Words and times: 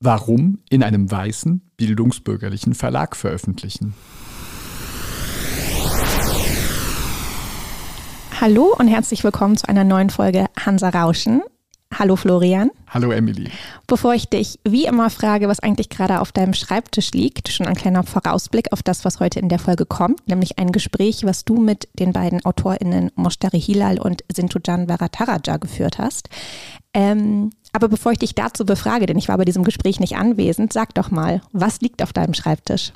Warum 0.00 0.60
in 0.70 0.84
einem 0.84 1.10
weißen, 1.10 1.60
bildungsbürgerlichen 1.76 2.74
Verlag 2.74 3.16
veröffentlichen? 3.16 3.94
Hallo 8.40 8.76
und 8.78 8.86
herzlich 8.86 9.24
willkommen 9.24 9.56
zu 9.56 9.68
einer 9.68 9.82
neuen 9.82 10.10
Folge 10.10 10.46
Hansa 10.56 10.90
Rauschen. 10.90 11.42
Hallo 11.92 12.14
Florian. 12.14 12.70
Hallo 12.86 13.10
Emily. 13.10 13.50
Bevor 13.88 14.14
ich 14.14 14.28
dich 14.28 14.60
wie 14.62 14.84
immer 14.84 15.10
frage, 15.10 15.48
was 15.48 15.58
eigentlich 15.58 15.88
gerade 15.88 16.20
auf 16.20 16.30
deinem 16.30 16.54
Schreibtisch 16.54 17.10
liegt, 17.10 17.48
schon 17.48 17.66
ein 17.66 17.74
kleiner 17.74 18.04
Vorausblick 18.04 18.72
auf 18.72 18.84
das, 18.84 19.04
was 19.04 19.18
heute 19.18 19.40
in 19.40 19.48
der 19.48 19.58
Folge 19.58 19.84
kommt, 19.84 20.28
nämlich 20.28 20.60
ein 20.60 20.70
Gespräch, 20.70 21.24
was 21.24 21.44
du 21.44 21.56
mit 21.58 21.88
den 21.98 22.12
beiden 22.12 22.44
AutorInnen 22.44 23.10
Moshtari 23.16 23.60
Hilal 23.60 23.98
und 23.98 24.22
Sintujan 24.32 24.88
Varataraja 24.88 25.56
geführt 25.56 25.98
hast. 25.98 26.28
Ähm, 26.94 27.50
aber 27.72 27.88
bevor 27.88 28.12
ich 28.12 28.18
dich 28.18 28.34
dazu 28.34 28.64
befrage, 28.64 29.06
denn 29.06 29.18
ich 29.18 29.28
war 29.28 29.36
bei 29.38 29.44
diesem 29.44 29.64
Gespräch 29.64 30.00
nicht 30.00 30.16
anwesend, 30.16 30.72
sag 30.72 30.94
doch 30.94 31.10
mal, 31.10 31.40
was 31.52 31.80
liegt 31.80 32.02
auf 32.02 32.12
deinem 32.12 32.34
Schreibtisch? 32.34 32.92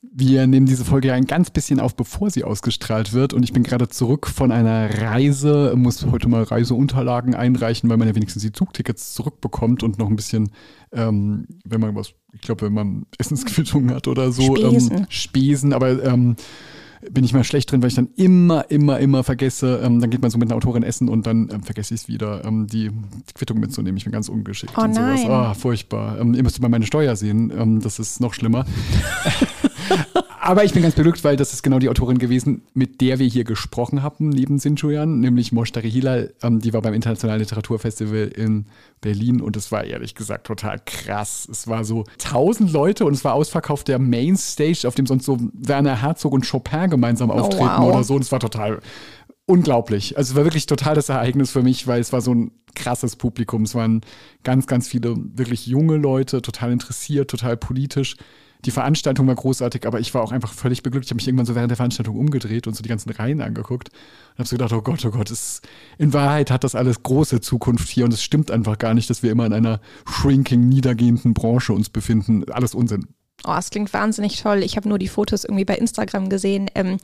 Wir 0.00 0.46
nehmen 0.46 0.66
diese 0.66 0.84
Folge 0.84 1.08
ja 1.08 1.14
ein 1.14 1.26
ganz 1.26 1.50
bisschen 1.50 1.80
auf, 1.80 1.96
bevor 1.96 2.30
sie 2.30 2.44
ausgestrahlt 2.44 3.12
wird. 3.12 3.34
Und 3.34 3.42
ich 3.42 3.52
bin 3.52 3.64
gerade 3.64 3.88
zurück 3.88 4.28
von 4.28 4.52
einer 4.52 4.88
Reise, 5.02 5.72
muss 5.76 6.06
heute 6.06 6.28
mal 6.28 6.44
Reiseunterlagen 6.44 7.34
einreichen, 7.34 7.90
weil 7.90 7.96
man 7.96 8.06
ja 8.06 8.14
wenigstens 8.14 8.42
die 8.44 8.52
Zugtickets 8.52 9.14
zurückbekommt 9.14 9.82
und 9.82 9.98
noch 9.98 10.08
ein 10.08 10.14
bisschen, 10.14 10.50
ähm, 10.92 11.48
wenn 11.64 11.80
man 11.80 11.96
was, 11.96 12.14
ich 12.32 12.40
glaube, 12.42 12.66
wenn 12.66 12.74
man 12.74 13.06
Essensquittungen 13.18 13.92
hat 13.92 14.06
oder 14.06 14.30
so, 14.30 14.54
Spesen. 14.54 14.98
Ähm, 14.98 15.06
Spesen 15.08 15.72
aber 15.72 16.02
ähm, 16.04 16.36
bin 17.10 17.24
ich 17.24 17.32
mal 17.32 17.44
schlecht 17.44 17.70
drin, 17.70 17.82
weil 17.82 17.88
ich 17.88 17.94
dann 17.94 18.08
immer, 18.16 18.70
immer, 18.70 18.98
immer 18.98 19.24
vergesse. 19.24 19.80
Ähm, 19.82 20.00
dann 20.00 20.10
geht 20.10 20.22
man 20.22 20.30
so 20.30 20.38
mit 20.38 20.48
einer 20.48 20.56
Autorin 20.56 20.82
essen 20.82 21.08
und 21.08 21.26
dann 21.26 21.48
ähm, 21.52 21.62
vergesse 21.62 21.94
ich 21.94 22.02
es 22.02 22.08
wieder, 22.08 22.44
ähm, 22.44 22.66
die, 22.66 22.90
Quittung 23.34 23.60
mitzunehmen. 23.60 23.96
Ich 23.96 24.04
bin 24.04 24.12
ganz 24.12 24.28
ungeschickt 24.28 24.72
oh 24.76 24.82
und 24.82 24.94
sowas. 24.94 25.22
nein. 25.22 25.30
Oh, 25.30 25.54
furchtbar. 25.54 26.18
Ähm, 26.20 26.34
ihr 26.34 26.42
müsst 26.42 26.60
mal 26.60 26.68
meine 26.68 26.86
Steuer 26.86 27.16
sehen. 27.16 27.52
Ähm, 27.56 27.80
das 27.80 27.98
ist 27.98 28.20
noch 28.20 28.34
schlimmer. 28.34 28.64
Aber 30.48 30.64
ich 30.64 30.72
bin 30.72 30.82
ganz 30.82 30.94
beglückt, 30.94 31.24
weil 31.24 31.36
das 31.36 31.52
ist 31.52 31.62
genau 31.62 31.78
die 31.78 31.90
Autorin 31.90 32.16
gewesen, 32.16 32.62
mit 32.72 33.02
der 33.02 33.18
wir 33.18 33.26
hier 33.26 33.44
gesprochen 33.44 34.02
haben, 34.02 34.30
neben 34.30 34.58
Sinchuyan, 34.58 35.20
nämlich 35.20 35.52
Moshtari 35.52 35.90
Hilal. 35.90 36.32
Ähm, 36.42 36.60
die 36.60 36.72
war 36.72 36.80
beim 36.80 36.94
Internationalen 36.94 37.40
Literaturfestival 37.40 38.28
in 38.28 38.64
Berlin 39.02 39.42
und 39.42 39.58
es 39.58 39.70
war 39.72 39.84
ehrlich 39.84 40.14
gesagt 40.14 40.46
total 40.46 40.80
krass. 40.86 41.46
Es 41.52 41.68
war 41.68 41.84
so 41.84 42.04
tausend 42.16 42.72
Leute 42.72 43.04
und 43.04 43.12
es 43.12 43.24
war 43.24 43.34
ausverkauft 43.34 43.88
der 43.88 43.98
Mainstage, 43.98 44.88
auf 44.88 44.94
dem 44.94 45.04
sonst 45.04 45.26
so 45.26 45.36
Werner 45.52 46.00
Herzog 46.00 46.32
und 46.32 46.50
Chopin 46.50 46.88
gemeinsam 46.88 47.30
auftreten 47.30 47.82
wow. 47.82 47.92
oder 47.92 48.02
so. 48.02 48.14
Und 48.14 48.22
es 48.22 48.32
war 48.32 48.40
total 48.40 48.80
unglaublich. 49.44 50.16
Also 50.16 50.32
es 50.32 50.36
war 50.38 50.44
wirklich 50.44 50.64
total 50.64 50.94
das 50.94 51.10
Ereignis 51.10 51.50
für 51.50 51.62
mich, 51.62 51.86
weil 51.86 52.00
es 52.00 52.10
war 52.14 52.22
so 52.22 52.34
ein 52.34 52.52
krasses 52.74 53.16
Publikum. 53.16 53.64
Es 53.64 53.74
waren 53.74 54.00
ganz, 54.44 54.66
ganz 54.66 54.88
viele 54.88 55.14
wirklich 55.18 55.66
junge 55.66 55.98
Leute, 55.98 56.40
total 56.40 56.72
interessiert, 56.72 57.30
total 57.30 57.58
politisch. 57.58 58.16
Die 58.64 58.70
Veranstaltung 58.70 59.26
war 59.26 59.34
großartig, 59.34 59.86
aber 59.86 60.00
ich 60.00 60.12
war 60.14 60.22
auch 60.22 60.32
einfach 60.32 60.52
völlig 60.52 60.82
beglückt. 60.82 61.06
Ich 61.06 61.10
habe 61.10 61.16
mich 61.16 61.28
irgendwann 61.28 61.46
so 61.46 61.54
während 61.54 61.70
der 61.70 61.76
Veranstaltung 61.76 62.16
umgedreht 62.16 62.66
und 62.66 62.74
so 62.74 62.82
die 62.82 62.88
ganzen 62.88 63.10
Reihen 63.10 63.40
angeguckt 63.40 63.90
und 63.90 64.38
habe 64.38 64.48
so 64.48 64.56
gedacht, 64.56 64.72
oh 64.72 64.82
Gott, 64.82 65.04
oh 65.04 65.10
Gott, 65.10 65.30
es, 65.30 65.62
in 65.96 66.12
Wahrheit 66.12 66.50
hat 66.50 66.64
das 66.64 66.74
alles 66.74 67.02
große 67.02 67.40
Zukunft 67.40 67.88
hier 67.88 68.04
und 68.04 68.12
es 68.12 68.22
stimmt 68.22 68.50
einfach 68.50 68.78
gar 68.78 68.94
nicht, 68.94 69.08
dass 69.10 69.22
wir 69.22 69.30
immer 69.30 69.46
in 69.46 69.52
einer 69.52 69.80
shrinking, 70.06 70.68
niedergehenden 70.68 71.34
Branche 71.34 71.72
uns 71.72 71.88
befinden. 71.88 72.50
Alles 72.50 72.74
Unsinn. 72.74 73.06
Oh, 73.46 73.54
es 73.56 73.70
klingt 73.70 73.92
wahnsinnig 73.92 74.42
toll. 74.42 74.64
Ich 74.64 74.76
habe 74.76 74.88
nur 74.88 74.98
die 74.98 75.08
Fotos 75.08 75.44
irgendwie 75.44 75.64
bei 75.64 75.76
Instagram 75.76 76.28
gesehen. 76.28 76.68
Ähm, 76.74 76.98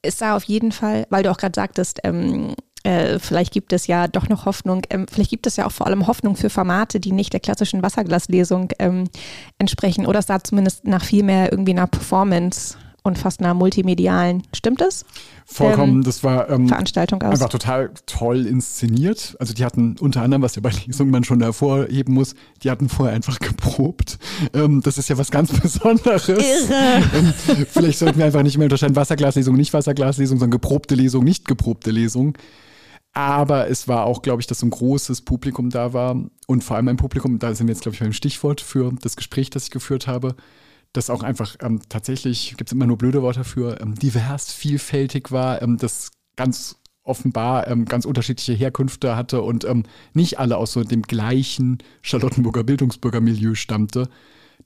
es 0.00 0.18
sah 0.18 0.34
auf 0.34 0.44
jeden 0.44 0.72
Fall, 0.72 1.06
weil 1.10 1.22
du 1.22 1.30
auch 1.30 1.36
gerade 1.36 1.54
sagtest, 1.54 2.00
ähm, 2.04 2.54
äh, 2.86 3.18
vielleicht 3.18 3.52
gibt 3.52 3.72
es 3.72 3.88
ja 3.88 4.06
doch 4.06 4.28
noch 4.28 4.46
Hoffnung. 4.46 4.82
Ähm, 4.90 5.06
vielleicht 5.10 5.30
gibt 5.30 5.46
es 5.48 5.56
ja 5.56 5.66
auch 5.66 5.72
vor 5.72 5.86
allem 5.86 6.06
Hoffnung 6.06 6.36
für 6.36 6.50
Formate, 6.50 7.00
die 7.00 7.10
nicht 7.10 7.32
der 7.32 7.40
klassischen 7.40 7.82
Wasserglaslesung 7.82 8.68
ähm, 8.78 9.04
entsprechen. 9.58 10.06
Oder 10.06 10.20
es 10.20 10.26
sah 10.26 10.42
zumindest 10.42 10.86
nach 10.86 11.04
viel 11.04 11.24
mehr 11.24 11.50
irgendwie 11.50 11.72
einer 11.72 11.88
Performance 11.88 12.76
und 13.02 13.18
fast 13.18 13.40
einer 13.40 13.54
multimedialen. 13.54 14.42
Stimmt 14.52 14.82
es? 14.82 15.04
Vollkommen, 15.46 15.96
Ähm, 15.96 16.02
das 16.04 16.22
war 16.22 16.48
ähm, 16.48 16.68
Veranstaltung 16.68 17.22
aus. 17.22 17.32
einfach 17.32 17.48
total 17.48 17.90
toll 18.06 18.46
inszeniert. 18.46 19.36
Also 19.40 19.52
die 19.52 19.64
hatten 19.64 19.96
unter 19.98 20.22
anderem, 20.22 20.42
was 20.42 20.54
ja 20.54 20.62
bei 20.62 20.70
Lesungen 20.86 21.10
man 21.10 21.24
schon 21.24 21.40
hervorheben 21.40 22.14
muss, 22.14 22.34
die 22.62 22.70
hatten 22.70 22.88
vorher 22.88 23.14
einfach 23.16 23.38
geprobt. 23.40 24.18
Ähm, 24.54 24.80
das 24.82 24.96
ist 24.96 25.08
ja 25.08 25.18
was 25.18 25.32
ganz 25.32 25.50
Besonderes. 25.60 26.28
Irre. 26.28 27.02
Ähm, 27.14 27.34
vielleicht 27.68 27.98
sollten 27.98 28.18
wir 28.18 28.26
einfach 28.26 28.42
nicht 28.44 28.58
mehr 28.58 28.66
unterscheiden, 28.66 28.94
Wasserglaslesung, 28.94 29.56
nicht 29.56 29.72
Wasserglaslesung, 29.72 30.38
sondern 30.38 30.52
geprobte 30.60 30.94
Lesung, 30.94 31.24
nicht 31.24 31.46
geprobte 31.46 31.90
Lesung. 31.90 32.36
Aber 33.16 33.70
es 33.70 33.88
war 33.88 34.04
auch, 34.04 34.20
glaube 34.20 34.42
ich, 34.42 34.46
dass 34.46 34.58
so 34.58 34.66
ein 34.66 34.70
großes 34.70 35.22
Publikum 35.22 35.70
da 35.70 35.94
war 35.94 36.20
und 36.46 36.62
vor 36.62 36.76
allem 36.76 36.88
ein 36.88 36.98
Publikum, 36.98 37.38
da 37.38 37.54
sind 37.54 37.66
wir 37.66 37.72
jetzt, 37.72 37.80
glaube 37.80 37.94
ich, 37.94 38.00
beim 38.00 38.12
Stichwort 38.12 38.60
für 38.60 38.92
das 39.00 39.16
Gespräch, 39.16 39.48
das 39.48 39.64
ich 39.64 39.70
geführt 39.70 40.06
habe, 40.06 40.36
das 40.92 41.08
auch 41.08 41.22
einfach 41.22 41.56
ähm, 41.62 41.80
tatsächlich, 41.88 42.56
gibt 42.58 42.68
es 42.68 42.74
immer 42.74 42.86
nur 42.86 42.98
blöde 42.98 43.22
Worte 43.22 43.38
dafür, 43.38 43.80
ähm, 43.80 43.94
divers, 43.94 44.52
vielfältig 44.52 45.32
war, 45.32 45.62
ähm, 45.62 45.78
das 45.78 46.10
ganz 46.36 46.76
offenbar 47.04 47.68
ähm, 47.68 47.86
ganz 47.86 48.04
unterschiedliche 48.04 48.52
Herkünfte 48.52 49.16
hatte 49.16 49.40
und 49.40 49.64
ähm, 49.64 49.84
nicht 50.12 50.38
alle 50.38 50.58
aus 50.58 50.72
so 50.72 50.84
dem 50.84 51.00
gleichen 51.00 51.78
Charlottenburger 52.02 52.64
Bildungsbürgermilieu 52.64 53.54
stammte. 53.54 54.10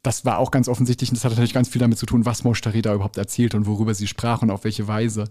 Das 0.02 0.24
war 0.24 0.38
auch 0.38 0.50
ganz 0.50 0.66
offensichtlich 0.66 1.10
und 1.10 1.16
das 1.16 1.24
hat 1.24 1.30
natürlich 1.30 1.54
ganz 1.54 1.68
viel 1.68 1.80
damit 1.80 1.98
zu 1.98 2.06
tun, 2.06 2.26
was 2.26 2.42
Moshtari 2.42 2.82
da 2.82 2.94
überhaupt 2.94 3.16
erzählt 3.16 3.54
und 3.54 3.68
worüber 3.68 3.94
sie 3.94 4.08
sprach 4.08 4.42
und 4.42 4.50
auf 4.50 4.64
welche 4.64 4.88
Weise. 4.88 5.26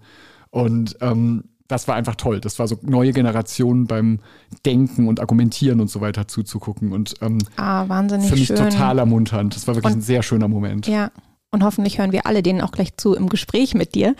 Und 0.51 0.95
ähm, 1.01 1.43
das 1.69 1.87
war 1.87 1.95
einfach 1.95 2.15
toll. 2.15 2.41
Das 2.41 2.59
war 2.59 2.67
so 2.67 2.77
neue 2.81 3.13
Generationen 3.13 3.87
beim 3.87 4.19
Denken 4.65 5.07
und 5.07 5.21
Argumentieren 5.21 5.79
und 5.79 5.89
so 5.89 6.01
weiter 6.01 6.27
zuzugucken 6.27 6.91
und 6.91 7.13
ähm, 7.21 7.37
ah, 7.55 7.87
wahnsinnig 7.87 8.27
für 8.27 8.35
mich 8.35 8.47
schön. 8.47 8.57
total 8.57 8.99
ermunternd. 8.99 9.55
Das 9.55 9.67
war 9.67 9.75
wirklich 9.75 9.93
Und- 9.93 9.99
ein 9.99 10.03
sehr 10.03 10.23
schöner 10.23 10.49
Moment. 10.49 10.87
Ja. 10.87 11.11
Und 11.51 11.63
hoffentlich 11.63 11.97
hören 11.97 12.11
wir 12.11 12.27
alle 12.27 12.43
denen 12.43 12.61
auch 12.61 12.71
gleich 12.71 12.95
zu 12.97 13.15
im 13.15 13.27
Gespräch 13.27 13.73
mit 13.73 13.95
dir. 13.95 14.13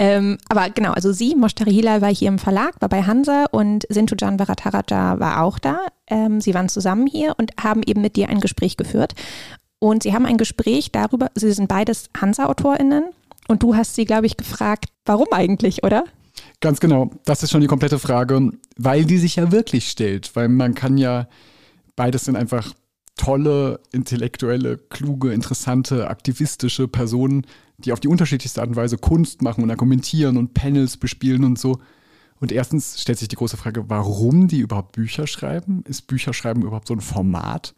Ähm, 0.00 0.38
aber 0.48 0.68
genau, 0.70 0.90
also 0.90 1.12
sie, 1.12 1.36
Moshtari 1.36 1.72
Hilal, 1.72 2.00
war 2.02 2.12
hier 2.12 2.26
im 2.26 2.40
Verlag, 2.40 2.74
war 2.80 2.88
bei 2.88 3.04
Hansa 3.04 3.44
und 3.52 3.86
Sintujan 3.88 4.40
Varataraja 4.40 5.20
war 5.20 5.42
auch 5.42 5.60
da. 5.60 5.78
Ähm, 6.08 6.40
sie 6.40 6.54
waren 6.54 6.68
zusammen 6.68 7.06
hier 7.06 7.34
und 7.38 7.52
haben 7.62 7.82
eben 7.86 8.00
mit 8.02 8.16
dir 8.16 8.28
ein 8.30 8.40
Gespräch 8.40 8.76
geführt. 8.76 9.14
Und 9.78 10.02
sie 10.02 10.12
haben 10.12 10.26
ein 10.26 10.38
Gespräch 10.38 10.90
darüber, 10.90 11.28
sie 11.36 11.52
sind 11.52 11.68
beides 11.68 12.10
Hansa-AutorInnen 12.20 13.04
und 13.46 13.62
du 13.62 13.76
hast 13.76 13.94
sie, 13.94 14.04
glaube 14.04 14.26
ich, 14.26 14.36
gefragt, 14.36 14.86
warum 15.04 15.28
eigentlich, 15.30 15.84
oder? 15.84 16.04
Ganz 16.62 16.78
genau. 16.78 17.10
Das 17.24 17.42
ist 17.42 17.50
schon 17.50 17.60
die 17.60 17.66
komplette 17.66 17.98
Frage, 17.98 18.52
weil 18.76 19.04
die 19.04 19.18
sich 19.18 19.34
ja 19.34 19.50
wirklich 19.50 19.88
stellt. 19.88 20.34
Weil 20.36 20.48
man 20.48 20.74
kann 20.74 20.96
ja, 20.96 21.28
beides 21.96 22.24
sind 22.24 22.36
einfach 22.36 22.72
tolle, 23.16 23.80
intellektuelle, 23.90 24.78
kluge, 24.78 25.32
interessante, 25.32 26.08
aktivistische 26.08 26.86
Personen, 26.86 27.44
die 27.78 27.92
auf 27.92 27.98
die 27.98 28.06
unterschiedlichste 28.06 28.60
Art 28.60 28.70
und 28.70 28.76
Weise 28.76 28.96
Kunst 28.96 29.42
machen 29.42 29.64
und 29.64 29.70
argumentieren 29.72 30.36
und 30.36 30.54
Panels 30.54 30.96
bespielen 30.96 31.42
und 31.42 31.58
so. 31.58 31.80
Und 32.38 32.52
erstens 32.52 33.00
stellt 33.02 33.18
sich 33.18 33.28
die 33.28 33.36
große 33.36 33.56
Frage, 33.56 33.90
warum 33.90 34.46
die 34.46 34.60
überhaupt 34.60 34.92
Bücher 34.92 35.26
schreiben? 35.26 35.82
Ist 35.88 36.06
Bücherschreiben 36.06 36.62
überhaupt 36.62 36.86
so 36.86 36.94
ein 36.94 37.00
Format, 37.00 37.74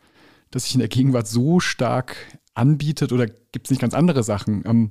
das 0.50 0.64
sich 0.64 0.74
in 0.74 0.80
der 0.80 0.88
Gegenwart 0.88 1.26
so 1.26 1.58
stark 1.58 2.16
anbietet 2.52 3.12
oder 3.12 3.26
gibt 3.26 3.66
es 3.66 3.70
nicht 3.70 3.80
ganz 3.80 3.94
andere 3.94 4.22
Sachen? 4.22 4.62
Ähm, 4.66 4.90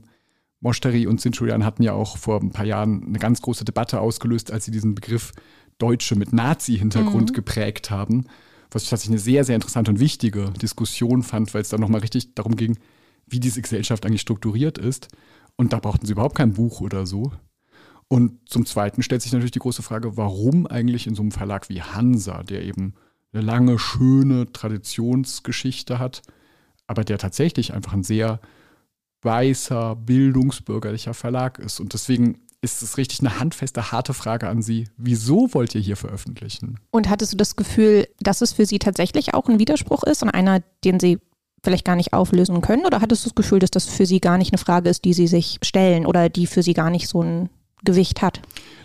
Moshtari 0.64 1.06
und 1.08 1.20
Sinchuyan 1.20 1.66
hatten 1.66 1.84
ja 1.84 1.94
auch 1.94 2.18
vor 2.18 2.42
ein 2.42 2.52
paar 2.52 2.66
Jahren 2.66 3.04
eine 3.06 3.20
ganz 3.20 3.42
große 3.42 3.66
Debatte 3.66 4.00
ausgelöst, 4.00 4.52
als 4.52 4.66
sie 4.66 4.72
diesen 4.72 4.96
Begriff 4.96 5.34
Deutsche 5.78 6.16
mit 6.16 6.32
Nazi-Hintergrund 6.32 7.34
geprägt 7.34 7.92
haben, 7.92 8.26
was 8.72 8.84
ich 8.84 8.90
tatsächlich 8.90 9.16
eine 9.16 9.20
sehr, 9.20 9.44
sehr 9.44 9.56
interessante 9.56 9.92
und 9.92 10.00
wichtige 10.00 10.52
Diskussion 10.52 11.22
fand, 11.22 11.54
weil 11.54 11.62
es 11.62 11.70
dann 11.70 11.82
nochmal 11.82 12.00
richtig 12.02 12.34
darum 12.34 12.56
ging, 12.56 12.78
wie 13.28 13.42
diese 13.42 13.62
Gesellschaft 13.62 14.06
eigentlich 14.06 14.22
strukturiert 14.22 14.78
ist. 14.78 15.10
Und 15.58 15.74
da 15.74 15.80
brauchten 15.80 16.06
sie 16.06 16.14
überhaupt 16.14 16.36
kein 16.36 16.54
Buch 16.54 16.80
oder 16.80 17.06
so. 17.06 17.34
Und 18.08 18.48
zum 18.50 18.66
Zweiten 18.66 19.04
stellt 19.04 19.22
sich 19.22 19.34
natürlich 19.34 19.52
die 19.52 19.60
große 19.60 19.84
Frage, 19.84 20.16
warum 20.16 20.66
eigentlich 20.66 21.08
in 21.08 21.16
so 21.16 21.22
einem 21.22 21.32
Verlag 21.32 21.68
wie 21.68 21.82
Hansa, 21.82 22.44
der 22.44 22.64
eben 22.64 22.94
eine 23.34 23.44
lange, 23.44 23.80
schöne 23.80 24.52
Traditionsgeschichte 24.54 26.00
hat, 26.00 26.22
aber 26.88 27.04
der 27.04 27.18
tatsächlich 27.18 27.74
einfach 27.74 27.94
ein 27.94 28.04
sehr 28.04 28.40
weißer, 29.24 29.96
bildungsbürgerlicher 29.96 31.14
Verlag 31.14 31.60
ist. 31.60 31.80
Und 31.80 31.94
deswegen 31.94 32.40
ist 32.62 32.82
es 32.82 32.98
richtig 32.98 33.20
eine 33.20 33.40
handfeste, 33.40 33.92
harte 33.92 34.14
Frage 34.14 34.48
an 34.48 34.62
Sie. 34.62 34.88
Wieso 34.98 35.54
wollt 35.54 35.76
ihr 35.76 35.82
hier 35.82 35.98
veröffentlichen? 35.98 36.80
Und 36.92 37.10
hattest 37.10 37.34
du 37.34 37.38
das 37.38 37.56
Gefühl, 37.56 38.08
dass 38.20 38.42
es 38.42 38.54
für 38.54 38.66
sie 38.66 38.80
tatsächlich 38.80 39.34
auch 39.34 39.50
ein 39.50 39.60
Widerspruch 39.60 40.04
ist 40.04 40.24
und 40.24 40.30
einer, 40.30 40.62
den 40.86 41.00
sie 41.00 41.20
vielleicht 41.62 41.86
gar 41.86 41.96
nicht 41.96 42.14
auflösen 42.14 42.62
können? 42.62 42.86
Oder 42.86 43.02
hattest 43.02 43.26
du 43.26 43.30
das 43.30 43.36
Gefühl, 43.36 43.60
dass 43.60 43.72
das 43.72 43.86
für 43.86 44.06
sie 44.06 44.20
gar 44.20 44.38
nicht 44.38 44.54
eine 44.54 44.58
Frage 44.58 44.90
ist, 44.90 45.04
die 45.06 45.14
sie 45.14 45.28
sich 45.28 45.60
stellen 45.62 46.06
oder 46.06 46.30
die 46.30 46.48
für 46.48 46.64
sie 46.64 46.74
gar 46.74 46.90
nicht 46.90 47.08
so 47.08 47.22
ein 47.22 47.50
Gewicht 47.84 48.22
hat? 48.22 48.42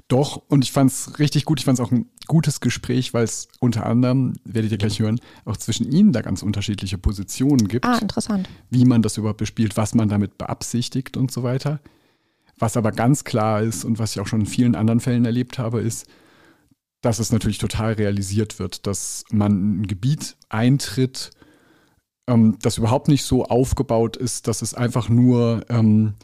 Doch, 0.08 0.42
und 0.48 0.64
ich 0.64 0.72
fand 0.72 0.90
es 0.90 1.18
richtig 1.18 1.44
gut. 1.44 1.60
Ich 1.60 1.64
fand 1.64 1.78
es 1.78 1.84
auch 1.84 1.92
ein 1.92 2.08
gutes 2.28 2.60
Gespräch, 2.60 3.12
weil 3.12 3.24
es 3.24 3.48
unter 3.58 3.86
anderem, 3.86 4.34
werdet 4.44 4.70
ihr 4.70 4.78
gleich 4.78 5.00
hören, 5.00 5.20
auch 5.44 5.56
zwischen 5.56 5.90
ihnen 5.90 6.12
da 6.12 6.22
ganz 6.22 6.42
unterschiedliche 6.42 6.98
Positionen 6.98 7.66
gibt. 7.66 7.84
Ah, 7.84 7.98
interessant. 7.98 8.48
wie 8.70 8.84
man 8.84 9.02
das 9.02 9.16
überhaupt 9.16 9.38
bespielt, 9.38 9.76
was 9.76 9.94
man 9.94 10.08
damit 10.08 10.38
beabsichtigt 10.38 11.16
und 11.16 11.32
so 11.32 11.42
weiter. 11.42 11.80
Was 12.58 12.76
aber 12.76 12.92
ganz 12.92 13.24
klar 13.24 13.62
ist 13.62 13.84
und 13.84 13.98
was 13.98 14.12
ich 14.12 14.20
auch 14.20 14.26
schon 14.26 14.40
in 14.40 14.46
vielen 14.46 14.74
anderen 14.74 15.00
Fällen 15.00 15.24
erlebt 15.24 15.58
habe, 15.58 15.80
ist, 15.80 16.06
dass 17.00 17.18
es 17.18 17.32
natürlich 17.32 17.58
total 17.58 17.92
realisiert 17.94 18.58
wird, 18.58 18.86
dass 18.86 19.24
man 19.30 19.52
in 19.52 19.80
ein 19.80 19.86
Gebiet 19.86 20.36
eintritt, 20.48 21.30
ähm, 22.26 22.58
das 22.60 22.78
überhaupt 22.78 23.08
nicht 23.08 23.24
so 23.24 23.44
aufgebaut 23.44 24.16
ist, 24.16 24.48
dass 24.48 24.62
es 24.62 24.74
einfach 24.74 25.08
nur 25.08 25.64
ähm, 25.68 26.14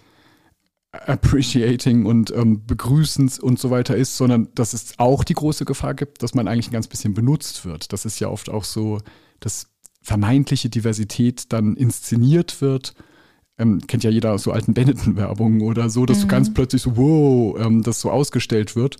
appreciating 1.06 2.06
und 2.06 2.30
ähm, 2.30 2.64
begrüßend 2.66 3.40
und 3.40 3.58
so 3.58 3.70
weiter 3.70 3.96
ist, 3.96 4.16
sondern 4.16 4.48
dass 4.54 4.72
es 4.72 4.98
auch 4.98 5.24
die 5.24 5.34
große 5.34 5.64
Gefahr 5.64 5.94
gibt, 5.94 6.22
dass 6.22 6.34
man 6.34 6.48
eigentlich 6.48 6.68
ein 6.68 6.72
ganz 6.72 6.88
bisschen 6.88 7.14
benutzt 7.14 7.64
wird. 7.64 7.92
Das 7.92 8.04
ist 8.04 8.20
ja 8.20 8.28
oft 8.28 8.48
auch 8.48 8.64
so, 8.64 8.98
dass 9.40 9.68
vermeintliche 10.02 10.68
Diversität 10.68 11.52
dann 11.52 11.76
inszeniert 11.76 12.60
wird. 12.60 12.94
Ähm, 13.56 13.86
kennt 13.86 14.04
ja 14.04 14.10
jeder 14.10 14.32
aus 14.32 14.42
so 14.42 14.52
alten 14.52 14.74
Benetton-Werbungen 14.74 15.62
oder 15.62 15.88
so, 15.88 16.06
dass 16.06 16.18
mhm. 16.18 16.22
du 16.22 16.28
ganz 16.28 16.52
plötzlich 16.52 16.82
so, 16.82 16.96
wow, 16.96 17.58
ähm, 17.58 17.82
das 17.82 18.00
so 18.00 18.10
ausgestellt 18.10 18.76
wird. 18.76 18.98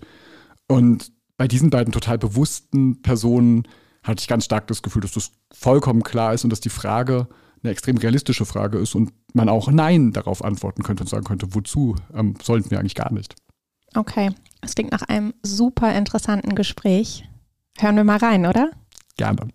Und 0.67 1.11
bei 1.37 1.47
diesen 1.47 1.69
beiden 1.69 1.91
total 1.91 2.17
bewussten 2.17 3.01
Personen 3.01 3.67
hatte 4.03 4.21
ich 4.21 4.27
ganz 4.27 4.45
stark 4.45 4.67
das 4.67 4.81
Gefühl, 4.81 5.01
dass 5.01 5.11
das 5.11 5.31
vollkommen 5.51 6.03
klar 6.03 6.33
ist 6.33 6.43
und 6.43 6.49
dass 6.49 6.61
die 6.61 6.69
Frage 6.69 7.27
eine 7.63 7.71
extrem 7.71 7.97
realistische 7.97 8.45
Frage 8.45 8.77
ist 8.77 8.95
und 8.95 9.11
man 9.33 9.49
auch 9.49 9.69
Nein 9.69 10.11
darauf 10.11 10.43
antworten 10.43 10.83
könnte 10.83 11.03
und 11.03 11.09
sagen 11.09 11.25
könnte, 11.25 11.53
wozu 11.53 11.95
ähm, 12.13 12.35
sollten 12.41 12.71
wir 12.71 12.79
eigentlich 12.79 12.95
gar 12.95 13.11
nicht. 13.11 13.35
Okay, 13.95 14.31
es 14.61 14.75
klingt 14.75 14.91
nach 14.91 15.03
einem 15.03 15.33
super 15.41 15.95
interessanten 15.95 16.55
Gespräch. 16.55 17.27
Hören 17.77 17.95
wir 17.95 18.03
mal 18.03 18.17
rein, 18.17 18.45
oder? 18.45 18.71
Gerne. 19.17 19.49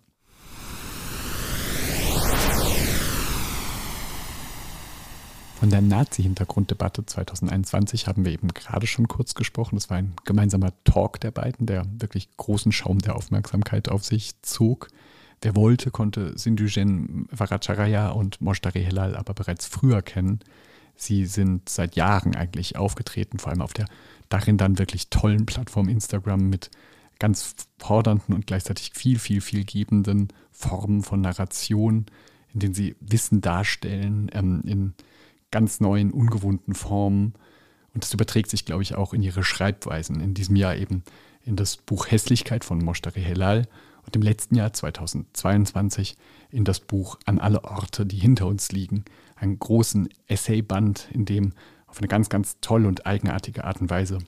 Von 5.61 5.69
der 5.69 5.81
Nazi-Hintergrunddebatte 5.81 7.05
2021 7.05 8.07
haben 8.07 8.25
wir 8.25 8.31
eben 8.31 8.47
gerade 8.47 8.87
schon 8.87 9.07
kurz 9.07 9.35
gesprochen. 9.35 9.75
Das 9.75 9.91
war 9.91 9.97
ein 9.97 10.15
gemeinsamer 10.25 10.71
Talk 10.85 11.19
der 11.19 11.29
beiden, 11.29 11.67
der 11.67 11.85
wirklich 11.99 12.35
großen 12.35 12.71
Schaum 12.71 12.97
der 12.97 13.15
Aufmerksamkeit 13.15 13.87
auf 13.87 14.03
sich 14.03 14.41
zog. 14.41 14.87
Wer 15.41 15.55
wollte, 15.55 15.89
konnte 15.89 16.37
Sindhujen 16.37 17.27
Varacharaya 17.31 18.09
und 18.09 18.41
Moshtari 18.41 18.83
Helal 18.83 19.15
aber 19.15 19.33
bereits 19.33 19.65
früher 19.65 20.01
kennen. 20.01 20.39
Sie 20.95 21.25
sind 21.25 21.67
seit 21.67 21.95
Jahren 21.95 22.35
eigentlich 22.35 22.77
aufgetreten, 22.77 23.39
vor 23.39 23.51
allem 23.51 23.61
auf 23.61 23.73
der 23.73 23.85
darin 24.29 24.57
dann 24.57 24.77
wirklich 24.77 25.09
tollen 25.09 25.45
Plattform 25.45 25.89
Instagram 25.89 26.49
mit 26.49 26.69
ganz 27.17 27.55
fordernden 27.79 28.35
und 28.35 28.47
gleichzeitig 28.47 28.91
viel, 28.93 29.19
viel, 29.19 29.41
viel 29.41 29.65
gebenden 29.65 30.29
Formen 30.51 31.01
von 31.03 31.21
Narration, 31.21 32.05
in 32.53 32.59
denen 32.59 32.73
sie 32.73 32.95
Wissen 32.99 33.41
darstellen, 33.41 34.29
ähm, 34.33 34.61
in 34.65 34.93
ganz 35.49 35.79
neuen, 35.79 36.11
ungewohnten 36.11 36.75
Formen. 36.75 37.33
Und 37.93 38.03
das 38.03 38.13
überträgt 38.13 38.49
sich, 38.49 38.65
glaube 38.65 38.83
ich, 38.83 38.95
auch 38.95 39.13
in 39.13 39.21
ihre 39.21 39.43
Schreibweisen. 39.43 40.21
In 40.21 40.33
diesem 40.33 40.55
Jahr 40.55 40.75
eben 40.75 41.03
in 41.43 41.55
das 41.55 41.77
Buch 41.77 42.09
Hässlichkeit 42.09 42.63
von 42.63 42.79
Moshtari 42.79 43.21
Helal 43.21 43.67
und 44.05 44.15
im 44.15 44.21
letzten 44.21 44.55
Jahr 44.55 44.73
2022 44.73 46.15
in 46.49 46.63
das 46.63 46.79
Buch 46.79 47.17
An 47.25 47.39
alle 47.39 47.63
Orte, 47.63 48.05
die 48.05 48.17
hinter 48.17 48.47
uns 48.47 48.71
liegen, 48.71 49.05
einen 49.35 49.59
großen 49.59 50.09
Essayband, 50.27 51.09
in 51.11 51.25
dem 51.25 51.53
auf 51.87 51.99
eine 51.99 52.07
ganz, 52.07 52.29
ganz 52.29 52.57
tolle 52.61 52.87
und 52.87 53.05
eigenartige 53.05 53.65
Art 53.65 53.81
und 53.81 53.89
Weise 53.89 54.19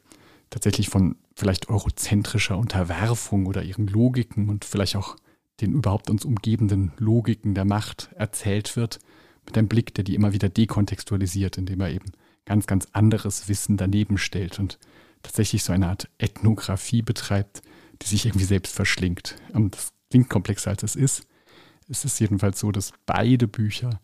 tatsächlich 0.49 0.89
von 0.89 1.15
vielleicht 1.35 1.69
eurozentrischer 1.69 2.57
Unterwerfung 2.57 3.47
oder 3.47 3.63
ihren 3.63 3.87
Logiken 3.87 4.49
und 4.49 4.65
vielleicht 4.65 4.95
auch 4.95 5.15
den 5.61 5.73
überhaupt 5.73 6.09
uns 6.09 6.25
umgebenden 6.25 6.91
Logiken 6.97 7.55
der 7.55 7.65
Macht 7.65 8.09
erzählt 8.15 8.75
wird, 8.75 8.99
mit 9.45 9.57
einem 9.57 9.67
Blick, 9.67 9.93
der 9.93 10.03
die 10.03 10.15
immer 10.15 10.33
wieder 10.33 10.49
dekontextualisiert, 10.49 11.57
indem 11.57 11.81
er 11.81 11.89
eben 11.89 12.11
ganz, 12.45 12.67
ganz 12.67 12.87
anderes 12.91 13.49
Wissen 13.49 13.77
daneben 13.77 14.17
stellt 14.17 14.59
und 14.59 14.77
tatsächlich 15.21 15.63
so 15.63 15.73
eine 15.73 15.87
Art 15.87 16.09
Ethnographie 16.17 17.01
betreibt, 17.01 17.61
die 18.01 18.07
sich 18.07 18.25
irgendwie 18.25 18.45
selbst 18.45 18.73
verschlingt. 18.73 19.35
Das 19.53 19.93
klingt 20.09 20.29
komplexer 20.29 20.71
als 20.71 20.83
es 20.83 20.95
ist. 20.95 21.27
Es 21.89 22.05
ist 22.05 22.19
jedenfalls 22.19 22.59
so, 22.59 22.71
dass 22.71 22.93
beide 23.05 23.47
Bücher 23.47 23.99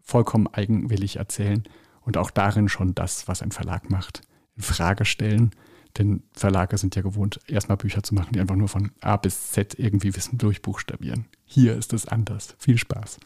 vollkommen 0.00 0.46
eigenwillig 0.48 1.16
erzählen 1.16 1.64
und 2.02 2.16
auch 2.16 2.30
darin 2.30 2.68
schon 2.68 2.94
das, 2.94 3.26
was 3.28 3.42
ein 3.42 3.52
Verlag 3.52 3.90
macht, 3.90 4.22
in 4.56 4.62
Frage 4.62 5.04
stellen. 5.04 5.50
Denn 5.96 6.24
Verlage 6.32 6.76
sind 6.76 6.96
ja 6.96 7.02
gewohnt, 7.02 7.40
erstmal 7.46 7.76
Bücher 7.76 8.02
zu 8.02 8.14
machen, 8.14 8.32
die 8.32 8.40
einfach 8.40 8.56
nur 8.56 8.68
von 8.68 8.90
A 9.00 9.16
bis 9.16 9.52
Z 9.52 9.78
irgendwie 9.78 10.14
Wissen 10.16 10.38
durchbuchstabieren. 10.38 11.26
Hier 11.44 11.76
ist 11.76 11.92
es 11.92 12.06
anders. 12.06 12.56
Viel 12.58 12.78
Spaß. 12.78 13.18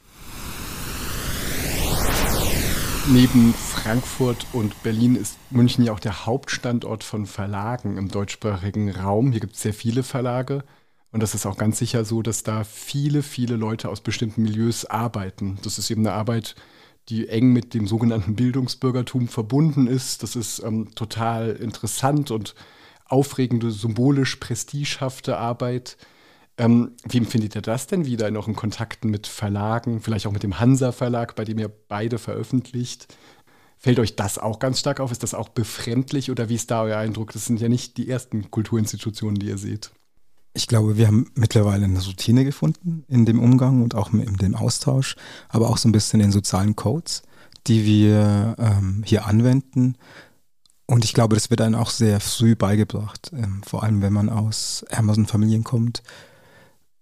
Neben 3.10 3.55
Frankfurt 3.55 4.46
und 4.52 4.82
Berlin 4.82 5.16
ist 5.16 5.38
München 5.50 5.82
ja 5.82 5.93
auch 5.93 6.00
der 6.00 6.26
Hauptstandort 6.26 7.02
von 7.02 7.25
Verlagen 7.25 7.96
im 7.96 8.08
deutschsprachigen 8.08 8.90
Raum. 8.90 9.32
Hier 9.32 9.40
gibt 9.40 9.55
es 9.55 9.62
sehr 9.62 9.72
viele 9.72 10.02
Verlage. 10.02 10.62
Und 11.10 11.22
das 11.22 11.34
ist 11.34 11.46
auch 11.46 11.56
ganz 11.56 11.78
sicher 11.78 12.05
so, 12.05 12.20
dass 12.20 12.43
da 12.43 12.64
viele, 12.64 13.22
viele 13.22 13.56
Leute 13.56 13.88
aus 13.88 14.02
bestimmten 14.02 14.43
Milieus 14.43 14.84
arbeiten. 14.84 15.58
Das 15.62 15.78
ist 15.78 15.90
eben 15.90 16.06
eine 16.06 16.12
Arbeit, 16.14 16.55
die 17.08 17.28
eng 17.28 17.55
mit 17.55 17.72
dem 17.72 17.87
sogenannten 17.87 18.37
Bildungsbürgertum 18.37 19.28
verbunden 19.28 19.87
ist. 19.87 20.22
Das 20.22 20.37
ist 20.37 20.62
ähm, 20.62 20.94
total 20.94 21.56
interessant 21.56 22.31
und 22.31 22.54
aufregende, 23.06 23.70
symbolisch 23.70 24.37
prestigehafte 24.37 25.38
Arbeit 25.38 25.96
ähm, 26.58 26.93
wie 27.08 27.19
empfindet 27.19 27.55
ihr 27.55 27.62
das 27.62 27.87
denn 27.87 28.05
wieder 28.05 28.26
in 28.28 28.37
euren 28.37 28.56
Kontakten 28.56 29.10
mit 29.10 29.26
Verlagen, 29.26 30.00
vielleicht 30.00 30.26
auch 30.26 30.32
mit 30.32 30.43
dem 30.43 30.58
Hansa 30.58 30.93
Verlag, 30.93 31.37
bei 31.37 31.44
dem 31.44 31.58
ihr 31.58 31.69
beide 31.69 32.19
veröffentlicht? 32.19 33.06
Fällt 33.78 34.00
euch 34.00 34.16
das 34.16 34.38
auch 34.38 34.58
ganz 34.58 34.81
stark 34.81 34.99
auf? 34.99 35.12
Ist 35.12 35.22
das 35.22 35.34
auch 35.34 35.49
befremdlich 35.49 36.32
oder 36.32 36.49
wie 36.49 36.56
ist 36.56 36.72
da 36.72 36.82
euer 36.82 36.99
Eindruck? 36.99 37.32
Das 37.32 37.46
sind 37.46 37.60
ja 37.60 37.69
nicht 37.69 37.96
die 37.96 38.10
ersten 38.10 38.50
Kulturinstitutionen, 38.50 39.38
die 39.38 39.46
ihr 39.46 39.58
seht. 39.58 39.93
Ich 40.52 40.66
glaube, 40.66 40.96
wir 40.96 41.06
haben 41.06 41.31
mittlerweile 41.37 41.84
eine 41.84 42.05
Routine 42.05 42.44
gefunden 42.44 43.04
in 43.06 43.25
dem 43.25 43.38
Umgang 43.38 43.82
und 43.84 43.94
auch 43.94 44.12
in 44.12 44.37
dem 44.38 44.56
Austausch, 44.56 45.14
aber 45.49 45.70
auch 45.70 45.78
so 45.78 45.88
ein 45.88 45.93
bisschen 45.93 46.19
in 46.19 46.32
sozialen 46.32 46.75
Codes, 46.75 47.22
die 47.69 47.84
wir 47.84 48.56
ähm, 48.58 49.04
hier 49.06 49.26
anwenden. 49.26 49.96
Und 50.87 51.04
ich 51.04 51.14
glaube, 51.14 51.37
das 51.37 51.50
wird 51.50 51.61
einem 51.61 51.76
auch 51.76 51.90
sehr 51.90 52.19
früh 52.19 52.56
beigebracht, 52.56 53.31
ähm, 53.32 53.62
vor 53.64 53.84
allem 53.84 54.02
wenn 54.02 54.12
man 54.12 54.28
aus 54.28 54.84
Amazon-Familien 54.90 55.62
kommt, 55.62 56.02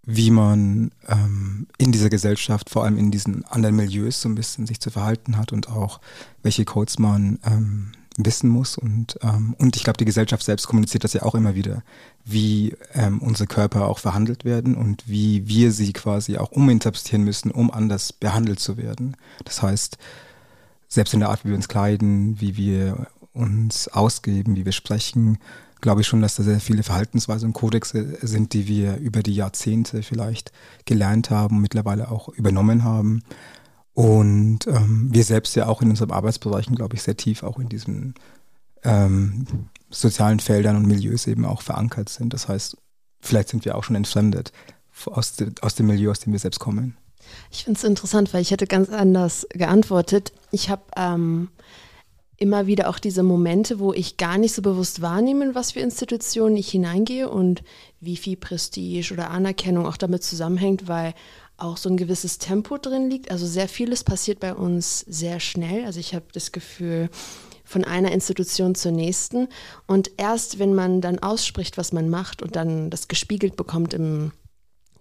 wie 0.06 0.31
man 0.31 0.93
ähm, 1.08 1.67
in 1.79 1.91
dieser 1.91 2.08
Gesellschaft, 2.08 2.70
vor 2.70 2.85
allem 2.85 2.97
in 2.97 3.11
diesen 3.11 3.44
anderen 3.44 3.75
Milieus 3.75 4.20
so 4.20 4.29
ein 4.29 4.37
bisschen 4.37 4.67
sich 4.67 4.81
zu 4.81 4.91
verhalten 4.91 5.37
hat 5.37 5.53
und 5.53 5.69
auch 5.69 6.00
welche 6.43 6.64
Codes 6.64 7.00
man 7.00 7.41
ähm, 7.44 7.93
wissen 8.17 8.49
muss. 8.49 8.79
Und, 8.79 9.19
ähm, 9.23 9.55
und 9.58 9.76
ich 9.76 9.82
glaube, 9.82 9.99
die 9.99 10.05
Gesellschaft 10.05 10.44
selbst 10.44 10.69
kommuniziert 10.69 11.03
das 11.03 11.12
ja 11.12 11.23
auch 11.23 11.35
immer 11.35 11.56
wieder, 11.56 11.82
wie 12.25 12.76
ähm, 12.94 13.20
unsere 13.20 13.49
Körper 13.49 13.88
auch 13.88 13.99
verhandelt 13.99 14.44
werden 14.44 14.76
und 14.76 15.03
wie 15.08 15.49
wir 15.49 15.73
sie 15.73 15.93
quasi 15.93 16.38
auch 16.38 16.52
uminterpretieren 16.52 17.25
müssen, 17.25 17.50
um 17.50 17.73
anders 17.73 18.12
behandelt 18.12 18.61
zu 18.61 18.76
werden. 18.76 19.17
Das 19.45 19.61
heißt, 19.61 19.99
selbst 20.88 21.14
in 21.14 21.21
der 21.21 21.31
Art, 21.31 21.45
wie 21.45 21.49
wir 21.49 21.57
uns 21.57 21.69
kleiden, 21.69 22.40
wie 22.40 22.57
wir 22.57 23.09
uns 23.33 23.88
ausgeben, 23.88 24.54
wie 24.54 24.64
wir 24.64 24.73
sprechen, 24.73 25.38
glaube 25.80 26.00
ich 26.00 26.06
schon, 26.06 26.23
dass 26.23 26.37
da 26.37 26.42
sehr 26.42 26.61
viele 26.61 26.83
Verhaltensweisen 26.83 27.49
und 27.49 27.52
Kodexe 27.52 28.18
sind, 28.23 28.52
die 28.52 28.66
wir 28.66 28.97
über 28.97 29.23
die 29.23 29.35
Jahrzehnte 29.35 30.02
vielleicht 30.02 30.52
gelernt 30.85 31.30
haben, 31.30 31.61
mittlerweile 31.61 32.11
auch 32.11 32.28
übernommen 32.28 32.85
haben. 32.85 33.23
Und 33.92 34.66
ähm, 34.66 35.09
wir 35.11 35.25
selbst 35.25 35.56
ja 35.56 35.66
auch 35.66 35.83
in 35.83 35.90
unseren 35.90 36.11
Arbeitsbereichen, 36.11 36.75
glaube 36.75 36.97
ich, 36.97 37.02
sehr 37.02 37.16
tief 37.16 37.42
auch 37.42 37.59
in 37.59 37.68
diesen 37.68 38.14
ähm, 38.85 39.47
sozialen 39.90 40.40
Feldern 40.40 40.76
und 40.76 40.87
Milieus 40.87 41.26
eben 41.26 41.45
auch 41.45 41.62
verankert 41.62 42.09
sind. 42.09 42.33
Das 42.35 42.49
heißt, 42.49 42.76
vielleicht 43.21 43.49
sind 43.49 43.64
wir 43.64 43.76
auch 43.76 43.85
schon 43.85 43.97
entfremdet 43.97 44.52
aus, 45.06 45.37
de, 45.37 45.50
aus 45.61 45.75
dem 45.75 45.87
Milieu, 45.87 46.11
aus 46.11 46.21
dem 46.21 46.33
wir 46.33 46.40
selbst 46.40 46.61
kommen. 46.61 46.97
Ich 47.50 47.64
finde 47.64 47.78
es 47.78 47.85
interessant, 47.85 48.33
weil 48.33 48.42
ich 48.42 48.50
hätte 48.50 48.66
ganz 48.66 48.88
anders 48.90 49.47
geantwortet. 49.50 50.33
Ich 50.52 50.71
habe 50.71 50.83
ähm, 50.97 51.49
immer 52.38 52.66
wieder 52.66 52.88
auch 52.88 52.99
diese 52.99 53.23
Momente, 53.23 53.78
wo 53.78 53.93
ich 53.93 54.16
gar 54.16 54.38
nicht 54.38 54.55
so 54.55 54.62
bewusst 54.62 55.00
wahrnehme, 55.00 55.55
was 55.55 55.73
für 55.73 55.81
Institutionen 55.81 56.57
ich 56.57 56.71
hineingehe 56.71 57.28
und 57.28 57.62
wie 58.00 58.16
viel 58.16 58.37
Prestige 58.37 59.12
oder 59.12 59.31
Anerkennung 59.31 59.87
auch 59.87 59.97
damit 59.97 60.23
zusammenhängt, 60.23 60.88
weil 60.88 61.14
auch 61.57 61.78
so 61.78 61.88
ein 61.88 61.97
gewisses 61.97 62.38
Tempo 62.38 62.76
drin 62.76 63.09
liegt. 63.09 63.31
Also 63.31 63.47
sehr 63.47 63.69
vieles 63.69 64.05
passiert 64.05 64.40
bei 64.40 64.55
uns 64.55 65.00
sehr 65.00 65.40
schnell. 65.40 65.87
Also 65.87 66.00
ich 66.00 66.14
habe 66.14 66.26
das 66.33 66.52
Gefühl, 66.52 67.09
von 67.66 67.85
einer 67.85 68.12
Institution 68.12 68.75
zur 68.75 68.93
nächsten. 68.93 69.49
Und 69.87 70.12
erst 70.16 70.59
wenn 70.59 70.73
man 70.73 71.00
dann 71.00 71.19
ausspricht, 71.19 71.76
was 71.76 71.93
man 71.93 72.09
macht 72.09 72.40
und 72.40 72.57
dann 72.57 72.90
das 72.90 73.09
gespiegelt 73.09 73.57
bekommt 73.57 73.93
im 73.93 74.33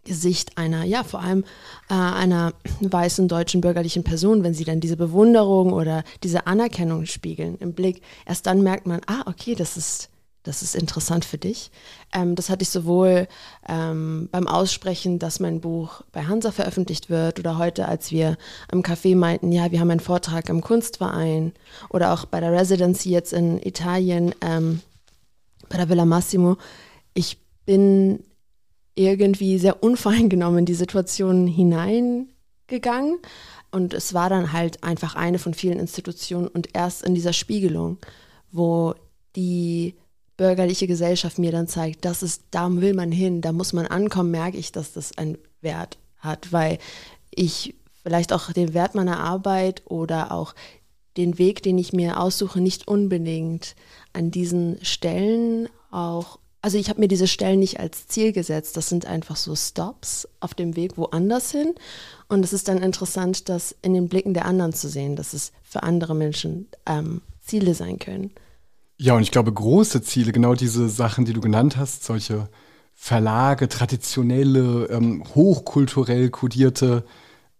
Gesicht 0.05 0.57
einer, 0.57 0.85
ja, 0.85 1.03
vor 1.03 1.19
allem 1.19 1.43
äh, 1.89 1.93
einer 1.93 2.53
weißen 2.79 3.27
deutschen 3.27 3.59
bürgerlichen 3.59 4.03
Person, 4.03 4.43
wenn 4.43 4.53
sie 4.53 4.63
dann 4.63 4.79
diese 4.79 4.95
Bewunderung 4.95 5.73
oder 5.73 6.03
diese 6.23 6.47
Anerkennung 6.47 7.05
spiegeln 7.05 7.57
im 7.59 7.73
Blick, 7.73 8.01
erst 8.25 8.45
dann 8.45 8.61
merkt 8.61 8.87
man, 8.87 9.01
ah, 9.07 9.23
okay, 9.25 9.55
das 9.55 9.75
ist, 9.75 10.09
das 10.43 10.61
ist 10.61 10.75
interessant 10.75 11.25
für 11.25 11.39
dich. 11.39 11.71
Ähm, 12.13 12.35
das 12.35 12.49
hatte 12.49 12.63
ich 12.63 12.69
sowohl 12.69 13.27
ähm, 13.67 14.29
beim 14.31 14.47
Aussprechen, 14.47 15.19
dass 15.19 15.39
mein 15.39 15.59
Buch 15.59 16.03
bei 16.11 16.23
Hansa 16.23 16.51
veröffentlicht 16.51 17.09
wird 17.09 17.39
oder 17.39 17.57
heute, 17.57 17.87
als 17.87 18.11
wir 18.11 18.37
am 18.71 18.81
Café 18.81 19.15
meinten, 19.15 19.51
ja, 19.51 19.71
wir 19.71 19.79
haben 19.79 19.91
einen 19.91 19.99
Vortrag 19.99 20.49
im 20.49 20.61
Kunstverein 20.61 21.51
oder 21.89 22.13
auch 22.13 22.25
bei 22.25 22.39
der 22.39 22.51
Residency 22.51 23.09
jetzt 23.09 23.33
in 23.33 23.59
Italien, 23.61 24.33
ähm, 24.41 24.81
bei 25.67 25.77
der 25.77 25.89
Villa 25.89 26.05
Massimo. 26.05 26.57
Ich 27.15 27.39
bin 27.65 28.23
irgendwie 28.95 29.57
sehr 29.57 29.83
unvoreingenommen 29.83 30.59
in 30.59 30.65
die 30.65 30.73
Situation 30.73 31.47
hinein 31.47 32.29
gegangen. 32.67 33.19
Und 33.71 33.93
es 33.93 34.13
war 34.13 34.29
dann 34.29 34.53
halt 34.53 34.83
einfach 34.83 35.15
eine 35.15 35.37
von 35.37 35.53
vielen 35.53 35.79
Institutionen 35.79 36.47
und 36.47 36.69
erst 36.73 37.03
in 37.03 37.13
dieser 37.13 37.33
Spiegelung, 37.33 37.97
wo 38.51 38.95
die 39.35 39.95
bürgerliche 40.37 40.87
Gesellschaft 40.87 41.39
mir 41.39 41.51
dann 41.51 41.67
zeigt, 41.67 42.05
das 42.05 42.23
ist, 42.23 42.43
da 42.51 42.69
will 42.69 42.93
man 42.93 43.11
hin, 43.11 43.41
da 43.41 43.51
muss 43.51 43.73
man 43.73 43.85
ankommen, 43.85 44.31
merke 44.31 44.57
ich, 44.57 44.71
dass 44.71 44.93
das 44.93 45.17
einen 45.17 45.37
Wert 45.61 45.97
hat, 46.19 46.51
weil 46.51 46.77
ich 47.31 47.75
vielleicht 48.03 48.33
auch 48.33 48.51
den 48.51 48.73
Wert 48.73 48.95
meiner 48.95 49.19
Arbeit 49.19 49.83
oder 49.85 50.31
auch 50.31 50.53
den 51.17 51.37
Weg, 51.37 51.63
den 51.63 51.77
ich 51.77 51.93
mir 51.93 52.19
aussuche, 52.19 52.59
nicht 52.61 52.87
unbedingt 52.87 53.75
an 54.13 54.31
diesen 54.31 54.77
Stellen 54.83 55.69
auch, 55.91 56.39
also 56.65 56.79
ich 56.79 56.89
habe 56.89 56.99
mir 56.99 57.07
diese 57.07 57.27
Stellen 57.27 57.59
nicht 57.59 57.79
als 57.79 58.07
Ziel 58.07 58.31
gesetzt, 58.31 58.75
das 58.75 58.89
sind 58.89 59.05
einfach 59.05 59.35
so 59.35 59.55
Stops 59.55 60.27
auf 60.39 60.55
dem 60.55 60.75
Weg 60.75 60.97
woanders 60.97 61.51
hin. 61.51 61.75
Und 62.27 62.43
es 62.43 62.53
ist 62.53 62.67
dann 62.67 62.79
interessant, 62.79 63.49
das 63.49 63.75
in 63.83 63.93
den 63.93 64.09
Blicken 64.09 64.33
der 64.33 64.45
anderen 64.45 64.73
zu 64.73 64.89
sehen, 64.89 65.15
dass 65.15 65.33
es 65.33 65.51
für 65.61 65.83
andere 65.83 66.15
Menschen 66.15 66.67
ähm, 66.87 67.21
Ziele 67.39 67.75
sein 67.75 67.99
können. 67.99 68.31
Ja, 68.97 69.13
und 69.13 69.21
ich 69.21 69.29
glaube, 69.29 69.53
große 69.53 70.01
Ziele, 70.01 70.31
genau 70.31 70.55
diese 70.55 70.89
Sachen, 70.89 71.25
die 71.25 71.33
du 71.33 71.39
genannt 71.39 71.77
hast, 71.77 72.03
solche 72.03 72.49
Verlage, 72.95 73.69
traditionelle, 73.69 74.87
ähm, 74.89 75.23
hochkulturell 75.35 76.31
kodierte 76.31 77.03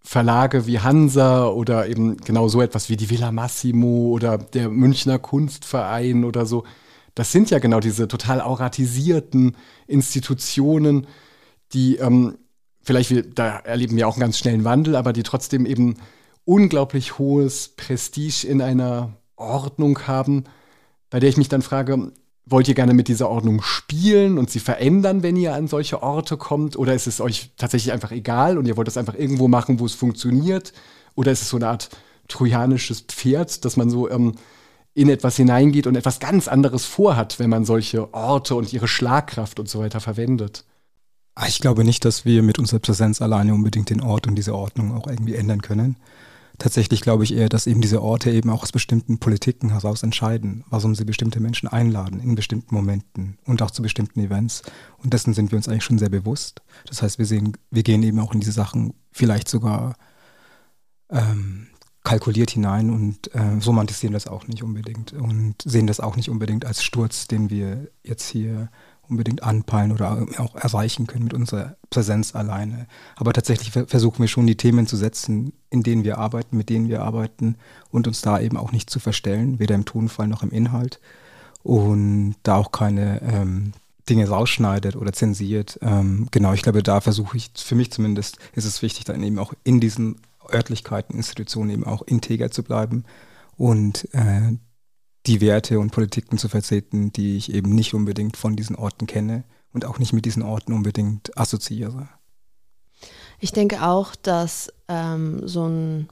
Verlage 0.02 0.66
wie 0.66 0.80
Hansa 0.80 1.46
oder 1.46 1.88
eben 1.88 2.18
genau 2.18 2.48
so 2.48 2.60
etwas 2.60 2.90
wie 2.90 2.98
die 2.98 3.12
Villa 3.12 3.32
Massimo 3.32 4.08
oder 4.08 4.40
der 4.40 4.70
Münchner 4.70 5.20
Kunstverein 5.20 6.24
oder 6.24 6.48
so. 6.48 6.64
Das 7.16 7.32
sind 7.32 7.50
ja 7.50 7.60
genau 7.60 7.80
diese 7.80 8.08
total 8.08 8.42
auratisierten 8.42 9.56
Institutionen, 9.88 11.08
die 11.74 11.96
ähm, 11.96 12.38
vielleicht, 12.82 13.38
da 13.40 13.58
erleben 13.60 13.96
wir 13.96 14.08
auch 14.08 14.16
einen 14.16 14.22
ganz 14.22 14.38
schnellen 14.38 14.66
Wandel, 14.66 14.96
aber 14.96 15.14
die 15.14 15.24
trotzdem 15.24 15.66
eben 15.66 15.96
unglaublich 16.44 17.18
hohes 17.18 17.70
Prestige 17.70 18.46
in 18.48 18.62
einer 18.62 19.14
Ordnung 19.36 20.08
haben, 20.08 20.44
bei 21.10 21.20
der 21.20 21.30
ich 21.30 21.38
mich 21.38 21.50
dann 21.50 21.62
frage, 21.62 22.12
wollt 22.46 22.68
ihr 22.68 22.76
gerne 22.76 22.94
mit 22.94 23.08
dieser 23.08 23.30
Ordnung 23.30 23.62
spielen 23.62 24.38
und 24.38 24.52
sie 24.52 24.60
verändern, 24.60 25.24
wenn 25.24 25.36
ihr 25.36 25.56
an 25.56 25.68
solche 25.68 26.04
Orte 26.04 26.38
kommt? 26.38 26.78
Oder 26.78 26.94
ist 26.94 27.08
es 27.08 27.20
euch 27.20 27.52
tatsächlich 27.58 27.92
einfach 27.92 28.12
egal 28.12 28.58
und 28.58 28.68
ihr 28.68 28.78
wollt 28.78 28.88
das 28.88 28.98
einfach 28.98 29.16
irgendwo 29.16 29.48
machen, 29.48 29.80
wo 29.80 29.86
es 29.86 29.96
funktioniert? 29.96 30.74
Oder 31.16 31.32
ist 31.32 31.42
es 31.42 31.50
so 31.50 31.58
eine 31.58 31.70
Art 31.70 31.90
trojanisches 32.28 33.02
Pferd, 33.02 33.66
dass 33.66 33.78
man 33.78 33.90
so 33.90 34.10
ähm, 34.10 34.36
in 34.96 35.10
etwas 35.10 35.36
hineingeht 35.36 35.86
und 35.86 35.96
etwas 35.96 36.20
ganz 36.20 36.48
anderes 36.48 36.86
vorhat, 36.86 37.38
wenn 37.38 37.52
man 37.52 37.66
solche 37.66 38.12
Orte 38.14 38.56
und 38.56 38.74
ihre 38.74 38.88
Schlagkraft 38.88 39.60
und 39.60 39.70
so 39.70 39.80
weiter 39.80 40.00
verwendet? 40.00 40.66
Ah, 41.36 41.48
ich 41.48 41.60
glaube 41.60 41.84
nicht, 41.84 42.04
dass 42.06 42.26
wir 42.26 42.42
mit 42.42 42.58
unserer 42.58 42.80
Präsenz 42.80 43.22
alleine 43.22 43.54
unbedingt 43.54 43.92
den 43.92 44.02
Ort 44.02 44.26
und 44.26 44.36
diese 44.36 44.56
Ordnung 44.56 44.96
auch 44.96 45.06
irgendwie 45.06 45.36
ändern 45.36 45.62
können 45.62 45.98
tatsächlich 46.58 47.02
glaube 47.02 47.24
ich 47.24 47.34
eher, 47.34 47.50
dass 47.50 47.68
eben 47.68 47.82
diese 47.82 48.02
Orte 48.02 48.32
eben 48.32 48.50
auch 48.50 48.64
aus 48.64 48.72
bestimmten 48.72 49.20
Politiken 49.20 49.72
heraus 49.72 50.04
entscheiden, 50.04 50.64
warum 50.70 50.96
sie 50.96 51.06
bestimmte 51.06 51.40
Menschen 51.40 51.68
einladen 51.68 52.20
in 52.20 52.36
bestimmten 52.36 52.74
Momenten 52.76 53.38
und 53.46 53.62
auch 53.62 53.72
zu 53.72 53.82
bestimmten 53.82 54.20
Events. 54.20 54.64
Und 54.98 55.14
dessen 55.14 55.34
sind 55.34 55.52
wir 55.52 55.58
uns 55.58 55.68
eigentlich 55.68 55.84
schon 55.84 56.00
sehr 56.00 56.10
bewusst. 56.10 56.62
Das 56.88 57.02
heißt, 57.02 57.20
wir 57.20 57.26
sehen, 57.26 57.58
wir 57.72 57.84
gehen 57.84 58.04
eben 58.04 58.20
auch 58.20 58.34
in 58.34 58.40
diese 58.40 58.52
Sachen 58.52 58.94
vielleicht 59.12 59.50
sogar 59.50 59.96
ähm, 61.10 61.68
kalkuliert 62.06 62.52
hinein 62.52 62.90
und 62.90 63.34
äh, 63.34 63.42
romantisieren 63.66 64.14
das 64.14 64.28
auch 64.28 64.48
nicht 64.48 64.64
unbedingt 64.64 65.12
und 65.12 65.56
sehen 65.66 65.88
das 65.88 66.00
auch 66.00 66.16
nicht 66.16 66.30
unbedingt 66.30 66.64
als 66.64 66.84
Sturz, 66.84 67.28
den 67.28 67.50
wir 67.50 67.90
jetzt 68.04 68.30
hier 68.30 68.70
unbedingt 69.10 69.44
anpeilen 69.44 69.92
oder 69.92 70.26
auch 70.38 70.56
erreichen 70.56 71.08
können 71.08 71.26
mit 71.26 71.34
unserer 71.34 71.76
Präsenz 71.90 72.36
alleine. 72.36 72.88
Aber 73.16 73.34
tatsächlich 73.34 73.72
versuchen 73.72 74.20
wir 74.20 74.28
schon 74.28 74.48
die 74.48 74.58
Themen 74.58 74.88
zu 74.88 74.98
setzen, 74.98 75.54
in 75.70 75.84
denen 75.84 76.04
wir 76.04 76.18
arbeiten, 76.18 76.58
mit 76.58 76.70
denen 76.70 76.90
wir 76.90 77.04
arbeiten 77.04 77.56
und 77.92 78.08
uns 78.08 78.22
da 78.22 78.40
eben 78.40 78.58
auch 78.58 78.72
nicht 78.72 78.90
zu 78.90 79.00
verstellen, 79.00 79.60
weder 79.60 79.76
im 79.76 79.86
Tonfall 79.86 80.28
noch 80.28 80.44
im 80.44 80.52
Inhalt. 80.52 81.00
Und 81.64 82.36
da 82.44 82.58
auch 82.58 82.72
keine 82.72 83.22
ähm, 83.24 83.74
Dinge 84.08 84.28
rausschneidet 84.28 84.96
oder 84.96 85.14
zensiert. 85.14 85.80
Ähm, 85.82 86.28
genau, 86.32 86.54
ich 86.54 86.62
glaube, 86.62 86.84
da 86.84 87.02
versuche 87.02 87.38
ich, 87.38 87.50
für 87.56 87.76
mich 87.76 87.92
zumindest, 87.92 88.38
ist 88.54 88.66
es 88.66 88.82
wichtig, 88.82 89.06
dann 89.06 89.24
eben 89.24 89.40
auch 89.40 89.54
in 89.64 89.80
diesen 89.80 90.18
Örtlichkeiten, 90.54 91.16
Institutionen 91.16 91.70
eben 91.70 91.84
auch 91.84 92.02
integer 92.04 92.52
zu 92.52 92.64
bleiben 92.64 93.06
und 93.58 94.08
äh, 94.14 94.58
die 95.26 95.42
Werte 95.42 95.80
und 95.80 95.92
Politiken 95.92 96.38
zu 96.38 96.50
vertreten, 96.50 97.12
die 97.12 97.38
ich 97.38 97.54
eben 97.54 97.74
nicht 97.74 97.94
unbedingt 97.94 98.38
von 98.38 98.56
diesen 98.56 98.76
Orten 98.76 99.08
kenne 99.08 99.44
und 99.74 99.86
auch 99.86 100.00
nicht 100.00 100.14
mit 100.14 100.26
diesen 100.26 100.44
Orten 100.44 100.74
unbedingt 100.74 101.38
assoziiere. 101.38 102.10
Ich 103.40 103.52
denke 103.52 103.84
auch, 103.84 104.16
dass 104.16 104.72
ähm, 104.88 105.48
so 105.48 105.68
ein 105.68 106.10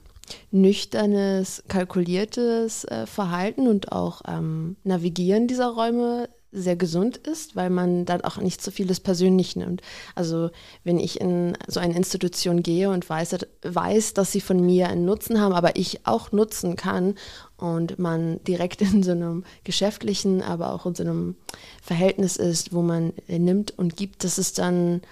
nüchternes, 0.50 1.62
kalkuliertes 1.68 2.84
äh, 2.84 3.06
Verhalten 3.06 3.68
und 3.68 3.92
auch 3.92 4.22
ähm, 4.26 4.76
Navigieren 4.84 5.46
dieser 5.46 5.68
Räume 5.68 6.28
sehr 6.54 6.76
gesund 6.76 7.16
ist, 7.16 7.56
weil 7.56 7.68
man 7.68 8.04
dann 8.04 8.22
auch 8.22 8.38
nicht 8.38 8.62
so 8.62 8.70
vieles 8.70 9.00
persönlich 9.00 9.56
nimmt. 9.56 9.82
Also 10.14 10.50
wenn 10.84 10.98
ich 10.98 11.20
in 11.20 11.58
so 11.66 11.80
eine 11.80 11.96
Institution 11.96 12.62
gehe 12.62 12.90
und 12.90 13.08
weiß, 13.08 13.36
weiß, 13.62 14.14
dass 14.14 14.32
sie 14.32 14.40
von 14.40 14.64
mir 14.64 14.88
einen 14.88 15.04
Nutzen 15.04 15.40
haben, 15.40 15.52
aber 15.52 15.76
ich 15.76 16.06
auch 16.06 16.32
nutzen 16.32 16.76
kann 16.76 17.16
und 17.56 17.98
man 17.98 18.42
direkt 18.44 18.80
in 18.80 19.02
so 19.02 19.10
einem 19.10 19.44
geschäftlichen, 19.64 20.42
aber 20.42 20.72
auch 20.72 20.86
in 20.86 20.94
so 20.94 21.02
einem 21.02 21.36
Verhältnis 21.82 22.36
ist, 22.36 22.72
wo 22.72 22.82
man 22.82 23.12
nimmt 23.26 23.76
und 23.76 23.96
gibt, 23.96 24.24
das 24.24 24.38
ist 24.38 24.58
dann 24.58 25.02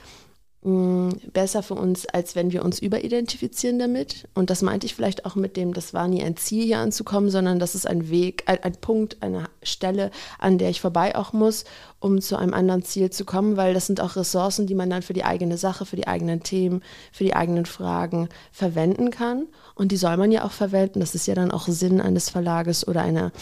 Besser 0.64 1.64
für 1.64 1.74
uns, 1.74 2.06
als 2.06 2.36
wenn 2.36 2.52
wir 2.52 2.64
uns 2.64 2.78
überidentifizieren 2.78 3.80
damit. 3.80 4.28
Und 4.32 4.48
das 4.48 4.62
meinte 4.62 4.86
ich 4.86 4.94
vielleicht 4.94 5.26
auch 5.26 5.34
mit 5.34 5.56
dem, 5.56 5.74
das 5.74 5.92
war 5.92 6.06
nie 6.06 6.22
ein 6.22 6.36
Ziel 6.36 6.64
hier 6.64 6.78
anzukommen, 6.78 7.30
sondern 7.30 7.58
das 7.58 7.74
ist 7.74 7.84
ein 7.84 8.10
Weg, 8.10 8.44
ein, 8.46 8.62
ein, 8.62 8.76
Punkt, 8.76 9.16
eine 9.22 9.48
Stelle, 9.64 10.12
an 10.38 10.58
der 10.58 10.70
ich 10.70 10.80
vorbei 10.80 11.16
auch 11.16 11.32
muss, 11.32 11.64
um 11.98 12.20
zu 12.20 12.36
einem 12.36 12.54
anderen 12.54 12.84
Ziel 12.84 13.10
zu 13.10 13.24
kommen, 13.24 13.56
weil 13.56 13.74
das 13.74 13.88
sind 13.88 14.00
auch 14.00 14.14
Ressourcen, 14.14 14.68
die 14.68 14.76
man 14.76 14.88
dann 14.88 15.02
für 15.02 15.14
die 15.14 15.24
eigene 15.24 15.58
Sache, 15.58 15.84
für 15.84 15.96
die 15.96 16.06
eigenen 16.06 16.44
Themen, 16.44 16.80
für 17.10 17.24
die 17.24 17.34
eigenen 17.34 17.66
Fragen 17.66 18.28
verwenden 18.52 19.10
kann. 19.10 19.48
Und 19.74 19.90
die 19.90 19.96
soll 19.96 20.16
man 20.16 20.30
ja 20.30 20.44
auch 20.44 20.52
verwenden. 20.52 21.00
Das 21.00 21.16
ist 21.16 21.26
ja 21.26 21.34
dann 21.34 21.50
auch 21.50 21.66
Sinn 21.66 22.00
eines 22.00 22.30
Verlages 22.30 22.86
oder 22.86 23.02
einer 23.02 23.32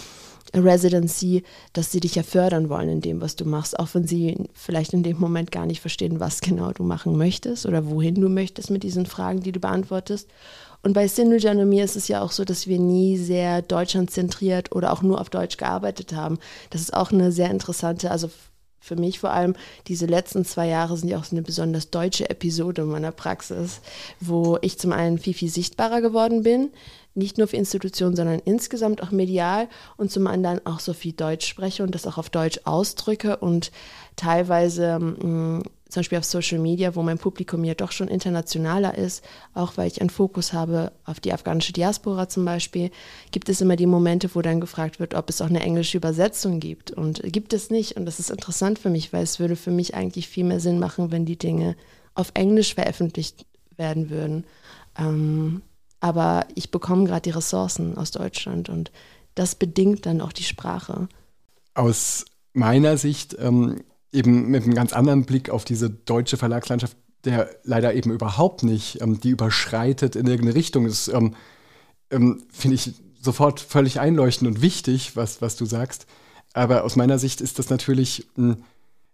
Residency, 0.54 1.44
dass 1.72 1.92
sie 1.92 2.00
dich 2.00 2.14
ja 2.14 2.22
fördern 2.22 2.68
wollen 2.68 2.88
in 2.88 3.00
dem, 3.00 3.20
was 3.20 3.36
du 3.36 3.44
machst, 3.44 3.78
auch 3.78 3.88
wenn 3.92 4.06
sie 4.06 4.36
vielleicht 4.52 4.92
in 4.92 5.02
dem 5.02 5.18
Moment 5.18 5.52
gar 5.52 5.66
nicht 5.66 5.80
verstehen, 5.80 6.20
was 6.20 6.40
genau 6.40 6.72
du 6.72 6.82
machen 6.82 7.16
möchtest 7.16 7.66
oder 7.66 7.88
wohin 7.88 8.16
du 8.16 8.28
möchtest 8.28 8.70
mit 8.70 8.82
diesen 8.82 9.06
Fragen, 9.06 9.40
die 9.40 9.52
du 9.52 9.60
beantwortest. 9.60 10.28
Und 10.82 10.94
bei 10.94 11.06
Sinujan 11.08 11.58
und 11.58 11.68
mir 11.68 11.84
ist 11.84 11.96
es 11.96 12.08
ja 12.08 12.22
auch 12.22 12.32
so, 12.32 12.44
dass 12.44 12.66
wir 12.66 12.78
nie 12.78 13.18
sehr 13.18 13.60
deutschlandzentriert 13.60 14.74
oder 14.74 14.92
auch 14.92 15.02
nur 15.02 15.20
auf 15.20 15.28
Deutsch 15.28 15.58
gearbeitet 15.58 16.14
haben. 16.14 16.38
Das 16.70 16.80
ist 16.80 16.94
auch 16.94 17.12
eine 17.12 17.32
sehr 17.32 17.50
interessante, 17.50 18.10
also 18.10 18.30
für 18.80 18.96
mich 18.96 19.18
vor 19.18 19.30
allem, 19.30 19.54
diese 19.88 20.06
letzten 20.06 20.44
zwei 20.46 20.66
Jahre 20.66 20.96
sind 20.96 21.10
ja 21.10 21.18
auch 21.18 21.24
so 21.24 21.36
eine 21.36 21.42
besonders 21.42 21.90
deutsche 21.90 22.30
Episode 22.30 22.84
meiner 22.84 23.12
Praxis, 23.12 23.82
wo 24.20 24.58
ich 24.62 24.78
zum 24.78 24.92
einen 24.92 25.18
viel, 25.18 25.34
viel 25.34 25.50
sichtbarer 25.50 26.00
geworden 26.00 26.42
bin, 26.42 26.70
nicht 27.14 27.38
nur 27.38 27.48
für 27.48 27.56
Institutionen, 27.56 28.16
sondern 28.16 28.40
insgesamt 28.44 29.02
auch 29.02 29.10
medial 29.10 29.68
und 29.96 30.10
zum 30.10 30.26
anderen 30.26 30.64
auch 30.64 30.80
so 30.80 30.92
viel 30.92 31.12
Deutsch 31.12 31.46
spreche 31.46 31.82
und 31.82 31.94
das 31.94 32.06
auch 32.06 32.18
auf 32.18 32.30
Deutsch 32.30 32.60
ausdrücke 32.64 33.36
und 33.36 33.72
teilweise 34.16 34.98
mh, 34.98 35.26
mm, 35.26 35.62
zum 35.90 36.00
Beispiel 36.00 36.18
auf 36.18 36.24
Social 36.24 36.58
Media, 36.58 36.94
wo 36.94 37.02
mein 37.02 37.18
Publikum 37.18 37.64
ja 37.64 37.74
doch 37.74 37.92
schon 37.92 38.08
internationaler 38.08 38.96
ist, 38.96 39.24
auch 39.54 39.76
weil 39.76 39.88
ich 39.88 40.00
einen 40.00 40.10
Fokus 40.10 40.52
habe 40.52 40.92
auf 41.04 41.20
die 41.20 41.32
afghanische 41.32 41.72
Diaspora 41.72 42.28
zum 42.28 42.44
Beispiel, 42.44 42.90
gibt 43.32 43.48
es 43.48 43.60
immer 43.60 43.76
die 43.76 43.86
Momente, 43.86 44.30
wo 44.34 44.40
dann 44.40 44.60
gefragt 44.60 45.00
wird, 45.00 45.14
ob 45.14 45.28
es 45.28 45.40
auch 45.40 45.48
eine 45.48 45.60
englische 45.60 45.98
Übersetzung 45.98 46.60
gibt. 46.60 46.92
Und 46.92 47.22
gibt 47.24 47.52
es 47.52 47.70
nicht. 47.70 47.96
Und 47.96 48.06
das 48.06 48.20
ist 48.20 48.30
interessant 48.30 48.78
für 48.78 48.90
mich, 48.90 49.12
weil 49.12 49.22
es 49.22 49.40
würde 49.40 49.56
für 49.56 49.70
mich 49.70 49.94
eigentlich 49.94 50.28
viel 50.28 50.44
mehr 50.44 50.60
Sinn 50.60 50.78
machen, 50.78 51.10
wenn 51.10 51.26
die 51.26 51.38
Dinge 51.38 51.76
auf 52.14 52.30
Englisch 52.34 52.74
veröffentlicht 52.74 53.46
werden 53.76 54.10
würden. 54.10 54.44
Ähm, 54.98 55.62
aber 56.00 56.46
ich 56.54 56.70
bekomme 56.70 57.04
gerade 57.04 57.22
die 57.22 57.30
Ressourcen 57.30 57.96
aus 57.96 58.10
Deutschland 58.10 58.68
und 58.68 58.90
das 59.34 59.54
bedingt 59.54 60.06
dann 60.06 60.20
auch 60.20 60.32
die 60.32 60.44
Sprache. 60.44 61.08
Aus 61.74 62.24
meiner 62.52 62.96
Sicht, 62.96 63.36
ähm, 63.38 63.82
eben 64.12 64.48
mit 64.48 64.64
einem 64.64 64.74
ganz 64.74 64.92
anderen 64.92 65.24
Blick 65.24 65.50
auf 65.50 65.64
diese 65.64 65.88
deutsche 65.88 66.36
Verlagslandschaft, 66.36 66.96
der 67.24 67.50
leider 67.64 67.94
eben 67.94 68.10
überhaupt 68.10 68.62
nicht, 68.62 69.00
ähm, 69.00 69.20
die 69.20 69.30
überschreitet 69.30 70.16
in 70.16 70.26
irgendeine 70.26 70.56
Richtung 70.56 70.86
ist, 70.86 71.08
ähm, 71.08 71.34
ähm, 72.10 72.42
finde 72.50 72.74
ich 72.74 72.92
sofort 73.20 73.60
völlig 73.60 74.00
einleuchtend 74.00 74.48
und 74.48 74.62
wichtig, 74.62 75.16
was, 75.16 75.42
was 75.42 75.56
du 75.56 75.66
sagst. 75.66 76.06
Aber 76.54 76.84
aus 76.84 76.96
meiner 76.96 77.18
Sicht 77.18 77.40
ist 77.40 77.58
das 77.58 77.70
natürlich 77.70 78.26
hm, 78.34 78.64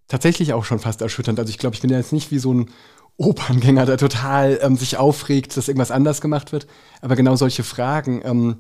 tatsächlich 0.09 0.53
auch 0.53 0.65
schon 0.65 0.79
fast 0.79 1.03
erschütternd. 1.03 1.39
Also 1.39 1.51
ich 1.51 1.59
glaube, 1.59 1.75
ich 1.75 1.83
bin 1.83 1.91
ja 1.91 1.99
jetzt 1.99 2.13
nicht 2.13 2.31
wie 2.31 2.39
so 2.39 2.55
ein 2.55 2.71
Operngänger, 3.19 3.87
der 3.87 3.97
total 3.97 4.59
ähm, 4.63 4.77
sich 4.77 4.97
aufregt, 4.97 5.57
dass 5.57 5.69
irgendwas 5.69 5.91
anders 5.91 6.21
gemacht 6.21 6.53
wird. 6.53 6.67
Aber 7.01 7.17
genau 7.17 7.37
solche 7.37 7.65
Fragen, 7.65 8.21
ähm, 8.25 8.57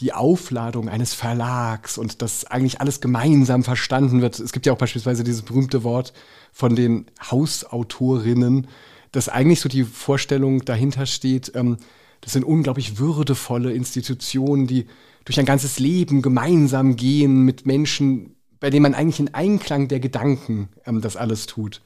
die 0.00 0.12
Aufladung 0.12 0.88
eines 0.88 1.14
Verlags 1.14 1.98
und 1.98 2.20
dass 2.20 2.44
eigentlich 2.46 2.80
alles 2.80 3.00
gemeinsam 3.00 3.62
verstanden 3.62 4.22
wird. 4.22 4.38
Es 4.40 4.52
gibt 4.52 4.66
ja 4.66 4.72
auch 4.72 4.78
beispielsweise 4.78 5.22
dieses 5.22 5.42
berühmte 5.42 5.84
Wort 5.84 6.12
von 6.52 6.74
den 6.74 7.06
Hausautorinnen, 7.30 8.66
dass 9.12 9.28
eigentlich 9.28 9.60
so 9.60 9.68
die 9.68 9.84
Vorstellung 9.84 10.64
dahinter 10.64 11.06
steht, 11.06 11.52
ähm, 11.54 11.78
das 12.20 12.32
sind 12.32 12.44
unglaublich 12.44 12.98
würdevolle 12.98 13.72
Institutionen, 13.72 14.66
die 14.66 14.86
durch 15.24 15.38
ein 15.38 15.46
ganzes 15.46 15.78
Leben 15.78 16.22
gemeinsam 16.22 16.96
gehen 16.96 17.42
mit 17.42 17.66
Menschen, 17.66 18.36
bei 18.60 18.70
denen 18.70 18.82
man 18.82 18.94
eigentlich 18.94 19.20
in 19.20 19.34
Einklang 19.34 19.88
der 19.88 20.00
Gedanken 20.00 20.70
ähm, 20.86 21.00
das 21.00 21.16
alles 21.16 21.46
tut. 21.46 21.82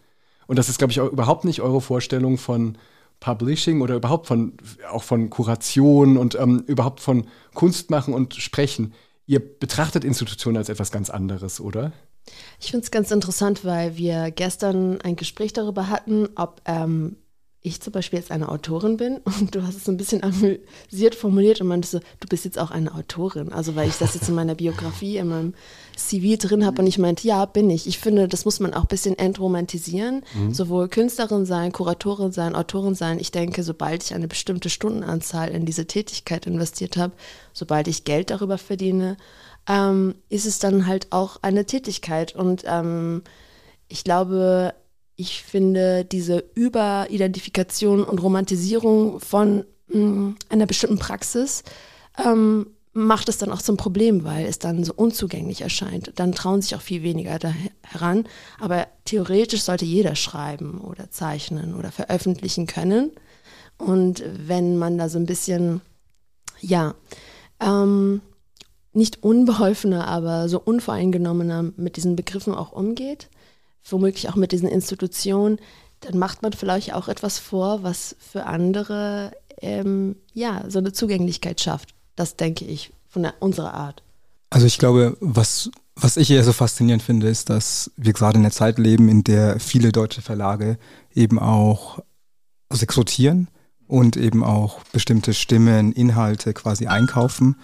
Und 0.49 0.59
das 0.59 0.69
ist, 0.69 0.79
glaube 0.79 0.91
ich, 0.91 1.01
auch 1.01 1.13
überhaupt 1.13 1.45
nicht 1.45 1.61
eure 1.61 1.81
Vorstellung 1.81 2.39
von 2.39 2.77
Publishing 3.21 3.81
oder 3.83 3.95
überhaupt 3.95 4.27
von 4.27 4.55
auch 4.91 5.03
von 5.03 5.31
Kuration 5.31 6.17
und 6.17 6.35
ähm, 6.35 6.65
überhaupt 6.67 7.01
von 7.01 7.27
Kunst 7.55 7.91
machen 7.91 8.15
und 8.15 8.35
Sprechen. 8.35 8.95
Ihr 9.27 9.41
betrachtet 9.41 10.05
Institutionen 10.05 10.57
als 10.57 10.69
etwas 10.69 10.91
ganz 10.91 11.11
anderes, 11.11 11.61
oder? 11.61 11.93
Ich 12.61 12.71
finde 12.71 12.85
es 12.85 12.91
ganz 12.91 13.11
interessant, 13.11 13.65
weil 13.65 13.97
wir 13.97 14.31
gestern 14.31 15.01
ein 15.03 15.17
Gespräch 15.17 15.53
darüber 15.53 15.89
hatten, 15.89 16.29
ob 16.35 16.63
ähm, 16.65 17.17
ich 17.61 17.81
zum 17.81 17.93
Beispiel 17.93 18.19
jetzt 18.19 18.31
eine 18.31 18.49
Autorin 18.49 18.97
bin 18.97 19.19
und 19.25 19.55
du 19.55 19.63
hast 19.63 19.77
es 19.77 19.89
ein 19.89 19.97
bisschen 19.97 20.23
amüsiert 20.23 21.15
formuliert 21.15 21.61
und 21.61 21.67
meintest 21.67 21.93
so, 21.93 22.01
du 22.21 22.29
bist 22.29 22.45
jetzt 22.45 22.59
auch 22.59 22.71
eine 22.71 22.95
Autorin. 22.95 23.53
Also 23.53 23.75
weil 23.75 23.89
ich 23.89 23.99
das 23.99 24.15
jetzt 24.15 24.29
in 24.29 24.35
meiner 24.35 24.55
Biografie, 24.55 25.17
in 25.17 25.29
meinem 25.29 25.55
CV 25.97 26.39
drin 26.39 26.65
habe 26.65 26.83
und 26.83 26.87
ich 26.87 26.99
meinte, 26.99 27.27
ja, 27.27 27.45
bin 27.45 27.69
ich. 27.71 27.87
Ich 27.87 27.99
finde, 27.99 28.29
das 28.29 28.45
muss 28.45 28.61
man 28.61 28.75
auch 28.75 28.83
ein 28.83 28.89
bisschen 28.89 29.19
entromantisieren. 29.19 30.23
Mhm. 30.35 30.55
Sowohl 30.55 30.89
Künstlerin 30.89 31.47
sein, 31.47 31.73
Kuratorin 31.73 32.33
sein, 32.33 32.55
Autorin 32.55 32.95
sein. 32.95 33.19
Ich 33.19 33.33
denke, 33.33 33.63
sobald 33.63 34.05
ich 34.05 34.15
eine 34.15 34.29
bestimmte 34.29 34.71
Stundenanzahl 34.71 35.49
in 35.51 35.67
diese 35.67 35.87
Tätigkeit 35.87 36.47
investiert 36.47 36.97
habe, 36.97 37.15
sobald 37.53 37.89
ich 37.89 38.05
Geld 38.05 38.31
darüber 38.31 38.59
verdiene, 38.59 39.17
ähm, 39.69 40.15
ist 40.29 40.47
es 40.47 40.61
dann 40.61 40.87
halt 40.87 41.09
auch 41.11 41.39
eine 41.43 41.67
Tätigkeit. 41.67 42.37
Und 42.37 42.63
ähm, 42.67 43.23
ich 43.89 44.05
glaube, 44.05 44.75
ich 45.19 45.43
finde 45.43 46.05
diese 46.05 46.45
Überidentifikation 46.55 48.05
und 48.05 48.23
Romantisierung 48.23 49.19
von 49.19 49.65
mh, 49.89 49.99
mm, 49.99 50.37
einer 50.49 50.67
bestimmten 50.67 51.01
Praxis 51.01 51.65
ähm, 52.25 52.69
macht 52.93 53.29
es 53.29 53.37
dann 53.39 53.51
auch 53.51 53.61
zum 53.61 53.77
Problem, 53.77 54.23
weil 54.23 54.47
es 54.47 54.61
dann 54.61 54.85
so 54.85 54.93
unzugänglich 54.95 55.63
erscheint. 55.63 56.13
Dann 56.15 56.33
trauen 56.33 56.63
sich 56.63 56.77
auch 56.77 56.81
viel 56.81 57.03
weniger 57.03 57.41
da 57.41 57.53
heran. 57.83 58.27
Aber 58.61 58.87
theoretisch 59.05 59.63
sollte 59.63 59.85
jeder 59.85 60.15
schreiben 60.15 60.81
oder 60.81 61.11
zeichnen 61.11 61.75
oder 61.75 61.91
veröffentlichen 61.91 62.69
können. 62.69 63.11
Und 63.77 64.23
wenn 64.25 64.79
man 64.79 64.99
da 64.99 65.09
so 65.09 65.19
ein 65.19 65.27
bisschen, 65.27 65.81
ja, 66.61 66.95
ähm, 67.59 68.21
nicht 68.93 69.25
unbeholfener, 69.25 70.07
aber 70.07 70.49
so 70.49 70.61
unvoreingenommener 70.61 71.73
mit 71.77 71.97
diesen 71.97 72.15
Begriffen 72.15 72.55
auch 72.55 72.71
umgeht, 72.71 73.29
womöglich 73.93 74.29
auch 74.29 74.37
mit 74.37 74.53
diesen 74.53 74.69
Institutionen, 74.69 75.59
dann 76.01 76.19
macht 76.19 76.43
man 76.43 76.53
vielleicht 76.53 76.95
auch 76.95 77.09
etwas 77.09 77.39
vor, 77.39 77.83
was 77.83 78.17
für 78.19 78.47
andere 78.47 79.33
ähm, 79.61 80.17
ja 80.33 80.65
so 80.69 80.79
eine 80.79 80.93
Zugänglichkeit 80.93 81.61
schafft. 81.61 81.91
Das 82.17 82.37
denke 82.37 82.65
ich 82.65 82.93
von 83.09 83.23
der, 83.23 83.35
unserer 83.41 83.75
Art. 83.75 84.03
Also 84.51 84.67
ich 84.67 84.79
glaube, 84.79 85.17
was, 85.21 85.71
was 85.95 86.17
ich 86.17 86.31
eher 86.31 86.45
so 86.45 86.53
faszinierend 86.53 87.03
finde, 87.03 87.29
ist, 87.29 87.51
dass 87.51 87.91
wir 87.97 88.13
gerade 88.13 88.39
in 88.39 88.45
einer 88.45 88.53
Zeit 88.53 88.79
leben, 88.79 89.09
in 89.09 89.25
der 89.25 89.61
viele 89.61 89.93
deutsche 89.93 90.23
Verlage 90.23 90.79
eben 91.15 91.39
auch 91.39 91.99
rekrutieren 92.73 93.49
und 93.87 94.17
eben 94.17 94.45
auch 94.45 94.81
bestimmte 94.93 95.35
Stimmen, 95.35 95.93
Inhalte 95.93 96.55
quasi 96.55 96.87
einkaufen. 96.87 97.57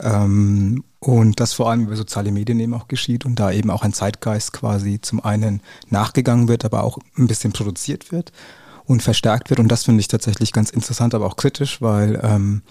Ähm, 0.00 0.84
und 0.98 1.38
das 1.38 1.52
vor 1.52 1.70
allem 1.70 1.82
über 1.86 1.96
soziale 1.96 2.32
Medien 2.32 2.60
eben 2.60 2.74
auch 2.74 2.88
geschieht 2.88 3.26
und 3.26 3.38
da 3.38 3.52
eben 3.52 3.70
auch 3.70 3.82
ein 3.82 3.92
Zeitgeist 3.92 4.52
quasi 4.52 5.00
zum 5.00 5.22
einen 5.22 5.60
nachgegangen 5.88 6.48
wird, 6.48 6.64
aber 6.64 6.82
auch 6.82 6.98
ein 7.18 7.26
bisschen 7.26 7.52
produziert 7.52 8.10
wird 8.10 8.32
und 8.86 9.02
verstärkt 9.02 9.50
wird. 9.50 9.60
Und 9.60 9.68
das 9.68 9.84
finde 9.84 10.00
ich 10.00 10.08
tatsächlich 10.08 10.52
ganz 10.52 10.70
interessant, 10.70 11.14
aber 11.14 11.26
auch 11.26 11.36
kritisch, 11.36 11.82
weil 11.82 12.20
ähm, 12.22 12.62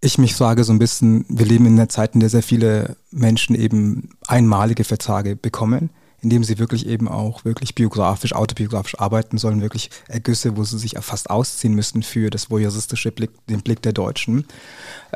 ich 0.00 0.18
mich 0.18 0.34
frage 0.34 0.64
so 0.64 0.72
ein 0.72 0.78
bisschen, 0.78 1.24
wir 1.28 1.46
leben 1.46 1.66
in 1.66 1.74
einer 1.74 1.88
Zeit, 1.88 2.14
in 2.14 2.20
der 2.20 2.28
sehr 2.28 2.42
viele 2.42 2.96
Menschen 3.10 3.56
eben 3.56 4.10
einmalige 4.26 4.84
Vertrage 4.84 5.36
bekommen 5.36 5.90
indem 6.26 6.42
sie 6.42 6.58
wirklich 6.58 6.86
eben 6.88 7.06
auch 7.06 7.44
wirklich 7.44 7.76
biografisch, 7.76 8.32
autobiografisch 8.32 8.98
arbeiten 8.98 9.38
sollen, 9.38 9.60
wirklich 9.60 9.90
Ergüsse, 10.08 10.56
wo 10.56 10.64
sie 10.64 10.76
sich 10.76 10.96
fast 11.00 11.30
ausziehen 11.30 11.72
müssten 11.72 12.02
für 12.02 12.30
das 12.30 12.50
voyeuristische 12.50 13.12
Blick, 13.12 13.30
den 13.46 13.62
Blick 13.62 13.80
der 13.82 13.92
Deutschen. 13.92 14.44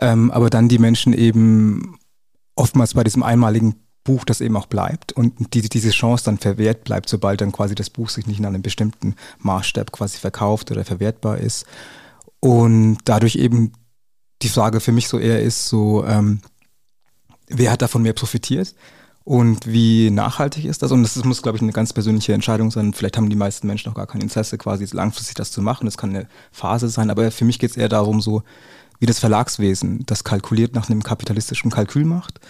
Ähm, 0.01 0.31
aber 0.31 0.51
dann 0.51 0.69
die 0.69 0.79
Menschen 0.79 1.13
eben 1.13 1.99
oftmals 2.55 2.95
bei 2.95 3.03
diesem 3.03 3.25
einmaligen 3.25 3.75
Buch, 4.05 4.25
das 4.25 4.41
eben 4.41 4.57
auch 4.57 4.67
bleibt 4.67 5.11
und 5.13 5.53
die, 5.53 5.63
diese 5.63 5.91
Chance 5.91 6.27
dann 6.27 6.39
verwehrt 6.39 6.85
bleibt, 6.85 7.09
sobald 7.09 7.41
dann 7.41 7.51
quasi 7.51 7.75
das 7.75 7.91
Buch 7.91 8.09
sich 8.09 8.29
nicht 8.29 8.39
in 8.39 8.47
einem 8.47 8.63
bestimmten 8.63 9.17
Maßstab 9.41 9.91
quasi 9.91 10.17
verkauft 10.17 10.71
oder 10.71 10.85
verwertbar 10.85 11.39
ist. 11.39 11.67
Und 12.39 12.99
dadurch 13.05 13.35
eben 13.35 13.73
die 14.43 14.49
Frage 14.49 14.79
für 14.79 14.93
mich 14.93 15.09
so 15.09 15.19
eher 15.19 15.43
ist, 15.43 15.67
so, 15.67 16.05
ähm, 16.05 16.41
wer 17.49 17.73
hat 17.73 17.83
davon 17.83 18.03
mehr 18.03 18.13
profitiert? 18.13 18.77
Und 19.25 19.67
wie 19.67 20.11
nachhaltig 20.11 20.65
ist 20.65 20.83
das? 20.83 20.93
Und 20.93 21.03
das 21.03 21.23
muss, 21.25 21.43
glaube 21.43 21.57
ich, 21.57 21.63
eine 21.63 21.73
ganz 21.73 21.93
persönliche 21.93 22.33
Entscheidung 22.33 22.71
sein. 22.71 22.95
Vielleicht 22.95 23.17
haben 23.17 23.29
die 23.29 23.37
meisten 23.37 23.67
Menschen 23.67 23.91
auch 23.91 23.95
gar 23.95 24.07
kein 24.07 24.23
Interesse, 24.23 24.59
quasi 24.59 24.87
langfristig 24.91 25.35
das 25.35 25.53
zu 25.53 25.63
machen. 25.63 25.85
Das 25.85 25.99
kann 25.99 26.11
eine 26.11 26.27
Phase 26.53 26.89
sein. 26.89 27.11
Aber 27.11 27.31
für 27.31 27.45
mich 27.45 27.59
geht 27.59 27.71
es 27.71 27.77
eher 27.77 27.89
darum, 27.89 28.21
so 28.21 28.43
wie 28.99 29.07
das 29.07 29.19
Verlagswesen 29.19 30.05
das 30.07 30.25
kalkuliert 30.25 30.75
nach 30.75 30.89
einem 30.89 31.03
kapitalistischen 31.03 31.71
Kalkül 31.71 32.05
macht 32.05 32.41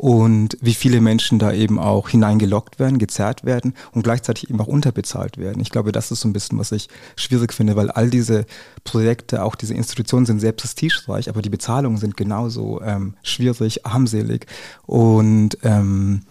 und 0.00 0.56
wie 0.62 0.72
viele 0.72 1.02
Menschen 1.02 1.38
da 1.38 1.52
eben 1.52 1.78
auch 1.78 2.08
hineingelockt 2.08 2.78
werden, 2.78 2.98
gezerrt 2.98 3.44
werden 3.44 3.74
und 3.92 4.02
gleichzeitig 4.02 4.48
eben 4.48 4.58
auch 4.58 4.66
unterbezahlt 4.66 5.36
werden. 5.36 5.60
Ich 5.60 5.68
glaube, 5.68 5.92
das 5.92 6.10
ist 6.10 6.22
so 6.22 6.28
ein 6.28 6.32
bisschen, 6.32 6.58
was 6.58 6.72
ich 6.72 6.88
schwierig 7.16 7.52
finde, 7.52 7.76
weil 7.76 7.90
all 7.90 8.08
diese 8.08 8.46
Projekte, 8.82 9.44
auch 9.44 9.54
diese 9.54 9.74
Institutionen 9.74 10.24
sind 10.24 10.40
sehr 10.40 10.52
prestigereich, 10.52 11.28
aber 11.28 11.42
die 11.42 11.50
Bezahlungen 11.50 11.98
sind 11.98 12.16
genauso 12.16 12.80
ähm, 12.80 13.14
schwierig, 13.22 13.84
armselig 13.84 14.46
und 14.86 15.58
ähm, 15.64 16.22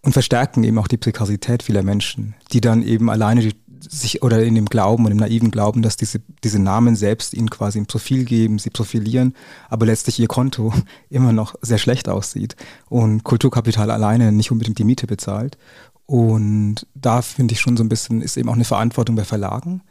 und 0.00 0.12
verstärken 0.12 0.64
eben 0.64 0.78
auch 0.78 0.88
die 0.88 0.96
Prekarität 0.96 1.62
vieler 1.62 1.82
Menschen, 1.82 2.36
die 2.52 2.62
dann 2.62 2.82
eben 2.82 3.10
alleine 3.10 3.42
die 3.42 3.54
sich 3.80 4.22
oder 4.22 4.42
in 4.42 4.54
dem 4.54 4.66
Glauben 4.66 5.04
und 5.04 5.12
im 5.12 5.18
naiven 5.18 5.50
Glauben, 5.50 5.82
dass 5.82 5.96
diese, 5.96 6.20
diese 6.44 6.58
Namen 6.58 6.96
selbst 6.96 7.34
ihnen 7.34 7.50
quasi 7.50 7.78
ein 7.78 7.86
Profil 7.86 8.24
geben, 8.24 8.58
sie 8.58 8.70
profilieren, 8.70 9.34
aber 9.68 9.86
letztlich 9.86 10.18
ihr 10.18 10.28
Konto 10.28 10.72
immer 11.10 11.32
noch 11.32 11.54
sehr 11.62 11.78
schlecht 11.78 12.08
aussieht 12.08 12.56
und 12.88 13.24
Kulturkapital 13.24 13.90
alleine 13.90 14.32
nicht 14.32 14.50
unbedingt 14.50 14.78
die 14.78 14.84
Miete 14.84 15.06
bezahlt. 15.06 15.58
Und 16.06 16.86
da 16.94 17.20
finde 17.20 17.52
ich 17.52 17.60
schon 17.60 17.76
so 17.76 17.84
ein 17.84 17.90
bisschen, 17.90 18.22
ist 18.22 18.36
eben 18.36 18.48
auch 18.48 18.54
eine 18.54 18.64
Verantwortung 18.64 19.14
bei 19.14 19.24
Verlagen, 19.24 19.82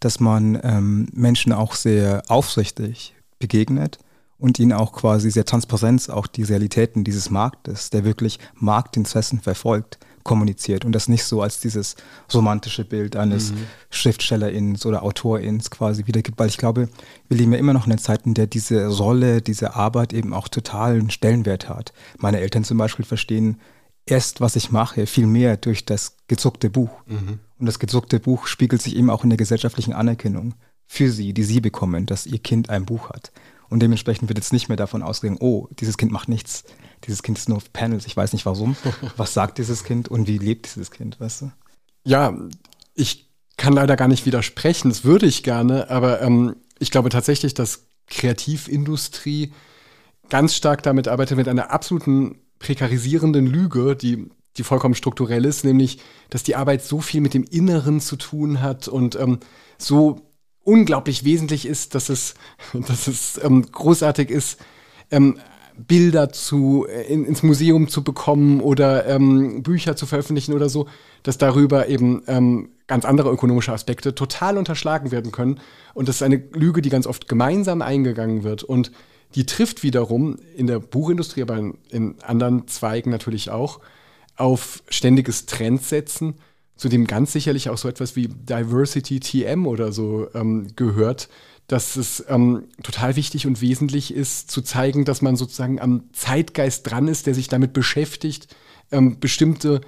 dass 0.00 0.18
man 0.18 0.58
ähm, 0.64 1.08
Menschen 1.12 1.52
auch 1.52 1.74
sehr 1.74 2.22
aufrichtig 2.28 3.14
begegnet 3.38 3.98
und 4.40 4.58
ihnen 4.58 4.72
auch 4.72 4.92
quasi 4.92 5.30
sehr 5.30 5.44
transparent 5.44 6.10
auch 6.10 6.26
die 6.26 6.42
Realitäten 6.42 7.04
dieses 7.04 7.30
Marktes, 7.30 7.90
der 7.90 8.04
wirklich 8.04 8.38
Marktinteressen 8.54 9.40
verfolgt, 9.40 9.98
kommuniziert 10.30 10.84
und 10.84 10.92
das 10.92 11.08
nicht 11.08 11.24
so 11.24 11.42
als 11.42 11.58
dieses 11.58 11.96
romantische 12.32 12.84
Bild 12.84 13.16
eines 13.16 13.50
mhm. 13.50 13.66
Schriftstellerins 13.90 14.86
oder 14.86 15.02
Autorins 15.02 15.72
quasi 15.72 16.06
wiedergibt, 16.06 16.38
weil 16.38 16.46
ich 16.46 16.56
glaube, 16.56 16.88
wir 17.28 17.36
leben 17.36 17.52
ja 17.52 17.58
immer 17.58 17.72
noch 17.72 17.86
in 17.86 17.90
einer 17.90 18.00
Zeit, 18.00 18.26
in 18.26 18.34
der 18.34 18.46
diese 18.46 18.86
Rolle, 18.86 19.42
diese 19.42 19.74
Arbeit 19.74 20.12
eben 20.12 20.32
auch 20.32 20.46
totalen 20.46 21.10
Stellenwert 21.10 21.68
hat. 21.68 21.92
Meine 22.16 22.38
Eltern 22.38 22.62
zum 22.62 22.78
Beispiel 22.78 23.04
verstehen 23.04 23.60
erst, 24.06 24.40
was 24.40 24.54
ich 24.54 24.70
mache, 24.70 25.06
viel 25.06 25.26
mehr 25.26 25.56
durch 25.56 25.84
das 25.84 26.16
gedruckte 26.28 26.70
Buch. 26.70 26.90
Mhm. 27.06 27.40
Und 27.58 27.66
das 27.66 27.80
gedruckte 27.80 28.20
Buch 28.20 28.46
spiegelt 28.46 28.82
sich 28.82 28.94
eben 28.94 29.10
auch 29.10 29.24
in 29.24 29.30
der 29.30 29.36
gesellschaftlichen 29.36 29.94
Anerkennung 29.94 30.54
für 30.86 31.10
sie, 31.10 31.34
die 31.34 31.42
sie 31.42 31.60
bekommen, 31.60 32.06
dass 32.06 32.24
ihr 32.24 32.38
Kind 32.38 32.70
ein 32.70 32.86
Buch 32.86 33.10
hat. 33.10 33.32
Und 33.68 33.80
dementsprechend 33.80 34.28
wird 34.28 34.38
jetzt 34.38 34.52
nicht 34.52 34.68
mehr 34.68 34.76
davon 34.76 35.02
ausgehen, 35.02 35.38
oh, 35.40 35.66
dieses 35.80 35.96
Kind 35.96 36.12
macht 36.12 36.28
nichts. 36.28 36.62
Dieses 37.04 37.22
Kind 37.22 37.38
ist 37.38 37.48
nur 37.48 37.58
auf 37.58 37.72
Panels, 37.72 38.06
ich 38.06 38.16
weiß 38.16 38.32
nicht 38.32 38.46
warum. 38.46 38.76
Was 39.16 39.34
sagt 39.34 39.58
dieses 39.58 39.84
Kind 39.84 40.08
und 40.08 40.26
wie 40.26 40.38
lebt 40.38 40.66
dieses 40.66 40.90
Kind, 40.90 41.18
weißt 41.20 41.42
du? 41.42 41.52
Ja, 42.04 42.36
ich 42.94 43.30
kann 43.56 43.72
leider 43.72 43.96
gar 43.96 44.08
nicht 44.08 44.26
widersprechen, 44.26 44.88
das 44.88 45.04
würde 45.04 45.26
ich 45.26 45.42
gerne, 45.42 45.90
aber 45.90 46.22
ähm, 46.22 46.56
ich 46.78 46.90
glaube 46.90 47.10
tatsächlich, 47.10 47.54
dass 47.54 47.84
Kreativindustrie 48.06 49.52
ganz 50.30 50.54
stark 50.54 50.82
damit 50.82 51.08
arbeitet, 51.08 51.36
mit 51.36 51.48
einer 51.48 51.70
absoluten 51.70 52.38
prekarisierenden 52.58 53.46
Lüge, 53.46 53.96
die, 53.96 54.30
die 54.56 54.64
vollkommen 54.64 54.94
strukturell 54.94 55.44
ist, 55.44 55.64
nämlich, 55.64 55.98
dass 56.30 56.42
die 56.42 56.56
Arbeit 56.56 56.82
so 56.82 57.00
viel 57.00 57.20
mit 57.20 57.34
dem 57.34 57.44
Inneren 57.44 58.00
zu 58.00 58.16
tun 58.16 58.62
hat 58.62 58.88
und 58.88 59.16
ähm, 59.16 59.40
so 59.76 60.22
unglaublich 60.62 61.24
wesentlich 61.24 61.66
ist, 61.66 61.94
dass 61.94 62.08
es, 62.08 62.34
dass 62.72 63.06
es 63.08 63.40
ähm, 63.42 63.70
großartig 63.70 64.30
ist, 64.30 64.58
ähm, 65.10 65.38
Bilder 65.86 66.30
zu, 66.30 66.86
äh, 66.88 67.12
in, 67.12 67.24
ins 67.24 67.42
Museum 67.42 67.88
zu 67.88 68.04
bekommen 68.04 68.60
oder 68.60 69.06
ähm, 69.06 69.62
Bücher 69.62 69.96
zu 69.96 70.06
veröffentlichen 70.06 70.54
oder 70.54 70.68
so, 70.68 70.86
dass 71.22 71.38
darüber 71.38 71.88
eben 71.88 72.22
ähm, 72.26 72.70
ganz 72.86 73.04
andere 73.04 73.30
ökonomische 73.30 73.72
Aspekte 73.72 74.14
total 74.14 74.58
unterschlagen 74.58 75.10
werden 75.10 75.32
können. 75.32 75.60
Und 75.94 76.08
das 76.08 76.16
ist 76.16 76.22
eine 76.22 76.42
Lüge, 76.52 76.82
die 76.82 76.90
ganz 76.90 77.06
oft 77.06 77.28
gemeinsam 77.28 77.82
eingegangen 77.82 78.42
wird. 78.42 78.62
Und 78.62 78.90
die 79.34 79.46
trifft 79.46 79.82
wiederum 79.82 80.38
in 80.56 80.66
der 80.66 80.80
Buchindustrie, 80.80 81.42
aber 81.42 81.58
in, 81.90 82.14
anderen 82.22 82.66
Zweigen 82.66 83.10
natürlich 83.10 83.50
auch, 83.50 83.80
auf 84.36 84.82
ständiges 84.88 85.46
Trendsetzen 85.46 86.34
zu 86.76 86.88
dem 86.88 87.06
ganz 87.06 87.32
sicherlich 87.32 87.68
auch 87.68 87.76
so 87.76 87.88
etwas 87.88 88.16
wie 88.16 88.28
Diversity 88.28 89.20
TM 89.20 89.66
oder 89.66 89.92
so 89.92 90.28
ähm, 90.34 90.68
gehört, 90.76 91.28
dass 91.70 91.94
es 91.94 92.24
ähm, 92.28 92.64
total 92.82 93.14
wichtig 93.14 93.46
und 93.46 93.60
wesentlich 93.60 94.12
ist, 94.12 94.50
zu 94.50 94.60
zeigen, 94.60 95.04
dass 95.04 95.22
man 95.22 95.36
sozusagen 95.36 95.80
am 95.80 96.04
Zeitgeist 96.12 96.90
dran 96.90 97.06
ist, 97.06 97.26
der 97.26 97.34
sich 97.34 97.46
damit 97.46 97.72
beschäftigt, 97.72 98.54
ähm, 98.90 99.20
bestimmte 99.20 99.80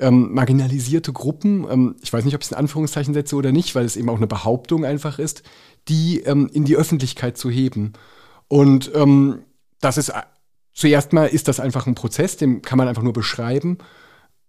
ähm, 0.00 0.32
marginalisierte 0.32 1.12
Gruppen, 1.12 1.64
ähm, 1.70 1.96
ich 2.02 2.12
weiß 2.12 2.24
nicht, 2.24 2.34
ob 2.34 2.40
ich 2.40 2.46
es 2.46 2.50
in 2.50 2.58
Anführungszeichen 2.58 3.14
setze 3.14 3.36
oder 3.36 3.52
nicht, 3.52 3.74
weil 3.76 3.84
es 3.84 3.96
eben 3.96 4.08
auch 4.08 4.16
eine 4.16 4.26
Behauptung 4.26 4.84
einfach 4.84 5.20
ist, 5.20 5.44
die 5.86 6.20
ähm, 6.20 6.50
in 6.52 6.64
die 6.64 6.76
Öffentlichkeit 6.76 7.38
zu 7.38 7.50
heben. 7.50 7.92
Und 8.48 8.90
ähm, 8.94 9.42
das 9.80 9.98
ist 9.98 10.12
zuerst 10.72 11.12
mal 11.12 11.26
ist 11.26 11.46
das 11.46 11.60
einfach 11.60 11.86
ein 11.86 11.94
Prozess, 11.94 12.36
den 12.36 12.62
kann 12.62 12.78
man 12.78 12.88
einfach 12.88 13.02
nur 13.02 13.12
beschreiben. 13.12 13.78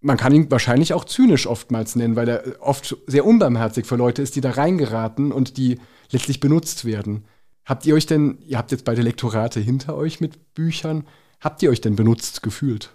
Man 0.02 0.18
kann 0.18 0.34
ihn 0.34 0.50
wahrscheinlich 0.50 0.94
auch 0.94 1.06
zynisch 1.06 1.46
oftmals 1.46 1.96
nennen, 1.96 2.16
weil 2.16 2.28
er 2.28 2.44
oft 2.60 2.98
sehr 3.06 3.26
unbarmherzig 3.26 3.86
für 3.86 3.96
Leute 3.96 4.22
ist, 4.22 4.36
die 4.36 4.42
da 4.42 4.52
reingeraten 4.52 5.32
und 5.32 5.58
die 5.58 5.80
letztlich 6.14 6.40
benutzt 6.40 6.86
werden. 6.86 7.26
Habt 7.66 7.86
ihr 7.86 7.96
euch 7.96 8.06
denn, 8.06 8.38
ihr 8.46 8.58
habt 8.58 8.72
jetzt 8.72 8.86
beide 8.86 9.02
Lektorate 9.02 9.60
hinter 9.60 9.96
euch 9.96 10.20
mit 10.22 10.54
Büchern, 10.54 11.06
habt 11.40 11.62
ihr 11.62 11.70
euch 11.70 11.82
denn 11.82 11.96
benutzt 11.96 12.44
gefühlt? 12.44 12.92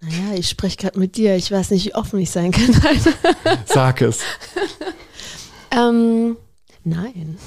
Naja, 0.00 0.34
ich 0.36 0.48
spreche 0.48 0.76
gerade 0.76 0.98
mit 0.98 1.16
dir. 1.16 1.34
Ich 1.36 1.50
weiß 1.50 1.70
nicht, 1.70 1.86
wie 1.86 1.94
offen 1.94 2.18
ich 2.18 2.30
sein 2.30 2.52
kann. 2.52 2.74
Sag 3.66 4.02
es. 4.02 4.20
ähm, 5.70 6.36
nein, 6.84 7.38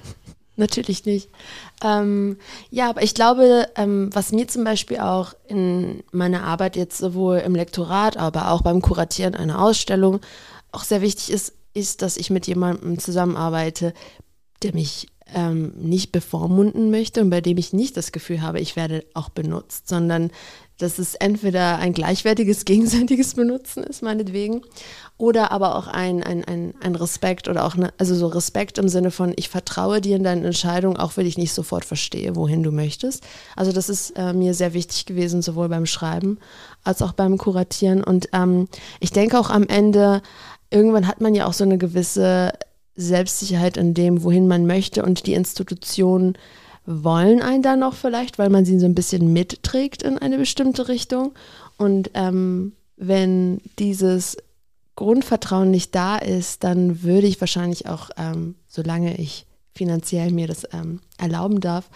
natürlich 0.56 1.04
nicht. 1.04 1.28
Ähm, 1.84 2.36
ja, 2.70 2.90
aber 2.90 3.02
ich 3.02 3.14
glaube, 3.14 3.68
ähm, 3.76 4.10
was 4.12 4.32
mir 4.32 4.48
zum 4.48 4.64
Beispiel 4.64 4.98
auch 4.98 5.34
in 5.46 6.02
meiner 6.10 6.42
Arbeit 6.42 6.74
jetzt 6.74 6.98
sowohl 6.98 7.38
im 7.38 7.54
Lektorat, 7.54 8.16
aber 8.16 8.50
auch 8.50 8.62
beim 8.62 8.82
Kuratieren 8.82 9.36
einer 9.36 9.62
Ausstellung 9.62 10.20
auch 10.72 10.84
sehr 10.84 11.00
wichtig 11.02 11.30
ist, 11.30 11.54
ist, 11.74 12.02
dass 12.02 12.16
ich 12.16 12.30
mit 12.30 12.46
jemandem 12.46 12.98
zusammenarbeite, 12.98 13.94
der 14.62 14.74
mich 14.74 15.08
ähm, 15.34 15.72
nicht 15.76 16.12
bevormunden 16.12 16.90
möchte 16.90 17.20
und 17.20 17.30
bei 17.30 17.40
dem 17.40 17.58
ich 17.58 17.72
nicht 17.72 17.96
das 17.96 18.12
Gefühl 18.12 18.42
habe, 18.42 18.60
ich 18.60 18.76
werde 18.76 19.04
auch 19.14 19.28
benutzt, 19.28 19.88
sondern 19.88 20.30
dass 20.78 20.98
es 20.98 21.14
entweder 21.14 21.76
ein 21.76 21.92
gleichwertiges, 21.92 22.64
gegenseitiges 22.64 23.34
Benutzen 23.34 23.84
ist, 23.84 24.02
meinetwegen, 24.02 24.62
oder 25.18 25.52
aber 25.52 25.76
auch 25.76 25.86
ein, 25.86 26.22
ein, 26.22 26.44
ein, 26.44 26.74
ein 26.80 26.94
Respekt 26.94 27.48
oder 27.48 27.66
auch, 27.66 27.74
eine, 27.74 27.92
also 27.98 28.14
so 28.14 28.26
Respekt 28.28 28.78
im 28.78 28.88
Sinne 28.88 29.10
von, 29.10 29.34
ich 29.36 29.50
vertraue 29.50 30.00
dir 30.00 30.16
in 30.16 30.24
deine 30.24 30.46
Entscheidung, 30.46 30.96
auch 30.96 31.16
wenn 31.16 31.26
ich 31.26 31.36
nicht 31.36 31.52
sofort 31.52 31.84
verstehe, 31.84 32.36
wohin 32.36 32.62
du 32.62 32.72
möchtest. 32.72 33.24
Also 33.56 33.72
das 33.72 33.88
ist 33.88 34.12
äh, 34.16 34.32
mir 34.32 34.54
sehr 34.54 34.72
wichtig 34.72 35.04
gewesen, 35.04 35.42
sowohl 35.42 35.68
beim 35.68 35.86
Schreiben 35.86 36.38
als 36.82 37.02
auch 37.02 37.12
beim 37.12 37.36
Kuratieren. 37.36 38.02
Und 38.02 38.30
ähm, 38.32 38.68
ich 39.00 39.12
denke 39.12 39.38
auch 39.38 39.50
am 39.50 39.66
Ende, 39.66 40.22
irgendwann 40.70 41.06
hat 41.06 41.20
man 41.20 41.34
ja 41.34 41.46
auch 41.46 41.52
so 41.52 41.64
eine 41.64 41.78
gewisse 41.78 42.52
Selbstsicherheit 42.94 43.76
in 43.76 43.94
dem, 43.94 44.22
wohin 44.22 44.46
man 44.48 44.66
möchte 44.66 45.02
und 45.02 45.26
die 45.26 45.34
Institutionen 45.34 46.36
wollen 46.86 47.42
einen 47.42 47.62
dann 47.62 47.82
auch 47.82 47.94
vielleicht, 47.94 48.38
weil 48.38 48.50
man 48.50 48.64
sie 48.64 48.78
so 48.78 48.86
ein 48.86 48.94
bisschen 48.94 49.32
mitträgt 49.32 50.02
in 50.02 50.18
eine 50.18 50.38
bestimmte 50.38 50.88
Richtung. 50.88 51.32
Und 51.76 52.10
ähm, 52.14 52.72
wenn 52.96 53.60
dieses 53.78 54.36
Grundvertrauen 54.96 55.70
nicht 55.70 55.94
da 55.94 56.16
ist, 56.16 56.64
dann 56.64 57.02
würde 57.02 57.26
ich 57.26 57.40
wahrscheinlich 57.40 57.86
auch, 57.86 58.10
ähm, 58.16 58.56
solange 58.66 59.16
ich 59.16 59.46
finanziell 59.74 60.30
mir 60.32 60.46
das 60.46 60.66
ähm, 60.72 61.00
erlauben 61.16 61.60
darf, 61.60 61.88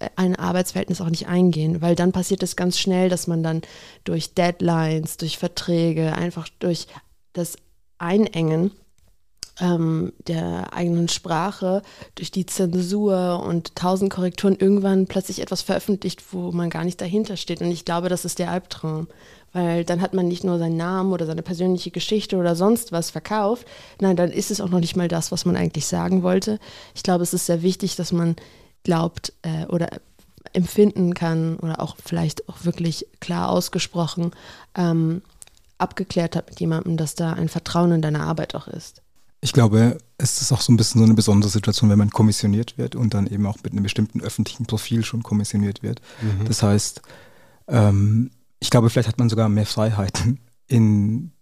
äh, 0.00 0.08
ein 0.16 0.36
Arbeitsverhältnis 0.36 1.00
auch 1.00 1.10
nicht 1.10 1.28
eingehen, 1.28 1.80
weil 1.80 1.94
dann 1.94 2.12
passiert 2.12 2.42
es 2.42 2.56
ganz 2.56 2.78
schnell, 2.78 3.08
dass 3.08 3.26
man 3.26 3.42
dann 3.42 3.62
durch 4.04 4.34
Deadlines, 4.34 5.16
durch 5.16 5.38
Verträge, 5.38 6.14
einfach 6.14 6.48
durch 6.58 6.88
das 7.32 7.56
Einengen 8.02 8.72
ähm, 9.60 10.12
der 10.26 10.72
eigenen 10.72 11.08
Sprache 11.08 11.82
durch 12.14 12.30
die 12.30 12.46
Zensur 12.46 13.42
und 13.46 13.76
tausend 13.76 14.12
Korrekturen 14.12 14.56
irgendwann 14.56 15.06
plötzlich 15.06 15.40
etwas 15.40 15.62
veröffentlicht, 15.62 16.22
wo 16.32 16.52
man 16.52 16.70
gar 16.70 16.84
nicht 16.84 17.00
dahinter 17.00 17.36
steht. 17.36 17.60
Und 17.60 17.70
ich 17.70 17.84
glaube, 17.84 18.08
das 18.08 18.24
ist 18.24 18.38
der 18.38 18.50
Albtraum. 18.50 19.08
Weil 19.52 19.84
dann 19.84 20.00
hat 20.00 20.14
man 20.14 20.28
nicht 20.28 20.44
nur 20.44 20.58
seinen 20.58 20.78
Namen 20.78 21.12
oder 21.12 21.26
seine 21.26 21.42
persönliche 21.42 21.90
Geschichte 21.90 22.38
oder 22.38 22.56
sonst 22.56 22.90
was 22.90 23.10
verkauft. 23.10 23.66
Nein, 24.00 24.16
dann 24.16 24.30
ist 24.30 24.50
es 24.50 24.62
auch 24.62 24.70
noch 24.70 24.80
nicht 24.80 24.96
mal 24.96 25.08
das, 25.08 25.30
was 25.30 25.44
man 25.44 25.56
eigentlich 25.56 25.86
sagen 25.86 26.22
wollte. 26.22 26.58
Ich 26.94 27.02
glaube, 27.02 27.22
es 27.22 27.34
ist 27.34 27.46
sehr 27.46 27.60
wichtig, 27.60 27.94
dass 27.96 28.12
man 28.12 28.34
glaubt 28.82 29.34
äh, 29.42 29.66
oder 29.66 29.88
empfinden 30.54 31.14
kann 31.14 31.56
oder 31.58 31.80
auch 31.80 31.96
vielleicht 32.02 32.48
auch 32.48 32.64
wirklich 32.64 33.06
klar 33.20 33.50
ausgesprochen 33.50 34.32
ähm, 34.74 35.22
abgeklärt 35.78 36.36
hat 36.36 36.48
mit 36.48 36.60
jemandem, 36.60 36.96
dass 36.96 37.14
da 37.14 37.32
ein 37.32 37.48
Vertrauen 37.48 37.92
in 37.92 38.02
deine 38.02 38.20
Arbeit 38.20 38.54
auch 38.54 38.68
ist. 38.68 39.02
Ich 39.40 39.52
glaube, 39.52 39.98
es 40.18 40.40
ist 40.40 40.52
auch 40.52 40.60
so 40.60 40.72
ein 40.72 40.76
bisschen 40.76 41.00
so 41.00 41.04
eine 41.04 41.14
besondere 41.14 41.50
Situation, 41.50 41.90
wenn 41.90 41.98
man 41.98 42.10
kommissioniert 42.10 42.78
wird 42.78 42.94
und 42.94 43.12
dann 43.12 43.26
eben 43.26 43.44
auch 43.46 43.56
mit 43.64 43.72
einem 43.72 43.82
bestimmten 43.82 44.20
öffentlichen 44.20 44.66
Profil 44.66 45.04
schon 45.04 45.24
kommissioniert 45.24 45.82
wird. 45.82 46.00
Mhm. 46.20 46.44
Das 46.44 46.62
heißt, 46.62 47.02
ähm, 47.66 48.30
ich 48.60 48.70
glaube, 48.70 48.88
vielleicht 48.88 49.08
hat 49.08 49.18
man 49.18 49.28
sogar 49.28 49.48
mehr 49.48 49.66
Freiheiten 49.66 50.38
in 50.68 51.32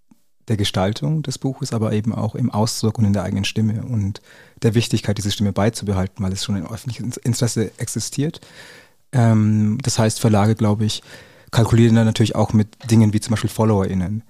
der 0.49 0.57
Gestaltung 0.57 1.23
des 1.23 1.39
Buches, 1.39 1.73
aber 1.73 1.93
eben 1.93 2.15
auch 2.15 2.35
im 2.35 2.51
Ausdruck 2.51 2.99
und 2.99 3.05
in 3.05 3.13
der 3.13 3.23
eigenen 3.23 3.45
Stimme 3.45 3.83
und 3.85 4.23
der 4.63 4.75
Wichtigkeit, 4.75 5.17
diese 5.17 5.31
Stimme 5.31 5.53
beizubehalten, 5.53 6.25
weil 6.25 6.33
es 6.33 6.45
schon 6.45 6.57
im 6.57 6.67
öffentlichen 6.67 7.13
Interesse 7.23 7.71
existiert. 7.79 8.41
Ähm, 9.13 9.79
das 9.83 9.99
heißt, 9.99 10.19
Verlage, 10.21 10.55
glaube 10.55 10.87
ich, 10.87 11.03
kalkulieren 11.51 11.97
dann 11.97 12.07
natürlich 12.07 12.37
auch 12.37 12.53
mit 12.53 12.91
Dingen 12.91 13.13
wie 13.13 13.21
zum 13.21 13.33
Beispiel 13.33 13.51
FollowerInnen 13.51 14.23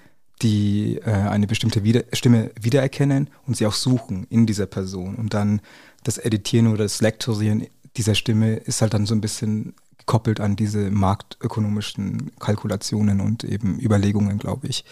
die 0.42 0.98
äh, 1.04 1.10
eine 1.10 1.46
bestimmte 1.46 1.84
Wieder 1.84 2.04
Stimme 2.12 2.50
wiedererkennen 2.60 3.28
und 3.46 3.56
sie 3.56 3.66
auch 3.66 3.74
suchen 3.74 4.26
in 4.30 4.46
dieser 4.46 4.66
Person. 4.66 5.16
Und 5.16 5.34
dann 5.34 5.60
das 6.04 6.18
Editieren 6.18 6.68
oder 6.68 6.84
das 6.84 7.00
Lektorieren 7.00 7.66
dieser 7.96 8.14
Stimme 8.14 8.54
ist 8.54 8.80
halt 8.82 8.94
dann 8.94 9.06
so 9.06 9.14
ein 9.14 9.20
bisschen 9.20 9.74
gekoppelt 9.98 10.40
an 10.40 10.56
diese 10.56 10.90
marktökonomischen 10.90 12.32
Kalkulationen 12.38 13.20
und 13.20 13.44
eben 13.44 13.78
Überlegungen, 13.80 14.38
glaube 14.38 14.66
ich. 14.68 14.84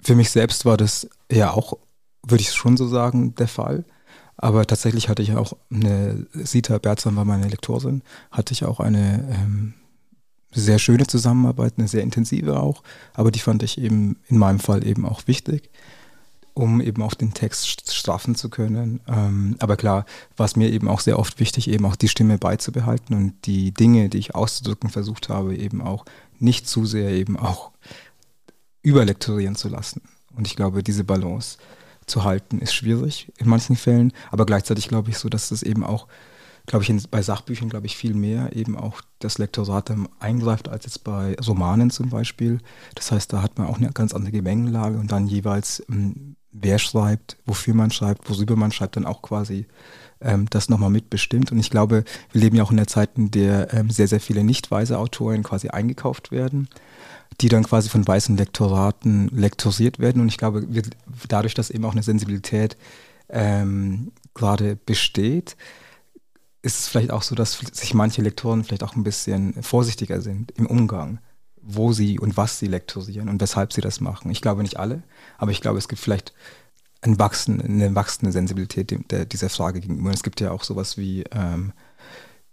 Für 0.00 0.14
mich 0.14 0.30
selbst 0.30 0.64
war 0.64 0.76
das 0.76 1.08
ja 1.30 1.50
auch, 1.50 1.74
würde 2.26 2.42
ich 2.42 2.52
schon 2.52 2.76
so 2.76 2.88
sagen, 2.88 3.34
der 3.34 3.48
Fall. 3.48 3.84
Aber 4.36 4.64
tatsächlich 4.66 5.08
hatte 5.08 5.22
ich 5.22 5.32
auch 5.32 5.54
eine, 5.70 6.26
Sita 6.32 6.78
Berzam 6.78 7.16
war 7.16 7.24
meine 7.24 7.48
Lektorin, 7.48 8.02
hatte 8.30 8.52
ich 8.52 8.64
auch 8.64 8.78
eine 8.78 9.28
ähm, 9.32 9.74
sehr 10.52 10.78
schöne 10.78 11.06
Zusammenarbeit, 11.06 11.74
eine 11.76 11.88
sehr 11.88 12.02
intensive 12.02 12.60
auch, 12.60 12.82
aber 13.14 13.30
die 13.30 13.38
fand 13.38 13.62
ich 13.62 13.78
eben 13.78 14.16
in 14.28 14.38
meinem 14.38 14.60
Fall 14.60 14.86
eben 14.86 15.04
auch 15.04 15.26
wichtig, 15.26 15.70
um 16.54 16.80
eben 16.80 17.02
auch 17.02 17.14
den 17.14 17.34
Text 17.34 17.92
straffen 17.92 18.34
zu 18.34 18.48
können. 18.48 19.00
Ähm, 19.06 19.56
aber 19.60 19.76
klar 19.76 20.06
war 20.36 20.46
es 20.46 20.56
mir 20.56 20.70
eben 20.70 20.88
auch 20.88 21.00
sehr 21.00 21.18
oft 21.18 21.38
wichtig, 21.38 21.68
eben 21.68 21.84
auch 21.84 21.96
die 21.96 22.08
Stimme 22.08 22.38
beizubehalten 22.38 23.14
und 23.14 23.34
die 23.44 23.72
Dinge, 23.72 24.08
die 24.08 24.18
ich 24.18 24.34
auszudrücken 24.34 24.90
versucht 24.90 25.28
habe, 25.28 25.56
eben 25.56 25.82
auch 25.82 26.04
nicht 26.38 26.68
zu 26.68 26.86
sehr 26.86 27.10
eben 27.10 27.36
auch 27.36 27.70
überlektorieren 28.82 29.54
zu 29.54 29.68
lassen. 29.68 30.02
Und 30.34 30.46
ich 30.46 30.56
glaube, 30.56 30.82
diese 30.82 31.04
Balance 31.04 31.58
zu 32.06 32.24
halten 32.24 32.60
ist 32.60 32.72
schwierig 32.72 33.32
in 33.38 33.48
manchen 33.48 33.76
Fällen, 33.76 34.12
aber 34.30 34.46
gleichzeitig 34.46 34.88
glaube 34.88 35.10
ich 35.10 35.18
so, 35.18 35.28
dass 35.28 35.50
es 35.50 35.62
eben 35.62 35.84
auch 35.84 36.06
glaube 36.68 36.84
ich, 36.84 36.90
in, 36.90 37.02
bei 37.10 37.22
Sachbüchern, 37.22 37.68
glaube 37.68 37.86
ich, 37.86 37.96
viel 37.96 38.14
mehr 38.14 38.54
eben 38.54 38.76
auch 38.76 39.00
das 39.18 39.38
Lektorat 39.38 39.92
eingreift 40.20 40.68
als 40.68 40.84
jetzt 40.84 41.02
bei 41.02 41.34
Romanen 41.44 41.90
zum 41.90 42.10
Beispiel. 42.10 42.60
Das 42.94 43.10
heißt, 43.10 43.32
da 43.32 43.42
hat 43.42 43.58
man 43.58 43.66
auch 43.66 43.78
eine 43.78 43.90
ganz 43.90 44.14
andere 44.14 44.30
Gemengelage 44.32 44.98
und 44.98 45.10
dann 45.10 45.26
jeweils, 45.26 45.82
ähm, 45.88 46.36
wer 46.52 46.78
schreibt, 46.78 47.38
wofür 47.46 47.74
man 47.74 47.90
schreibt, 47.90 48.28
worüber 48.30 48.54
man 48.54 48.70
schreibt, 48.70 48.96
dann 48.96 49.06
auch 49.06 49.22
quasi 49.22 49.66
ähm, 50.20 50.46
das 50.50 50.68
nochmal 50.68 50.90
mitbestimmt. 50.90 51.50
Und 51.50 51.58
ich 51.58 51.70
glaube, 51.70 52.04
wir 52.32 52.40
leben 52.40 52.56
ja 52.56 52.62
auch 52.62 52.70
in 52.70 52.76
der 52.76 52.86
Zeit, 52.86 53.10
in 53.16 53.30
der 53.30 53.72
ähm, 53.72 53.90
sehr, 53.90 54.08
sehr 54.08 54.20
viele 54.20 54.44
nicht 54.44 54.70
weise 54.70 54.98
Autoren 54.98 55.42
quasi 55.42 55.68
eingekauft 55.68 56.30
werden 56.30 56.68
die 57.40 57.48
dann 57.48 57.62
quasi 57.62 57.88
von 57.88 58.06
weißen 58.06 58.36
Lektoraten 58.36 59.28
lektorisiert 59.28 59.98
werden. 59.98 60.20
Und 60.20 60.28
ich 60.28 60.38
glaube, 60.38 60.64
wir, 60.72 60.82
dadurch, 61.28 61.54
dass 61.54 61.70
eben 61.70 61.84
auch 61.84 61.92
eine 61.92 62.02
Sensibilität 62.02 62.76
ähm, 63.28 64.12
gerade 64.34 64.76
besteht, 64.76 65.56
ist 66.62 66.80
es 66.80 66.88
vielleicht 66.88 67.10
auch 67.10 67.22
so, 67.22 67.34
dass 67.34 67.58
sich 67.58 67.94
manche 67.94 68.22
Lektoren 68.22 68.64
vielleicht 68.64 68.82
auch 68.82 68.96
ein 68.96 69.04
bisschen 69.04 69.62
vorsichtiger 69.62 70.20
sind 70.20 70.50
im 70.52 70.66
Umgang, 70.66 71.20
wo 71.60 71.92
sie 71.92 72.18
und 72.18 72.36
was 72.36 72.58
sie 72.58 72.66
lektorieren 72.66 73.28
und 73.28 73.40
weshalb 73.40 73.72
sie 73.72 73.80
das 73.80 74.00
machen. 74.00 74.30
Ich 74.30 74.42
glaube 74.42 74.62
nicht 74.62 74.78
alle, 74.78 75.02
aber 75.36 75.50
ich 75.50 75.60
glaube, 75.60 75.78
es 75.78 75.88
gibt 75.88 76.00
vielleicht 76.00 76.32
ein 77.00 77.18
Wachsen, 77.18 77.60
eine 77.60 77.94
wachsende 77.94 78.32
Sensibilität 78.32 78.92
dieser 79.32 79.48
Frage 79.48 79.80
gegenüber. 79.80 80.10
Es 80.10 80.22
gibt 80.22 80.40
ja 80.40 80.50
auch 80.50 80.64
sowas 80.64 80.96
wie 80.96 81.22
ähm, 81.30 81.72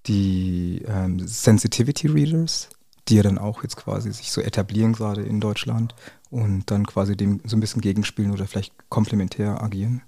die 0.06 0.84
ähm, 0.88 1.20
Sensitivity 1.26 2.08
Readers, 2.08 2.70
die 3.08 3.16
ja 3.16 3.24
dann 3.24 3.40
auch 3.40 3.64
jetzt 3.64 3.76
quasi 3.76 4.12
sich 4.12 4.32
so 4.32 4.42
etablieren 4.42 4.94
gerade 4.94 5.24
in 5.24 5.40
Deutschland 5.40 5.96
und 6.30 6.70
dann 6.70 6.86
quasi 6.86 7.18
dem 7.18 7.42
so 7.46 7.58
ein 7.58 7.60
bisschen 7.60 7.82
gegenspielen 7.82 8.32
oder 8.32 8.46
vielleicht 8.46 8.74
komplementär 8.90 9.62
agieren. 9.64 10.04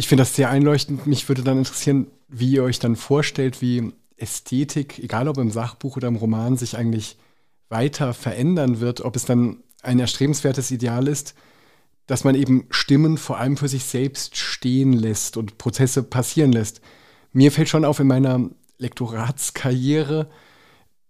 Ich 0.00 0.08
finde 0.08 0.22
das 0.22 0.34
sehr 0.34 0.48
einleuchtend. 0.48 1.06
Mich 1.06 1.28
würde 1.28 1.44
dann 1.44 1.58
interessieren, 1.58 2.06
wie 2.26 2.52
ihr 2.52 2.62
euch 2.64 2.78
dann 2.78 2.96
vorstellt, 2.96 3.60
wie 3.60 3.92
Ästhetik, 4.16 4.98
egal 4.98 5.28
ob 5.28 5.36
im 5.36 5.50
Sachbuch 5.50 5.98
oder 5.98 6.08
im 6.08 6.16
Roman, 6.16 6.56
sich 6.56 6.78
eigentlich 6.78 7.18
weiter 7.68 8.14
verändern 8.14 8.80
wird, 8.80 9.02
ob 9.02 9.14
es 9.14 9.26
dann 9.26 9.58
ein 9.82 9.98
erstrebenswertes 9.98 10.70
Ideal 10.70 11.06
ist, 11.06 11.34
dass 12.06 12.24
man 12.24 12.34
eben 12.34 12.64
Stimmen 12.70 13.18
vor 13.18 13.36
allem 13.36 13.58
für 13.58 13.68
sich 13.68 13.84
selbst 13.84 14.38
stehen 14.38 14.94
lässt 14.94 15.36
und 15.36 15.58
Prozesse 15.58 16.02
passieren 16.02 16.52
lässt. 16.52 16.80
Mir 17.34 17.52
fällt 17.52 17.68
schon 17.68 17.84
auf 17.84 18.00
in 18.00 18.06
meiner 18.06 18.48
Lektoratskarriere, 18.78 20.30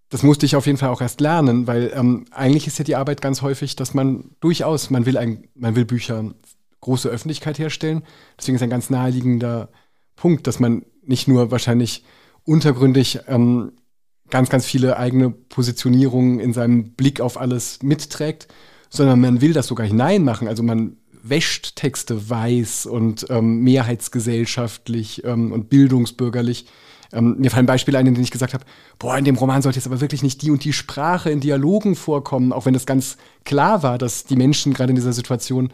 das 0.09 0.25
musste 0.25 0.47
ich 0.47 0.57
auf 0.57 0.67
jeden 0.67 0.79
Fall 0.79 0.89
auch 0.89 1.01
erst 1.01 1.21
lernen, 1.21 1.69
weil 1.69 1.93
ähm, 1.95 2.25
eigentlich 2.33 2.67
ist 2.67 2.79
ja 2.79 2.85
die 2.85 2.97
Arbeit 2.97 3.23
ganz 3.23 3.41
häufig, 3.41 3.77
dass 3.77 3.95
man 3.95 4.33
durchaus, 4.41 4.91
man 4.91 5.07
will, 5.07 5.17
ein, 5.17 5.45
man 5.55 5.77
will 5.77 5.85
Bücher 5.85 6.35
große 6.81 7.09
Öffentlichkeit 7.09 7.59
herstellen. 7.59 8.03
Deswegen 8.39 8.57
ist 8.57 8.63
ein 8.63 8.71
ganz 8.71 8.91
naheliegender 8.91 9.69
Punkt, 10.17 10.47
dass 10.47 10.61
man 10.61 10.85
nicht 11.03 11.29
nur 11.29 11.51
wahrscheinlich 11.51 12.05
untergründig 12.45 13.21
ähm, 13.27 13.73
ganz, 14.31 14.49
ganz 14.49 14.65
viele 14.65 14.97
eigene 14.97 15.31
Positionierungen 15.31 16.41
in 16.41 16.53
seinem 16.53 16.93
Blick 16.93 17.21
auf 17.21 17.41
alles 17.41 17.83
mitträgt, 17.83 18.49
sondern 18.89 19.21
man 19.21 19.41
will 19.41 19.53
das 19.53 19.67
sogar 19.67 19.87
hineinmachen. 19.87 20.49
Also 20.49 20.63
man 20.63 20.97
wäscht 21.23 21.77
Texte 21.77 22.31
weiß 22.31 22.87
und 22.87 23.27
ähm, 23.29 23.61
mehrheitsgesellschaftlich 23.63 25.25
ähm, 25.25 25.53
und 25.53 25.69
bildungsbürgerlich 25.69 26.67
ähm, 27.13 27.37
mir 27.39 27.51
fallen 27.51 27.67
Beispiele 27.67 27.99
ein, 27.99 28.07
in 28.07 28.15
denen 28.15 28.25
ich 28.25 28.31
gesagt 28.31 28.55
habe, 28.55 28.65
boah, 28.99 29.19
in 29.19 29.25
dem 29.25 29.37
Roman 29.37 29.63
sollte 29.63 29.79
jetzt 29.79 29.87
aber 29.87 30.01
wirklich 30.01 30.23
nicht 30.23 30.43
die 30.43 30.51
und 30.51 30.65
die 30.65 30.73
Sprache 30.73 31.31
in 31.31 31.41
Dialogen 31.41 31.97
vorkommen, 31.97 32.53
auch 32.53 32.67
wenn 32.67 32.75
es 32.75 32.87
ganz 32.87 33.17
klar 33.45 33.83
war, 33.83 33.99
dass 33.99 34.25
die 34.25 34.37
Menschen 34.37 34.73
gerade 34.73 34.91
in 34.91 34.97
dieser 34.97 35.13
Situation 35.13 35.73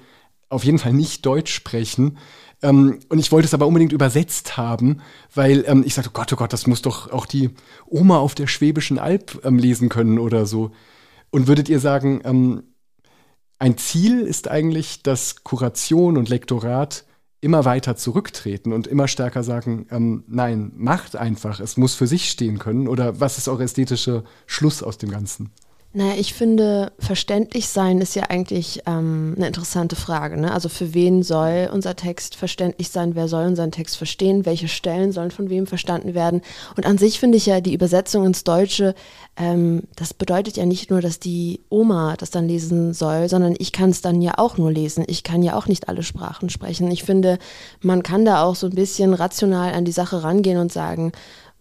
auf 0.49 0.65
jeden 0.65 0.79
Fall 0.79 0.93
nicht 0.93 1.25
Deutsch 1.27 1.53
sprechen. 1.53 2.19
Ähm, 2.63 3.01
und 3.09 3.19
ich 3.19 3.33
wollte 3.33 3.47
es 3.47 3.55
aber 3.55 3.67
unbedingt 3.67 3.93
übersetzt 3.93 4.57
haben, 4.57 5.01
weil 5.35 5.65
ähm, 5.67 5.83
ich 5.87 5.95
sagte, 5.95 6.11
oh 6.11 6.19
Gott, 6.19 6.33
oh 6.33 6.37
Gott, 6.37 6.53
das 6.53 6.67
muss 6.67 6.83
doch 6.83 7.13
auch 7.13 7.27
die 7.27 7.51
Oma 7.87 8.19
auf 8.19 8.35
der 8.35 8.47
Schwäbischen 8.47 8.99
Alb 8.99 9.41
ähm, 9.45 9.59
lesen 9.59 9.89
können 9.89 10.19
oder 10.19 10.47
so. 10.47 10.71
Und 11.31 11.49
würdet 11.49 11.69
ihr 11.69 11.81
sagen, 11.81 12.21
ähm, 12.25 12.63
ein 13.59 13.79
Ziel 13.79 14.21
ist 14.21 14.49
eigentlich, 14.49 15.03
dass 15.03 15.43
Kuration 15.45 16.17
und 16.17 16.29
Lektorat 16.29 17.05
immer 17.41 17.65
weiter 17.65 17.97
zurücktreten 17.97 18.73
und 18.73 18.87
immer 18.87 19.09
stärker 19.09 19.43
sagen, 19.43 19.87
ähm, 19.91 20.25
nein, 20.27 20.73
macht 20.75 21.17
einfach, 21.17 21.61
es 21.61 21.77
muss 21.77 21.95
für 21.95 22.07
sich 22.07 22.31
stehen 22.31 22.59
können? 22.59 22.89
Oder 22.89 23.21
was 23.21 23.39
ist 23.39 23.49
eure 23.49 23.65
ästhetische 23.65 24.25
Schluss 24.47 24.83
aus 24.83 24.99
dem 24.99 25.11
Ganzen? 25.11 25.51
Naja, 25.97 26.13
ich 26.19 26.35
finde, 26.35 26.93
verständlich 26.99 27.69
sein 27.69 28.03
ist 28.03 28.15
ja 28.15 28.25
eigentlich 28.25 28.83
ähm, 28.85 29.33
eine 29.35 29.47
interessante 29.47 29.97
Frage. 29.97 30.39
Ne? 30.39 30.53
Also 30.53 30.69
für 30.69 30.93
wen 30.93 31.23
soll 31.23 31.71
unser 31.73 31.97
Text 31.97 32.37
verständlich 32.37 32.91
sein? 32.91 33.15
Wer 33.15 33.29
soll 33.29 33.47
unseren 33.47 33.73
Text 33.73 33.97
verstehen? 33.97 34.45
Welche 34.45 34.69
Stellen 34.69 35.11
sollen 35.13 35.31
von 35.31 35.49
wem 35.49 35.67
verstanden 35.67 36.13
werden? 36.13 36.43
Und 36.77 36.85
an 36.85 36.99
sich 36.99 37.19
finde 37.19 37.39
ich 37.39 37.47
ja 37.47 37.63
die 37.63 37.73
Übersetzung 37.73 38.27
ins 38.27 38.45
Deutsche, 38.45 38.95
ähm, 39.39 39.85
das 39.97 40.13
bedeutet 40.13 40.59
ja 40.59 40.67
nicht 40.67 40.91
nur, 40.91 41.01
dass 41.01 41.19
die 41.19 41.61
Oma 41.71 42.17
das 42.19 42.31
dann 42.31 42.47
lesen 42.47 42.93
soll, 42.93 43.31
sondern 43.31 43.55
ich 43.59 43.73
kann 43.73 43.89
es 43.89 44.03
dann 44.03 44.21
ja 44.21 44.35
auch 44.37 44.59
nur 44.59 44.71
lesen. 44.71 45.03
Ich 45.09 45.23
kann 45.23 45.43
ja 45.43 45.57
auch 45.57 45.67
nicht 45.67 45.89
alle 45.89 46.03
Sprachen 46.03 46.51
sprechen. 46.51 46.91
Ich 46.91 47.05
finde, 47.05 47.39
man 47.81 48.03
kann 48.03 48.27
da 48.27 48.43
auch 48.43 48.55
so 48.55 48.67
ein 48.67 48.75
bisschen 48.75 49.15
rational 49.15 49.73
an 49.73 49.87
die 49.87 49.93
Sache 49.93 50.23
rangehen 50.23 50.59
und 50.59 50.71
sagen, 50.71 51.13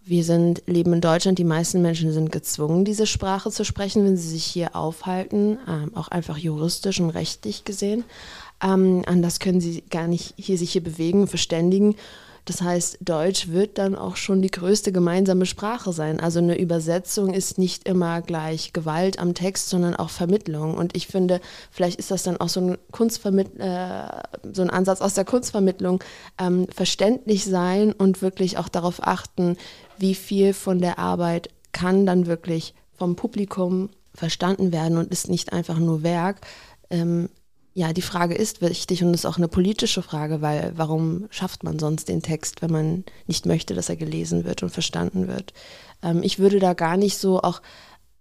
wir 0.06 0.22
sind, 0.22 0.62
leben 0.66 0.92
in 0.92 1.00
Deutschland, 1.00 1.38
die 1.38 1.44
meisten 1.44 1.82
Menschen 1.82 2.12
sind 2.12 2.30
gezwungen, 2.30 2.84
diese 2.84 3.06
Sprache 3.06 3.50
zu 3.50 3.64
sprechen, 3.64 4.04
wenn 4.04 4.16
sie 4.16 4.28
sich 4.28 4.44
hier 4.44 4.76
aufhalten, 4.76 5.58
ähm, 5.68 5.96
auch 5.96 6.08
einfach 6.08 6.38
juristisch 6.38 7.00
und 7.00 7.10
rechtlich 7.10 7.64
gesehen. 7.64 8.04
Ähm, 8.62 9.02
anders 9.06 9.40
können 9.40 9.60
sie 9.60 9.82
gar 9.90 10.06
nicht 10.06 10.34
hier 10.36 10.58
sich 10.58 10.70
hier 10.70 10.84
bewegen, 10.84 11.26
verständigen. 11.26 11.96
Das 12.46 12.62
heißt, 12.62 12.98
Deutsch 13.00 13.48
wird 13.48 13.76
dann 13.76 13.96
auch 13.96 14.14
schon 14.14 14.40
die 14.40 14.52
größte 14.52 14.92
gemeinsame 14.92 15.46
Sprache 15.46 15.92
sein. 15.92 16.20
Also 16.20 16.38
eine 16.38 16.56
Übersetzung 16.56 17.34
ist 17.34 17.58
nicht 17.58 17.88
immer 17.88 18.22
gleich 18.22 18.72
Gewalt 18.72 19.18
am 19.18 19.34
Text, 19.34 19.68
sondern 19.68 19.96
auch 19.96 20.10
Vermittlung. 20.10 20.76
Und 20.76 20.96
ich 20.96 21.08
finde, 21.08 21.40
vielleicht 21.72 21.98
ist 21.98 22.12
das 22.12 22.22
dann 22.22 22.36
auch 22.36 22.48
so 22.48 22.60
ein, 22.60 22.78
Kunstvermitt 22.92 23.58
äh, 23.58 24.06
so 24.52 24.62
ein 24.62 24.70
Ansatz 24.70 25.00
aus 25.00 25.14
der 25.14 25.24
Kunstvermittlung, 25.24 26.04
ähm, 26.38 26.68
verständlich 26.72 27.44
sein 27.44 27.92
und 27.92 28.22
wirklich 28.22 28.58
auch 28.58 28.68
darauf 28.68 29.04
achten, 29.04 29.56
wie 29.98 30.14
viel 30.14 30.52
von 30.52 30.78
der 30.80 30.98
Arbeit 30.98 31.50
kann 31.72 32.06
dann 32.06 32.26
wirklich 32.26 32.74
vom 32.96 33.16
Publikum 33.16 33.90
verstanden 34.14 34.72
werden 34.72 34.96
und 34.96 35.12
ist 35.12 35.28
nicht 35.28 35.52
einfach 35.52 35.78
nur 35.78 36.02
Werk. 36.02 36.40
Ähm, 36.90 37.28
ja, 37.74 37.92
die 37.92 38.02
Frage 38.02 38.34
ist 38.34 38.62
wichtig 38.62 39.04
und 39.04 39.12
ist 39.12 39.26
auch 39.26 39.36
eine 39.36 39.48
politische 39.48 40.00
Frage, 40.00 40.40
weil 40.40 40.72
warum 40.76 41.26
schafft 41.28 41.62
man 41.62 41.78
sonst 41.78 42.08
den 42.08 42.22
Text, 42.22 42.62
wenn 42.62 42.72
man 42.72 43.04
nicht 43.26 43.44
möchte, 43.44 43.74
dass 43.74 43.90
er 43.90 43.96
gelesen 43.96 44.44
wird 44.44 44.62
und 44.62 44.70
verstanden 44.70 45.28
wird? 45.28 45.52
Ähm, 46.02 46.22
ich 46.22 46.38
würde 46.38 46.58
da 46.58 46.72
gar 46.72 46.96
nicht 46.96 47.18
so 47.18 47.42
auch 47.42 47.60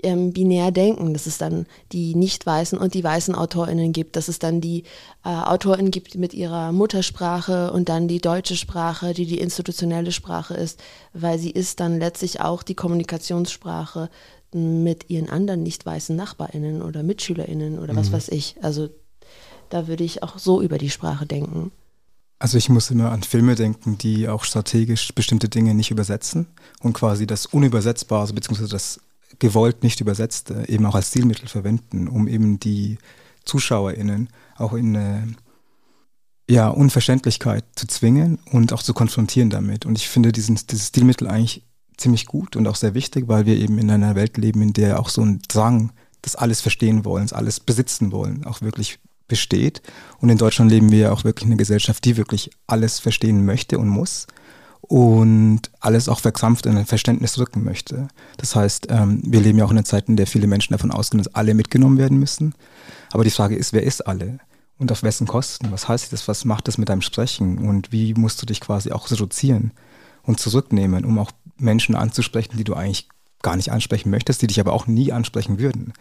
ähm, 0.06 0.32
binär 0.32 0.72
denken, 0.72 1.14
dass 1.14 1.26
es 1.26 1.38
dann 1.38 1.66
die 1.92 2.16
nicht 2.16 2.46
weißen 2.46 2.78
und 2.78 2.94
die 2.94 3.04
weißen 3.04 3.36
AutorInnen 3.36 3.92
gibt, 3.92 4.16
dass 4.16 4.28
es 4.28 4.40
dann 4.40 4.62
die 4.62 4.84
äh, 5.24 5.30
AutorInnen 5.30 5.92
gibt 5.92 6.16
mit 6.16 6.34
ihrer 6.34 6.72
Muttersprache 6.72 7.74
und 7.74 7.90
dann 7.90 8.08
die 8.08 8.22
deutsche 8.22 8.56
Sprache, 8.56 9.14
die 9.14 9.26
die 9.26 9.40
institutionelle 9.40 10.12
Sprache 10.12 10.54
ist, 10.54 10.82
weil 11.14 11.40
sie 11.40 11.52
ist 11.52 11.80
dann 11.80 12.00
letztlich 12.00 12.42
auch 12.42 12.64
die 12.64 12.76
Kommunikationssprache 12.76 14.10
mit 14.54 15.10
ihren 15.10 15.30
anderen 15.30 15.64
nicht 15.64 15.86
weißen 15.86 16.16
NachbarInnen 16.16 16.82
oder 16.82 17.04
MitschülerInnen 17.04 17.80
oder 17.80 17.94
mhm. 17.94 17.98
was 17.98 18.12
weiß 18.12 18.30
ich. 18.30 18.56
Also 18.62 18.90
da 19.70 19.88
würde 19.88 20.04
ich 20.04 20.24
auch 20.24 20.38
so 20.38 20.62
über 20.62 20.78
die 20.78 20.90
Sprache 20.90 21.26
denken. 21.26 21.72
Also 22.38 22.58
ich 22.58 22.70
muss 22.70 22.92
immer 22.92 23.12
an 23.12 23.24
Filme 23.24 23.56
denken, 23.56 23.98
die 23.98 24.28
auch 24.28 24.44
strategisch 24.44 25.14
bestimmte 25.16 25.50
Dinge 25.50 25.74
nicht 25.74 25.92
übersetzen 25.92 26.48
und 26.82 26.94
quasi 26.94 27.26
das 27.26 27.46
Unübersetzbare, 27.46 28.34
beziehungsweise 28.34 28.70
das 28.70 29.00
gewollt 29.40 29.84
nicht 29.84 30.02
übersetzte, 30.02 30.68
eben 30.68 30.86
auch 30.86 30.96
als 30.96 31.10
Stilmittel 31.10 31.48
verwenden, 31.48 32.08
um 32.08 32.28
eben 32.28 32.60
die 32.60 32.98
ZuschauerInnen 33.46 34.30
auch 34.58 34.74
in 34.74 34.96
eine 34.96 35.36
ja, 36.50 36.70
Unverständlichkeit 36.70 37.66
zu 37.76 37.88
zwingen 37.88 38.40
und 38.52 38.72
auch 38.74 38.84
zu 38.84 38.94
konfrontieren 38.94 39.50
damit. 39.50 39.86
Und 39.86 39.98
ich 39.98 40.10
finde 40.10 40.32
diesen, 40.32 40.60
dieses 40.70 40.88
Stilmittel 40.88 41.28
eigentlich 41.28 41.64
ziemlich 41.98 42.26
gut 42.26 42.56
und 42.56 42.68
auch 42.68 42.76
sehr 42.76 42.94
wichtig, 42.94 43.28
weil 43.28 43.46
wir 43.46 43.58
eben 43.58 43.78
in 43.78 43.90
einer 43.90 44.16
Welt 44.16 44.38
leben, 44.38 44.62
in 44.62 44.74
der 44.74 45.00
auch 45.00 45.10
so 45.10 45.22
ein 45.22 45.42
Drang 45.48 45.92
das 46.22 46.36
alles 46.36 46.62
verstehen 46.62 47.06
wollen, 47.06 47.32
alles 47.32 47.60
besitzen 47.60 48.12
wollen, 48.12 48.46
auch 48.46 48.62
wirklich 48.62 49.00
besteht. 49.28 49.82
Und 50.20 50.30
in 50.30 50.38
Deutschland 50.38 50.72
leben 50.72 50.92
wir 50.92 51.00
ja 51.00 51.12
auch 51.12 51.24
wirklich 51.24 51.48
eine 51.48 51.58
Gesellschaft, 51.58 52.04
die 52.06 52.18
wirklich 52.18 52.52
alles 52.68 53.00
verstehen 53.00 53.46
möchte 53.46 53.80
und 53.80 53.90
muss 53.90 54.28
und 54.88 55.62
alles 55.80 56.10
auch 56.10 56.20
verkrampft 56.20 56.66
in 56.68 56.78
ein 56.78 56.86
Verständnis 56.86 57.40
rücken 57.40 57.64
möchte. 57.64 58.08
Das 58.38 58.56
heißt, 58.56 58.88
ähm, 58.90 59.22
wir 59.26 59.42
leben 59.42 59.58
ja 59.58 59.66
auch 59.66 59.72
in 59.72 59.78
einer 59.78 59.86
Zeit, 59.86 60.08
in 60.08 60.16
der 60.16 60.28
viele 60.28 60.48
Menschen 60.48 60.74
davon 60.74 60.92
ausgehen, 60.92 61.24
dass 61.24 61.34
alle 61.34 61.54
mitgenommen 61.54 61.98
werden 61.98 62.20
müssen. 62.20 62.54
Aber 63.12 63.24
die 63.24 63.32
Frage 63.32 63.56
ist, 63.56 63.74
wer 63.74 63.84
ist 63.84 64.06
alle? 64.06 64.40
Und 64.78 64.92
auf 64.92 65.04
wessen 65.04 65.26
Kosten? 65.26 65.72
Was 65.72 65.88
heißt 65.88 66.14
das? 66.14 66.28
Was 66.28 66.46
macht 66.46 66.68
das 66.68 66.78
mit 66.78 66.90
deinem 66.90 67.02
Sprechen? 67.02 67.58
Und 67.58 67.92
wie 67.92 68.14
musst 68.14 68.42
du 68.42 68.46
dich 68.46 68.62
quasi 68.62 68.92
auch 68.92 69.10
reduzieren 69.10 69.72
und 70.24 70.40
zurücknehmen, 70.40 71.06
um 71.06 71.18
auch 71.18 71.32
Menschen 71.58 71.96
anzusprechen, 71.96 72.58
die 72.58 72.64
du 72.64 72.74
eigentlich 72.74 73.10
gar 73.42 73.56
nicht 73.56 73.72
ansprechen 73.72 74.10
möchtest, 74.10 74.42
die 74.42 74.48
dich 74.48 74.60
aber 74.60 74.74
auch 74.74 74.86
nie 74.86 75.12
ansprechen 75.12 75.60
würden? 75.60 75.94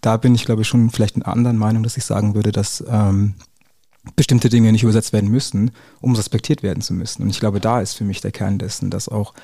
Da 0.00 0.16
bin 0.16 0.34
ich, 0.34 0.46
glaube 0.46 0.62
ich, 0.62 0.68
schon 0.68 0.90
vielleicht 0.90 1.16
in 1.16 1.22
einer 1.22 1.32
anderen 1.32 1.58
Meinung, 1.58 1.82
dass 1.82 1.96
ich 1.96 2.04
sagen 2.04 2.34
würde, 2.34 2.52
dass 2.52 2.82
ähm, 2.88 3.34
bestimmte 4.14 4.48
Dinge 4.48 4.70
nicht 4.72 4.82
übersetzt 4.82 5.12
werden 5.12 5.30
müssen, 5.30 5.72
um 6.00 6.14
respektiert 6.14 6.62
werden 6.62 6.82
zu 6.82 6.94
müssen. 6.94 7.22
Und 7.22 7.30
ich 7.30 7.40
glaube, 7.40 7.60
da 7.60 7.80
ist 7.80 7.94
für 7.94 8.04
mich 8.04 8.20
der 8.20 8.30
Kern 8.30 8.58
dessen, 8.58 8.90
dass 8.90 9.08
auch 9.08 9.34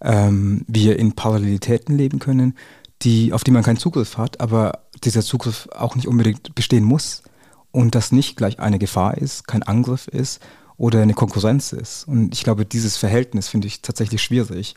ähm, 0.00 0.64
wir 0.66 0.98
in 0.98 1.12
Parallelitäten 1.12 1.96
leben 1.96 2.18
können, 2.18 2.56
die, 3.02 3.32
auf 3.32 3.44
die 3.44 3.50
man 3.50 3.62
keinen 3.62 3.76
Zugriff 3.76 4.16
hat, 4.16 4.40
aber 4.40 4.80
dieser 5.04 5.22
Zugriff 5.22 5.68
auch 5.76 5.94
nicht 5.94 6.08
unbedingt 6.08 6.54
bestehen 6.54 6.84
muss 6.84 7.22
und 7.70 7.94
das 7.94 8.12
nicht 8.12 8.36
gleich 8.36 8.58
eine 8.58 8.78
Gefahr 8.78 9.18
ist, 9.18 9.46
kein 9.46 9.62
Angriff 9.62 10.08
ist 10.08 10.40
oder 10.76 11.02
eine 11.02 11.14
Konkurrenz 11.14 11.72
ist. 11.72 12.06
Und 12.08 12.34
ich 12.34 12.42
glaube, 12.42 12.64
dieses 12.64 12.96
Verhältnis 12.96 13.48
finde 13.48 13.66
ich 13.66 13.82
tatsächlich 13.82 14.22
schwierig, 14.22 14.74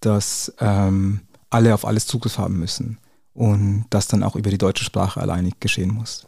dass 0.00 0.52
ähm, 0.60 1.20
alle 1.50 1.74
auf 1.74 1.86
alles 1.86 2.06
Zugriff 2.06 2.38
haben 2.38 2.58
müssen 2.58 2.98
und 3.34 3.86
das 3.90 4.08
dann 4.08 4.22
auch 4.22 4.36
über 4.36 4.50
die 4.50 4.58
deutsche 4.58 4.84
Sprache 4.84 5.20
alleinig 5.20 5.60
geschehen 5.60 5.92
muss. 5.92 6.26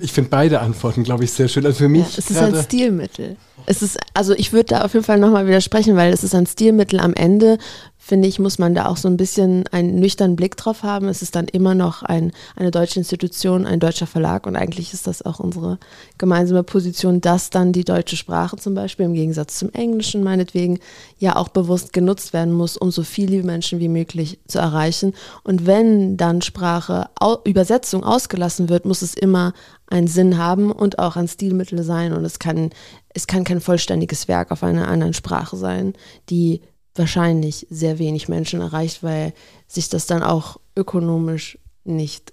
Ich 0.00 0.12
finde 0.12 0.30
beide 0.30 0.60
Antworten, 0.60 1.04
glaube 1.04 1.24
ich, 1.24 1.32
sehr 1.32 1.46
schön. 1.46 1.64
Also 1.64 1.78
für 1.78 1.88
mich. 1.88 2.02
Ja, 2.02 2.18
es 2.18 2.30
ist 2.30 2.36
ein 2.38 2.56
Stilmittel. 2.56 3.36
Es 3.66 3.82
ist, 3.82 3.98
also 4.14 4.34
ich 4.34 4.52
würde 4.52 4.66
da 4.66 4.84
auf 4.84 4.94
jeden 4.94 5.04
Fall 5.04 5.18
nochmal 5.18 5.46
widersprechen, 5.46 5.96
weil 5.96 6.12
es 6.12 6.24
ist 6.24 6.34
ein 6.34 6.46
Stilmittel 6.46 6.98
am 6.98 7.14
Ende 7.14 7.58
finde 8.06 8.28
ich, 8.28 8.38
muss 8.38 8.60
man 8.60 8.72
da 8.72 8.86
auch 8.86 8.96
so 8.96 9.08
ein 9.08 9.16
bisschen 9.16 9.66
einen 9.72 9.98
nüchternen 9.98 10.36
Blick 10.36 10.56
drauf 10.56 10.84
haben. 10.84 11.08
Es 11.08 11.22
ist 11.22 11.34
dann 11.34 11.48
immer 11.48 11.74
noch 11.74 12.04
ein, 12.04 12.30
eine 12.54 12.70
deutsche 12.70 13.00
Institution, 13.00 13.66
ein 13.66 13.80
deutscher 13.80 14.06
Verlag 14.06 14.46
und 14.46 14.54
eigentlich 14.54 14.92
ist 14.92 15.08
das 15.08 15.22
auch 15.22 15.40
unsere 15.40 15.80
gemeinsame 16.16 16.62
Position, 16.62 17.20
dass 17.20 17.50
dann 17.50 17.72
die 17.72 17.84
deutsche 17.84 18.16
Sprache 18.16 18.58
zum 18.58 18.74
Beispiel 18.74 19.06
im 19.06 19.14
Gegensatz 19.14 19.58
zum 19.58 19.70
Englischen 19.70 20.22
meinetwegen 20.22 20.78
ja 21.18 21.34
auch 21.34 21.48
bewusst 21.48 21.92
genutzt 21.92 22.32
werden 22.32 22.52
muss, 22.52 22.76
um 22.76 22.92
so 22.92 23.02
viele 23.02 23.42
Menschen 23.42 23.80
wie 23.80 23.88
möglich 23.88 24.38
zu 24.46 24.60
erreichen. 24.60 25.12
Und 25.42 25.66
wenn 25.66 26.16
dann 26.16 26.42
Sprache, 26.42 27.08
Übersetzung 27.42 28.04
ausgelassen 28.04 28.68
wird, 28.68 28.84
muss 28.84 29.02
es 29.02 29.14
immer 29.14 29.52
einen 29.88 30.06
Sinn 30.06 30.38
haben 30.38 30.70
und 30.70 31.00
auch 31.00 31.16
ein 31.16 31.26
Stilmittel 31.26 31.82
sein 31.82 32.12
und 32.12 32.24
es 32.24 32.38
kann, 32.38 32.70
es 33.14 33.26
kann 33.26 33.42
kein 33.42 33.60
vollständiges 33.60 34.28
Werk 34.28 34.52
auf 34.52 34.62
einer 34.62 34.86
anderen 34.86 35.12
Sprache 35.12 35.56
sein, 35.56 35.94
die 36.30 36.60
wahrscheinlich 36.98 37.66
sehr 37.70 37.98
wenig 37.98 38.28
Menschen 38.28 38.60
erreicht, 38.60 39.02
weil 39.02 39.32
sich 39.68 39.88
das 39.88 40.06
dann 40.06 40.22
auch 40.22 40.58
ökonomisch 40.76 41.58
nicht 41.84 42.32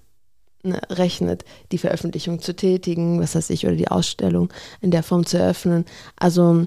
ne, 0.62 0.80
rechnet, 0.90 1.44
die 1.72 1.78
Veröffentlichung 1.78 2.40
zu 2.40 2.54
tätigen, 2.54 3.20
was 3.20 3.34
weiß 3.34 3.50
ich, 3.50 3.66
oder 3.66 3.76
die 3.76 3.88
Ausstellung 3.88 4.52
in 4.80 4.90
der 4.90 5.02
Form 5.02 5.26
zu 5.26 5.38
eröffnen. 5.38 5.84
Also 6.16 6.66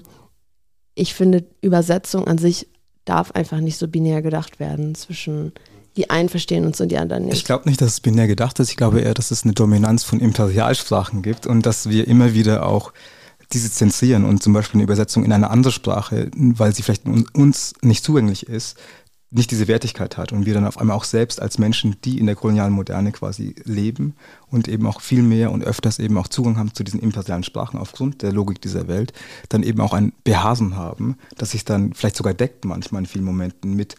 ich 0.94 1.14
finde, 1.14 1.44
Übersetzung 1.60 2.26
an 2.26 2.38
sich 2.38 2.68
darf 3.04 3.32
einfach 3.32 3.60
nicht 3.60 3.78
so 3.78 3.88
binär 3.88 4.22
gedacht 4.22 4.60
werden 4.60 4.94
zwischen 4.94 5.52
die 5.96 6.10
einen 6.10 6.28
verstehen 6.28 6.64
uns 6.64 6.80
und 6.80 6.90
die 6.90 6.98
anderen 6.98 7.24
nicht. 7.24 7.34
Ich 7.34 7.44
glaube 7.44 7.68
nicht, 7.68 7.80
dass 7.80 7.94
es 7.94 8.00
binär 8.00 8.28
gedacht 8.28 8.60
ist. 8.60 8.70
Ich 8.70 8.76
glaube 8.76 9.00
eher, 9.00 9.14
dass 9.14 9.32
es 9.32 9.42
eine 9.42 9.52
Dominanz 9.52 10.04
von 10.04 10.20
Imperialsprachen 10.20 11.22
gibt 11.22 11.44
und 11.44 11.66
dass 11.66 11.88
wir 11.88 12.06
immer 12.06 12.34
wieder 12.34 12.66
auch 12.66 12.92
diese 13.52 13.70
zensieren 13.70 14.24
und 14.24 14.42
zum 14.42 14.52
Beispiel 14.52 14.78
eine 14.78 14.84
Übersetzung 14.84 15.24
in 15.24 15.32
eine 15.32 15.50
andere 15.50 15.72
Sprache, 15.72 16.30
weil 16.34 16.74
sie 16.74 16.82
vielleicht 16.82 17.06
uns 17.06 17.74
nicht 17.82 18.04
zugänglich 18.04 18.46
ist, 18.46 18.76
nicht 19.30 19.50
diese 19.50 19.68
Wertigkeit 19.68 20.16
hat 20.16 20.32
und 20.32 20.46
wir 20.46 20.54
dann 20.54 20.66
auf 20.66 20.78
einmal 20.78 20.96
auch 20.96 21.04
selbst 21.04 21.40
als 21.40 21.58
Menschen, 21.58 21.96
die 22.02 22.18
in 22.18 22.26
der 22.26 22.34
kolonialen 22.34 22.72
Moderne 22.72 23.12
quasi 23.12 23.54
leben 23.64 24.14
und 24.50 24.68
eben 24.68 24.86
auch 24.86 25.02
viel 25.02 25.22
mehr 25.22 25.52
und 25.52 25.62
öfters 25.62 25.98
eben 25.98 26.16
auch 26.16 26.28
Zugang 26.28 26.56
haben 26.56 26.72
zu 26.72 26.82
diesen 26.82 27.00
imperialen 27.00 27.42
Sprachen 27.42 27.78
aufgrund 27.78 28.22
der 28.22 28.32
Logik 28.32 28.62
dieser 28.62 28.88
Welt, 28.88 29.12
dann 29.50 29.62
eben 29.62 29.80
auch 29.80 29.92
ein 29.92 30.12
Behasen 30.24 30.76
haben, 30.76 31.18
das 31.36 31.50
sich 31.50 31.64
dann 31.64 31.92
vielleicht 31.92 32.16
sogar 32.16 32.32
deckt 32.32 32.64
manchmal 32.64 33.02
in 33.02 33.06
vielen 33.06 33.24
Momenten 33.24 33.74
mit 33.74 33.96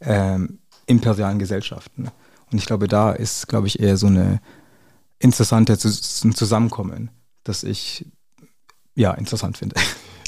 ähm, 0.00 0.60
imperialen 0.86 1.38
Gesellschaften. 1.38 2.08
Und 2.50 2.58
ich 2.58 2.64
glaube, 2.64 2.88
da 2.88 3.12
ist, 3.12 3.48
glaube 3.48 3.66
ich, 3.66 3.80
eher 3.80 3.98
so 3.98 4.06
eine 4.06 4.40
interessante 5.18 5.76
Zusammenkommen, 5.76 7.10
das 7.44 7.64
ich 7.64 8.06
ja 9.00 9.12
interessant 9.14 9.58
finde. 9.58 9.76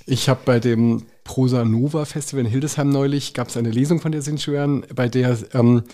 Ich 0.04 0.28
habe 0.28 0.40
bei 0.44 0.58
dem 0.58 1.04
Prosa 1.22 1.64
Nova 1.64 2.04
Festival 2.04 2.44
in 2.44 2.50
Hildesheim 2.50 2.88
neulich, 2.88 3.35
gab 3.35 3.48
es 3.48 3.56
eine 3.56 3.70
Lesung 3.70 4.00
von 4.00 4.11
der 4.11 4.20
Sinchuan, 4.20 4.85
bei 4.94 5.08
der 5.08 5.38
ähm, 5.54 5.85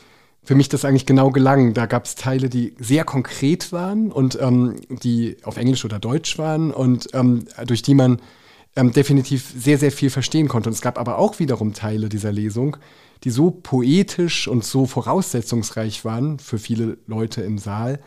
für 0.43 0.55
mich 0.55 0.71
das 0.71 0.87
eigentlich 0.87 1.05
genau 1.05 1.31
gelang. 1.31 1.75
Da 1.75 1.85
gab 1.85 2.07
es 2.07 2.15
Teile, 2.15 2.49
die 2.49 2.75
sehr 2.79 3.05
konkret 3.05 3.71
waren 3.71 4.11
und 4.11 4.39
ähm, 4.41 4.77
die 4.89 5.37
auf 5.43 5.59
Englisch 5.59 5.85
oder 5.85 5.99
Deutsch 5.99 6.39
waren 6.39 6.71
und 6.71 7.09
ähm, 7.13 7.45
durch 7.67 7.83
die 7.83 7.95
man 7.95 8.23
ähm, 8.77 8.93
definitiv 8.93 9.53
sehr, 9.55 9.77
sehr 9.77 9.93
viel 9.93 10.09
verstehen 10.09 10.49
konnte. 10.49 10.71
Und 10.71 10.75
es 10.75 10.81
gab 10.81 10.99
aber 10.99 11.19
auch 11.19 11.39
wiederum 11.39 11.75
Teile 11.75 12.09
dieser 12.09 12.33
Lesung, 12.33 12.79
die 13.25 13.31
so 13.31 13.51
poetisch 13.51 14.49
und 14.49 14.65
so 14.65 14.87
voraussetzungsreich 14.87 16.07
waren 16.07 16.39
für 16.39 16.59
viele 16.59 16.97
Leute 17.07 17.43
im 17.43 17.59
Saal, 17.59 18.01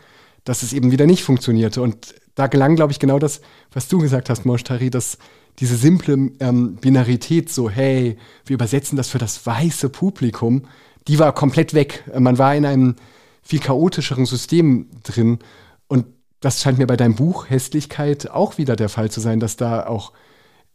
dass 0.44 0.64
es 0.64 0.74
eben 0.74 0.92
wieder 0.92 1.06
nicht 1.06 1.24
funktionierte. 1.24 1.84
Und 1.84 2.16
da 2.36 2.48
gelang, 2.48 2.76
glaube 2.76 2.92
ich, 2.92 3.00
genau 3.00 3.20
das, 3.20 3.42
was 3.74 3.88
du 3.88 4.00
gesagt 4.00 4.30
hast, 4.30 4.46
Moshtari, 4.46 4.90
dass 4.90 5.18
diese 5.60 5.76
simple 5.76 6.32
ähm, 6.40 6.76
Binarität, 6.76 7.50
so, 7.50 7.70
hey, 7.70 8.18
wir 8.46 8.54
übersetzen 8.54 8.96
das 8.98 9.10
für 9.10 9.18
das 9.18 9.46
weiße 9.46 9.90
Publikum, 9.90 10.64
die 11.08 11.20
war 11.20 11.34
komplett 11.34 11.74
weg. 11.74 12.04
Man 12.18 12.38
war 12.38 12.56
in 12.56 12.66
einem 12.66 12.96
viel 13.42 13.60
chaotischeren 13.60 14.26
System 14.26 14.88
drin. 15.04 15.40
Und 15.88 16.06
das 16.40 16.62
scheint 16.62 16.78
mir 16.78 16.88
bei 16.88 16.98
deinem 16.98 17.16
Buch 17.16 17.50
Hässlichkeit 17.50 18.30
auch 18.30 18.58
wieder 18.58 18.76
der 18.76 18.90
Fall 18.90 19.12
zu 19.12 19.20
sein, 19.20 19.40
dass 19.40 19.58
da 19.58 19.88
auch 19.88 20.14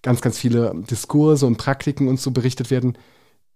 ganz, 0.03 0.21
ganz 0.21 0.39
viele 0.39 0.73
Diskurse 0.91 1.47
und 1.47 1.57
Praktiken 1.57 2.09
und 2.09 2.21
so 2.21 2.31
berichtet 2.31 2.71
werden, 2.71 2.99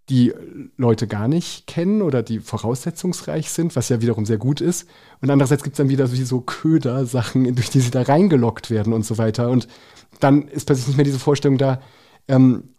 die 0.08 0.32
Leute 0.76 1.06
gar 1.06 1.28
nicht 1.28 1.66
kennen 1.66 2.02
oder 2.02 2.22
die 2.22 2.40
voraussetzungsreich 2.40 3.50
sind, 3.50 3.76
was 3.76 3.88
ja 3.88 4.00
wiederum 4.00 4.26
sehr 4.26 4.38
gut 4.38 4.60
ist. 4.60 4.88
Und 5.20 5.30
andererseits 5.30 5.62
gibt 5.62 5.74
es 5.74 5.78
dann 5.78 5.88
wieder 5.88 6.10
wie 6.12 6.24
so 6.24 6.40
Köder-Sachen, 6.40 7.54
durch 7.54 7.70
die 7.70 7.80
sie 7.80 7.90
da 7.90 8.02
reingelockt 8.02 8.70
werden 8.70 8.92
und 8.92 9.04
so 9.04 9.18
weiter. 9.18 9.50
Und 9.50 9.68
dann 10.18 10.48
ist 10.48 10.66
plötzlich 10.66 10.88
nicht 10.88 10.96
mehr 10.96 11.04
diese 11.04 11.18
Vorstellung 11.18 11.58
da, 11.58 11.80
ähm, 12.26 12.70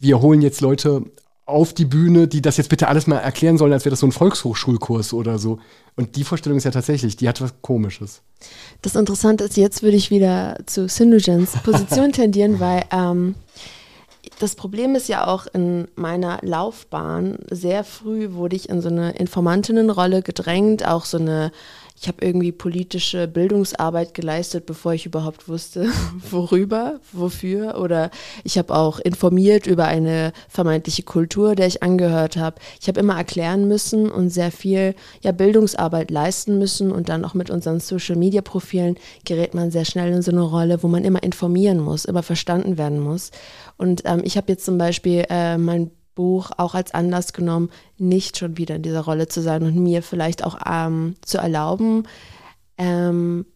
wir 0.00 0.20
holen 0.20 0.42
jetzt 0.42 0.60
Leute 0.60 1.04
auf 1.50 1.74
die 1.74 1.84
Bühne, 1.84 2.28
die 2.28 2.42
das 2.42 2.56
jetzt 2.56 2.70
bitte 2.70 2.88
alles 2.88 3.06
mal 3.06 3.18
erklären 3.18 3.58
sollen, 3.58 3.72
als 3.72 3.84
wäre 3.84 3.90
das 3.90 4.00
so 4.00 4.06
ein 4.06 4.12
Volkshochschulkurs 4.12 5.12
oder 5.12 5.38
so. 5.38 5.58
Und 5.96 6.16
die 6.16 6.24
Vorstellung 6.24 6.58
ist 6.58 6.64
ja 6.64 6.70
tatsächlich, 6.70 7.16
die 7.16 7.28
hat 7.28 7.40
was 7.40 7.54
Komisches. 7.60 8.22
Das 8.82 8.94
Interessante 8.94 9.44
ist, 9.44 9.56
jetzt 9.56 9.82
würde 9.82 9.96
ich 9.96 10.10
wieder 10.10 10.58
zu 10.66 10.88
Synogens 10.88 11.52
Position 11.62 12.12
tendieren, 12.12 12.60
weil 12.60 12.84
ähm, 12.92 13.34
das 14.40 14.54
Problem 14.54 14.94
ist 14.94 15.08
ja 15.08 15.26
auch 15.26 15.46
in 15.52 15.86
meiner 15.96 16.38
Laufbahn, 16.40 17.38
sehr 17.50 17.84
früh 17.84 18.32
wurde 18.32 18.56
ich 18.56 18.70
in 18.70 18.80
so 18.80 18.88
eine 18.88 19.12
Informantinnenrolle 19.12 20.22
gedrängt, 20.22 20.86
auch 20.86 21.04
so 21.04 21.18
eine 21.18 21.52
ich 22.00 22.08
habe 22.08 22.24
irgendwie 22.24 22.50
politische 22.50 23.28
Bildungsarbeit 23.28 24.14
geleistet, 24.14 24.64
bevor 24.64 24.94
ich 24.94 25.04
überhaupt 25.04 25.48
wusste, 25.48 25.86
worüber, 26.30 26.98
wofür. 27.12 27.78
Oder 27.78 28.10
ich 28.42 28.56
habe 28.56 28.74
auch 28.74 29.00
informiert 29.00 29.66
über 29.66 29.84
eine 29.84 30.32
vermeintliche 30.48 31.02
Kultur, 31.02 31.54
der 31.54 31.66
ich 31.66 31.82
angehört 31.82 32.38
habe. 32.38 32.56
Ich 32.80 32.88
habe 32.88 32.98
immer 33.00 33.18
erklären 33.18 33.68
müssen 33.68 34.10
und 34.10 34.30
sehr 34.30 34.50
viel 34.50 34.94
ja, 35.20 35.32
Bildungsarbeit 35.32 36.10
leisten 36.10 36.58
müssen. 36.58 36.90
Und 36.90 37.10
dann 37.10 37.22
auch 37.22 37.34
mit 37.34 37.50
unseren 37.50 37.80
Social-Media-Profilen 37.80 38.96
gerät 39.26 39.52
man 39.52 39.70
sehr 39.70 39.84
schnell 39.84 40.10
in 40.10 40.22
so 40.22 40.30
eine 40.30 40.40
Rolle, 40.40 40.82
wo 40.82 40.88
man 40.88 41.04
immer 41.04 41.22
informieren 41.22 41.80
muss, 41.80 42.06
immer 42.06 42.22
verstanden 42.22 42.78
werden 42.78 42.98
muss. 42.98 43.30
Und 43.76 44.02
ähm, 44.06 44.22
ich 44.24 44.38
habe 44.38 44.50
jetzt 44.50 44.64
zum 44.64 44.78
Beispiel 44.78 45.26
äh, 45.28 45.58
mein 45.58 45.90
Buch 46.14 46.50
auch 46.56 46.74
als 46.74 46.92
Anlass 46.92 47.32
genommen, 47.32 47.70
nicht 47.98 48.36
schon 48.36 48.56
wieder 48.56 48.76
in 48.76 48.82
dieser 48.82 49.02
Rolle 49.02 49.28
zu 49.28 49.42
sein 49.42 49.62
und 49.62 49.76
mir 49.76 50.02
vielleicht 50.02 50.44
auch 50.44 50.58
ähm, 50.66 51.14
zu 51.22 51.38
erlauben, 51.38 52.04
ähm, 52.78 53.46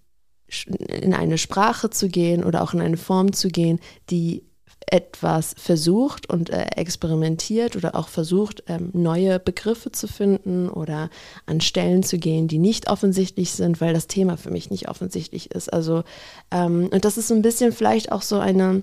in 0.69 1.14
eine 1.14 1.38
Sprache 1.38 1.90
zu 1.90 2.09
gehen 2.09 2.45
oder 2.45 2.62
auch 2.62 2.75
in 2.75 2.81
eine 2.81 2.97
Form 2.97 3.33
zu 3.33 3.49
gehen, 3.49 3.81
die 4.11 4.45
etwas 4.87 5.55
versucht 5.57 6.29
und 6.29 6.51
äh, 6.51 6.67
experimentiert 6.77 7.77
oder 7.77 7.95
auch 7.95 8.09
versucht, 8.09 8.64
ähm, 8.67 8.90
neue 8.93 9.38
Begriffe 9.40 9.93
zu 9.93 10.07
finden 10.07 10.69
oder 10.69 11.11
an 11.47 11.61
Stellen 11.61 12.03
zu 12.03 12.19
gehen, 12.19 12.49
die 12.49 12.59
nicht 12.59 12.90
offensichtlich 12.90 13.53
sind, 13.53 13.81
weil 13.81 13.95
das 13.95 14.07
Thema 14.07 14.37
für 14.37 14.51
mich 14.51 14.71
nicht 14.71 14.88
offensichtlich 14.88 15.51
ist. 15.51 15.73
Also, 15.73 16.05
ähm, 16.51 16.88
und 16.93 17.05
das 17.05 17.17
ist 17.17 17.29
so 17.29 17.35
ein 17.35 17.43
bisschen 17.43 17.73
vielleicht 17.73 18.12
auch 18.12 18.23
so 18.23 18.38
eine 18.38 18.83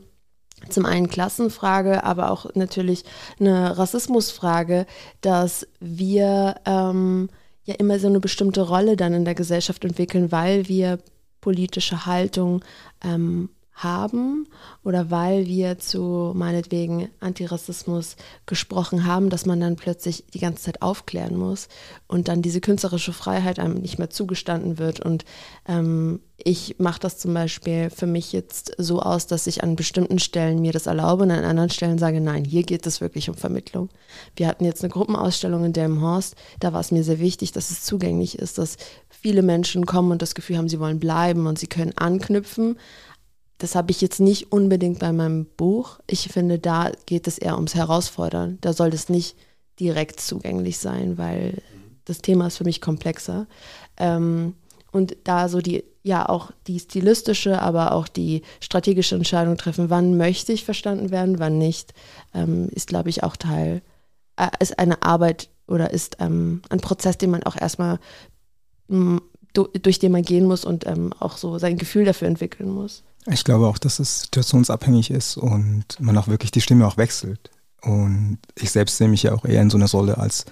zum 0.69 0.85
einen 0.85 1.07
Klassenfrage, 1.07 2.03
aber 2.03 2.31
auch 2.31 2.47
natürlich 2.55 3.03
eine 3.39 3.77
Rassismusfrage, 3.77 4.85
dass 5.21 5.67
wir 5.79 6.55
ähm, 6.65 7.29
ja 7.63 7.75
immer 7.75 7.99
so 7.99 8.07
eine 8.07 8.19
bestimmte 8.19 8.61
Rolle 8.61 8.95
dann 8.95 9.13
in 9.13 9.25
der 9.25 9.35
Gesellschaft 9.35 9.83
entwickeln, 9.85 10.31
weil 10.31 10.67
wir 10.67 10.99
politische 11.41 12.05
Haltung 12.05 12.63
ähm, 13.03 13.49
haben 13.73 14.47
oder 14.83 15.09
weil 15.09 15.47
wir 15.47 15.79
zu 15.79 16.33
meinetwegen 16.35 17.09
Antirassismus 17.19 18.15
gesprochen 18.45 19.05
haben, 19.05 19.29
dass 19.29 19.45
man 19.45 19.59
dann 19.59 19.75
plötzlich 19.75 20.25
die 20.33 20.39
ganze 20.39 20.63
Zeit 20.63 20.81
aufklären 20.81 21.35
muss 21.35 21.67
und 22.07 22.27
dann 22.27 22.41
diese 22.41 22.61
künstlerische 22.61 23.13
Freiheit 23.13 23.59
einem 23.59 23.75
nicht 23.75 23.97
mehr 23.97 24.09
zugestanden 24.09 24.77
wird. 24.77 24.99
Und 24.99 25.25
ähm, 25.67 26.19
ich 26.43 26.75
mache 26.79 26.99
das 26.99 27.17
zum 27.17 27.33
Beispiel 27.33 27.89
für 27.89 28.07
mich 28.07 28.33
jetzt 28.33 28.73
so 28.77 29.01
aus, 29.01 29.27
dass 29.27 29.47
ich 29.47 29.63
an 29.63 29.75
bestimmten 29.75 30.19
Stellen 30.19 30.61
mir 30.61 30.73
das 30.73 30.87
erlaube 30.87 31.23
und 31.23 31.31
an 31.31 31.43
anderen 31.43 31.69
Stellen 31.69 31.97
sage, 31.97 32.19
nein, 32.19 32.45
hier 32.45 32.63
geht 32.63 32.85
es 32.85 33.01
wirklich 33.01 33.29
um 33.29 33.35
Vermittlung. 33.35 33.89
Wir 34.35 34.47
hatten 34.47 34.65
jetzt 34.65 34.83
eine 34.83 34.91
Gruppenausstellung 34.91 35.65
in 35.65 35.73
Delmhorst, 35.73 36.35
da 36.59 36.73
war 36.73 36.81
es 36.81 36.91
mir 36.91 37.03
sehr 37.03 37.19
wichtig, 37.19 37.51
dass 37.51 37.71
es 37.71 37.83
zugänglich 37.83 38.39
ist, 38.39 38.57
dass 38.57 38.77
viele 39.09 39.43
Menschen 39.43 39.85
kommen 39.85 40.11
und 40.11 40.21
das 40.21 40.35
Gefühl 40.35 40.57
haben, 40.57 40.69
sie 40.69 40.79
wollen 40.79 40.99
bleiben 40.99 41.45
und 41.45 41.59
sie 41.59 41.67
können 41.67 41.95
anknüpfen, 41.95 42.77
das 43.61 43.75
habe 43.75 43.91
ich 43.91 44.01
jetzt 44.01 44.19
nicht 44.19 44.51
unbedingt 44.51 44.97
bei 44.97 45.13
meinem 45.13 45.45
Buch. 45.45 45.99
Ich 46.07 46.29
finde, 46.29 46.57
da 46.57 46.91
geht 47.05 47.27
es 47.27 47.37
eher 47.37 47.55
ums 47.55 47.75
Herausfordern. 47.75 48.57
Da 48.61 48.73
soll 48.73 48.89
das 48.89 49.07
nicht 49.07 49.35
direkt 49.79 50.19
zugänglich 50.19 50.79
sein, 50.79 51.19
weil 51.19 51.61
das 52.05 52.23
Thema 52.23 52.47
ist 52.47 52.57
für 52.57 52.63
mich 52.63 52.81
komplexer. 52.81 53.45
Ähm, 53.97 54.55
und 54.91 55.15
da 55.25 55.47
so 55.47 55.61
die, 55.61 55.83
ja, 56.01 56.27
auch 56.27 56.49
die 56.65 56.79
stilistische, 56.79 57.61
aber 57.61 57.91
auch 57.91 58.07
die 58.07 58.41
strategische 58.61 59.13
Entscheidung 59.13 59.57
treffen, 59.57 59.91
wann 59.91 60.17
möchte 60.17 60.53
ich 60.53 60.65
verstanden 60.65 61.11
werden, 61.11 61.37
wann 61.37 61.59
nicht, 61.59 61.93
ähm, 62.33 62.67
ist, 62.69 62.87
glaube 62.87 63.09
ich, 63.09 63.23
auch 63.23 63.37
Teil, 63.37 63.83
äh, 64.37 64.49
ist 64.59 64.79
eine 64.79 65.03
Arbeit 65.03 65.49
oder 65.67 65.91
ist 65.91 66.17
ähm, 66.19 66.63
ein 66.69 66.79
Prozess, 66.79 67.19
den 67.19 67.29
man 67.29 67.43
auch 67.43 67.55
erstmal 67.55 67.99
durch 69.53 69.99
den 69.99 70.11
man 70.11 70.23
gehen 70.23 70.45
muss 70.45 70.65
und 70.65 70.85
ähm, 70.85 71.13
auch 71.19 71.37
so 71.37 71.57
sein 71.59 71.77
Gefühl 71.77 72.03
dafür 72.03 72.27
entwickeln 72.27 72.69
muss. 72.69 73.03
Ich 73.27 73.43
glaube 73.43 73.67
auch, 73.67 73.77
dass 73.77 73.99
es 73.99 74.23
situationsabhängig 74.23 75.11
ist 75.11 75.37
und 75.37 75.85
man 75.99 76.17
auch 76.17 76.27
wirklich 76.27 76.51
die 76.51 76.61
Stimme 76.61 76.87
auch 76.87 76.97
wechselt. 76.97 77.51
Und 77.81 78.39
ich 78.55 78.71
selbst 78.71 78.97
sehe 78.97 79.07
mich 79.07 79.23
ja 79.23 79.33
auch 79.33 79.45
eher 79.45 79.61
in 79.61 79.69
so 79.69 79.77
einer 79.77 79.89
Rolle 79.89 80.17
als 80.17 80.45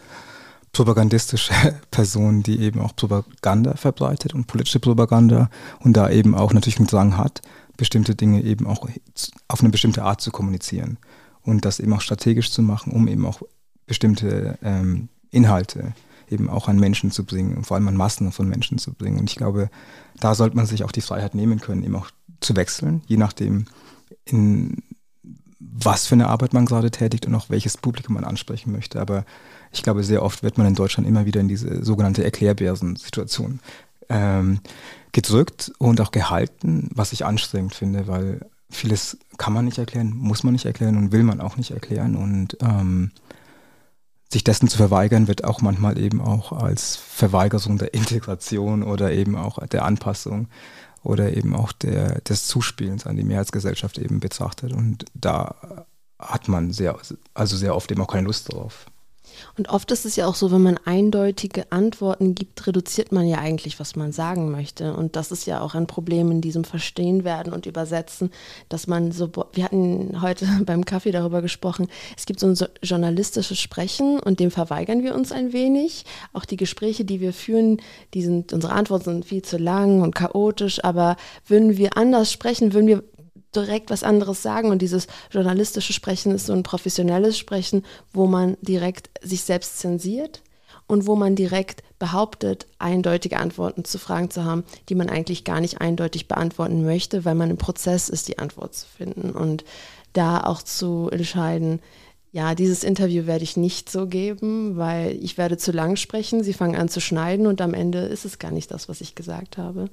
propagandistische 0.72 1.54
Person, 1.92 2.44
die 2.44 2.60
eben 2.60 2.80
auch 2.80 2.96
Propaganda 2.96 3.76
verbreitet 3.76 4.34
und 4.34 4.48
politische 4.48 4.80
Propaganda 4.80 5.50
und 5.80 5.98
da 5.98 6.10
eben 6.10 6.36
auch 6.36 6.54
natürlich 6.54 6.78
einen 6.78 6.88
Drang 6.88 7.18
hat, 7.18 7.42
bestimmte 7.78 8.16
Dinge 8.16 8.44
eben 8.44 8.68
auch 8.68 8.88
auf 9.48 9.62
eine 9.62 9.70
bestimmte 9.70 10.04
Art 10.04 10.22
zu 10.22 10.32
kommunizieren 10.32 10.98
und 11.42 11.66
das 11.66 11.80
eben 11.80 11.94
auch 11.94 12.02
strategisch 12.02 12.52
zu 12.52 12.62
machen, 12.62 12.92
um 12.92 13.08
eben 13.08 13.26
auch 13.26 13.42
bestimmte 13.88 14.60
ähm, 14.62 15.10
Inhalte 15.32 15.94
eben 16.30 16.50
auch 16.50 16.68
an 16.68 16.80
Menschen 16.80 17.10
zu 17.10 17.26
bringen 17.26 17.58
und 17.58 17.66
vor 17.66 17.76
allem 17.76 17.88
an 17.88 17.98
Massen 17.98 18.32
von 18.32 18.48
Menschen 18.48 18.78
zu 18.78 18.94
bringen. 18.94 19.20
Und 19.20 19.30
ich 19.30 19.36
glaube, 19.36 19.70
da 20.20 20.36
sollte 20.36 20.56
man 20.56 20.68
sich 20.68 20.84
auch 20.84 20.92
die 20.92 21.02
Freiheit 21.02 21.34
nehmen 21.34 21.60
können, 21.60 21.84
eben 21.84 21.96
auch 21.96 22.12
zu 22.40 22.56
wechseln, 22.56 23.02
je 23.08 23.18
nachdem, 23.18 23.66
in 24.26 24.84
was 25.60 26.08
für 26.08 26.16
eine 26.16 26.28
Arbeit 26.28 26.54
man 26.54 26.66
gerade 26.66 26.90
tätigt 26.90 27.26
und 27.26 27.36
auch 27.36 27.50
welches 27.50 27.78
Publikum 27.78 28.16
man 28.16 28.24
ansprechen 28.24 28.72
möchte. 28.72 29.00
Aber 29.00 29.26
ich 29.72 29.84
glaube, 29.84 30.04
sehr 30.04 30.24
oft 30.24 30.42
wird 30.42 30.58
man 30.58 30.68
in 30.68 30.76
Deutschland 30.76 31.08
immer 31.08 31.26
wieder 31.26 31.42
in 31.42 31.48
diese 31.48 31.84
sogenannte 31.84 32.24
Erklärbärsen-Situation 32.24 33.60
ähm, 34.10 34.60
gedrückt 35.12 35.72
und 35.78 36.02
auch 36.02 36.12
gehalten, 36.12 36.90
was 36.94 37.14
ich 37.14 37.26
anstrengend 37.26 37.76
finde, 37.76 38.08
weil 38.08 38.46
vieles 38.70 39.18
kann 39.38 39.54
man 39.54 39.66
nicht 39.66 39.78
erklären, 39.78 40.14
muss 40.16 40.44
man 40.44 40.54
nicht 40.54 40.66
erklären 40.66 40.98
und 40.98 41.12
will 41.12 41.24
man 41.24 41.42
auch 41.42 41.58
nicht 41.58 41.72
erklären. 41.72 42.16
Und 42.16 42.58
ähm, 42.62 43.12
sich 44.32 44.44
dessen 44.44 44.68
zu 44.68 44.78
verweigern, 44.78 45.28
wird 45.28 45.44
auch 45.44 45.62
manchmal 45.62 45.98
eben 45.98 46.22
auch 46.22 46.52
als 46.52 46.96
Verweigerung 46.96 47.78
der 47.78 47.94
Integration 47.94 48.84
oder 48.84 49.12
eben 49.12 49.36
auch 49.36 49.66
der 49.68 49.86
Anpassung 49.86 50.48
oder 51.04 51.36
eben 51.36 51.56
auch 51.56 51.72
der, 51.72 52.22
des 52.22 52.48
Zuspielens 52.48 53.06
an 53.06 53.16
die 53.16 53.24
Mehrheitsgesellschaft 53.24 53.98
eben 53.98 54.20
betrachtet. 54.20 54.74
Und 54.74 55.06
da 55.14 55.86
hat 56.20 56.48
man 56.48 56.72
sehr, 56.72 56.98
also 57.34 57.56
sehr 57.56 57.76
oft 57.76 57.92
eben 57.92 58.02
auch 58.02 58.08
keine 58.08 58.28
Lust 58.28 58.52
drauf. 58.52 58.86
Und 59.58 59.70
oft 59.70 59.92
ist 59.92 60.06
es 60.06 60.16
ja 60.16 60.28
auch 60.28 60.36
so, 60.36 60.52
wenn 60.52 60.62
man 60.62 60.80
eindeutige 60.86 61.72
Antworten 61.72 62.36
gibt, 62.36 62.66
reduziert 62.68 63.12
man 63.12 63.28
ja 63.28 63.40
eigentlich, 63.40 63.80
was 63.80 63.96
man 63.96 64.12
sagen 64.12 64.52
möchte. 64.52 64.94
Und 64.94 65.16
das 65.16 65.32
ist 65.32 65.46
ja 65.46 65.62
auch 65.62 65.76
ein 65.76 65.88
Problem 65.88 66.32
in 66.32 66.42
diesem 66.42 66.64
Verstehen 66.64 67.24
werden 67.24 67.54
und 67.54 67.66
Übersetzen, 67.66 68.32
dass 68.70 68.88
man 68.88 69.12
so, 69.12 69.30
wir 69.54 69.64
hatten 69.64 70.22
heute 70.22 70.48
beim 70.66 70.86
Kaffee 70.86 71.12
darüber 71.12 71.42
gesprochen, 71.42 71.88
es 72.18 72.26
gibt 72.26 72.40
so 72.40 72.48
ein 72.48 72.58
journalistisches 72.82 73.60
Sprechen 73.60 74.20
und 74.20 74.40
dem 74.40 74.52
verweigern 74.52 75.04
wir 75.04 75.16
uns 75.16 75.32
ein 75.32 75.54
wenig. 75.54 76.06
Auch 76.34 76.46
die 76.46 76.58
Gespräche, 76.58 77.06
die 77.06 77.20
wir 77.20 77.34
führen, 77.34 77.82
die 78.14 78.22
sind, 78.22 78.54
unsere 78.54 78.74
Antworten 78.74 79.06
sind 79.06 79.26
viel 79.26 79.42
zu 79.42 79.58
lang 79.58 80.02
und 80.02 80.16
chaotisch, 80.16 80.84
aber 80.84 81.18
würden 81.48 81.78
wir 81.78 81.98
anders 81.98 82.32
sprechen, 82.32 82.74
würden 82.74 82.88
wir 82.88 83.04
direkt 83.56 83.90
was 83.90 84.04
anderes 84.04 84.42
sagen. 84.42 84.70
Und 84.70 84.82
dieses 84.82 85.08
journalistische 85.32 85.94
Sprechen 85.94 86.34
ist 86.34 86.46
so 86.46 86.54
ein 86.54 86.64
professionelles 86.64 87.38
Sprechen, 87.38 87.86
wo 88.14 88.28
man 88.28 88.58
direkt 88.62 89.10
sich 89.22 89.44
selbst 89.44 89.80
zensiert 89.80 90.42
und 90.88 91.06
wo 91.06 91.16
man 91.16 91.36
direkt 91.36 91.84
behauptet, 92.00 92.68
eindeutige 92.80 93.38
Antworten 93.38 93.86
zu 93.86 94.00
Fragen 94.00 94.30
zu 94.30 94.44
haben, 94.44 94.64
die 94.90 94.96
man 94.96 95.10
eigentlich 95.10 95.44
gar 95.44 95.62
nicht 95.62 95.82
eindeutig 95.82 96.28
beantworten 96.28 96.84
möchte, 96.84 97.26
weil 97.26 97.36
man 97.36 97.50
im 97.50 97.58
Prozess 97.58 98.10
ist, 98.10 98.28
die 98.28 98.40
Antwort 98.40 98.74
zu 98.74 98.88
finden. 98.88 99.32
Und 99.32 99.64
da 100.14 100.42
auch 100.42 100.62
zu 100.62 101.10
entscheiden, 101.12 101.80
ja, 102.32 102.54
dieses 102.54 102.84
Interview 102.84 103.26
werde 103.26 103.44
ich 103.44 103.58
nicht 103.58 103.90
so 103.90 104.06
geben, 104.06 104.78
weil 104.78 105.18
ich 105.22 105.38
werde 105.38 105.58
zu 105.58 105.72
lang 105.72 105.96
sprechen. 105.96 106.44
Sie 106.44 106.54
fangen 106.54 106.76
an 106.76 106.90
zu 106.90 107.02
schneiden 107.02 107.48
und 107.48 107.60
am 107.62 107.74
Ende 107.74 108.00
ist 108.00 108.26
es 108.26 108.38
gar 108.38 108.52
nicht 108.52 108.72
das, 108.72 108.88
was 108.88 109.02
ich 109.02 109.16
gesagt 109.16 109.58
habe 109.58 109.90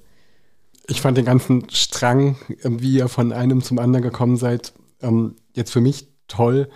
ich 0.88 1.00
fand 1.00 1.18
den 1.18 1.24
ganzen 1.24 1.68
Strang, 1.70 2.36
ähm, 2.62 2.80
wie 2.80 2.96
ihr 2.96 3.08
von 3.08 3.32
einem 3.32 3.62
zum 3.62 3.78
anderen 3.78 4.02
gekommen 4.02 4.36
seid, 4.36 4.72
ähm, 5.00 5.36
jetzt 5.54 5.72
für 5.72 5.80
mich 5.80 6.08
toll. 6.28 6.68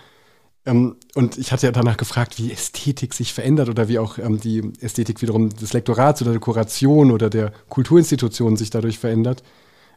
Ähm, 0.65 0.97
und 1.15 1.37
ich 1.37 1.51
hatte 1.51 1.65
ja 1.65 1.71
danach 1.71 1.97
gefragt, 1.97 2.37
wie 2.37 2.51
Ästhetik 2.51 3.13
sich 3.13 3.33
verändert 3.33 3.69
oder 3.69 3.87
wie 3.87 3.99
auch 3.99 4.19
die 4.43 4.71
Ästhetik 4.79 5.21
wiederum 5.21 5.49
des 5.49 5.73
Lektorats 5.73 6.21
oder 6.21 6.31
der 6.31 6.39
Kuration 6.39 7.11
oder 7.11 7.29
der 7.29 7.51
Kulturinstitutionen 7.69 8.57
sich 8.57 8.69
dadurch 8.69 8.99
verändert. 8.99 9.43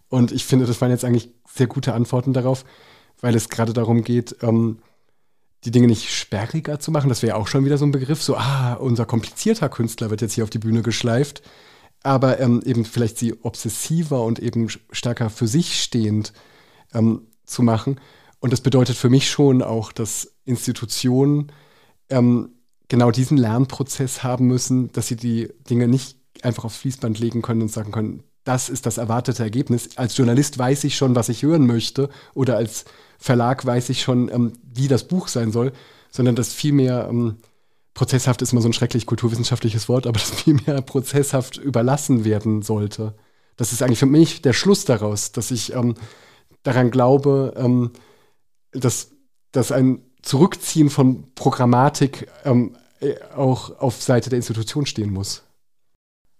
Und 0.08 0.32
ich 0.32 0.44
finde, 0.44 0.66
das 0.66 0.80
waren 0.80 0.90
jetzt 0.90 1.04
eigentlich 1.04 1.30
sehr 1.48 1.66
gute 1.66 1.92
Antworten 1.92 2.32
darauf, 2.32 2.64
weil 3.20 3.34
es 3.34 3.48
gerade 3.48 3.72
darum 3.72 4.04
geht, 4.04 4.36
die 4.42 5.70
Dinge 5.70 5.86
nicht 5.86 6.10
sperriger 6.10 6.78
zu 6.78 6.90
machen. 6.90 7.08
Das 7.08 7.22
wäre 7.22 7.30
ja 7.30 7.36
auch 7.36 7.48
schon 7.48 7.64
wieder 7.64 7.78
so 7.78 7.84
ein 7.84 7.90
Begriff, 7.90 8.22
so, 8.22 8.36
ah, 8.36 8.74
unser 8.74 9.06
komplizierter 9.06 9.68
Künstler 9.68 10.10
wird 10.10 10.20
jetzt 10.22 10.34
hier 10.34 10.44
auf 10.44 10.50
die 10.50 10.58
Bühne 10.58 10.82
geschleift 10.82 11.42
aber 12.04 12.38
ähm, 12.38 12.62
eben 12.64 12.84
vielleicht 12.84 13.18
sie 13.18 13.34
obsessiver 13.42 14.22
und 14.22 14.38
eben 14.38 14.68
stärker 14.68 15.30
für 15.30 15.48
sich 15.48 15.82
stehend 15.82 16.32
ähm, 16.92 17.22
zu 17.44 17.62
machen. 17.62 17.98
Und 18.38 18.52
das 18.52 18.60
bedeutet 18.60 18.96
für 18.96 19.10
mich 19.10 19.28
schon 19.28 19.62
auch, 19.62 19.90
dass 19.90 20.34
Institutionen 20.44 21.50
ähm, 22.10 22.50
genau 22.88 23.10
diesen 23.10 23.38
Lernprozess 23.38 24.22
haben 24.22 24.46
müssen, 24.46 24.92
dass 24.92 25.08
sie 25.08 25.16
die 25.16 25.48
Dinge 25.68 25.88
nicht 25.88 26.18
einfach 26.42 26.64
aufs 26.64 26.76
Fließband 26.76 27.18
legen 27.18 27.42
können 27.42 27.62
und 27.62 27.72
sagen 27.72 27.90
können, 27.90 28.22
das 28.44 28.68
ist 28.68 28.84
das 28.84 28.98
erwartete 28.98 29.42
Ergebnis. 29.42 29.96
Als 29.96 30.16
Journalist 30.16 30.58
weiß 30.58 30.84
ich 30.84 30.96
schon, 30.96 31.14
was 31.16 31.30
ich 31.30 31.42
hören 31.42 31.66
möchte, 31.66 32.10
oder 32.34 32.58
als 32.58 32.84
Verlag 33.18 33.64
weiß 33.64 33.88
ich 33.88 34.02
schon, 34.02 34.28
ähm, 34.28 34.52
wie 34.62 34.88
das 34.88 35.08
Buch 35.08 35.28
sein 35.28 35.50
soll, 35.50 35.72
sondern 36.10 36.36
dass 36.36 36.52
vielmehr 36.52 37.08
ähm, 37.08 37.38
prozesshaft 37.94 38.42
ist 38.42 38.52
immer 38.52 38.60
so 38.60 38.68
ein 38.68 38.72
schrecklich 38.72 39.06
kulturwissenschaftliches 39.06 39.88
Wort, 39.88 40.06
aber 40.06 40.18
das 40.18 40.30
vielmehr 40.30 40.82
prozesshaft 40.82 41.56
überlassen 41.56 42.24
werden 42.24 42.62
sollte. 42.62 43.14
Das 43.56 43.72
ist 43.72 43.82
eigentlich 43.82 44.00
für 44.00 44.06
mich 44.06 44.42
der 44.42 44.52
Schluss 44.52 44.84
daraus, 44.84 45.32
dass 45.32 45.50
ich 45.50 45.74
ähm, 45.74 45.94
daran 46.64 46.90
glaube, 46.90 47.54
ähm, 47.56 47.92
dass, 48.72 49.10
dass 49.52 49.70
ein 49.72 50.02
Zurückziehen 50.22 50.90
von 50.90 51.34
Programmatik 51.34 52.28
ähm, 52.44 52.76
äh, 53.00 53.14
auch 53.36 53.78
auf 53.78 54.02
Seite 54.02 54.30
der 54.30 54.38
Institution 54.38 54.86
stehen 54.86 55.12
muss. 55.12 55.42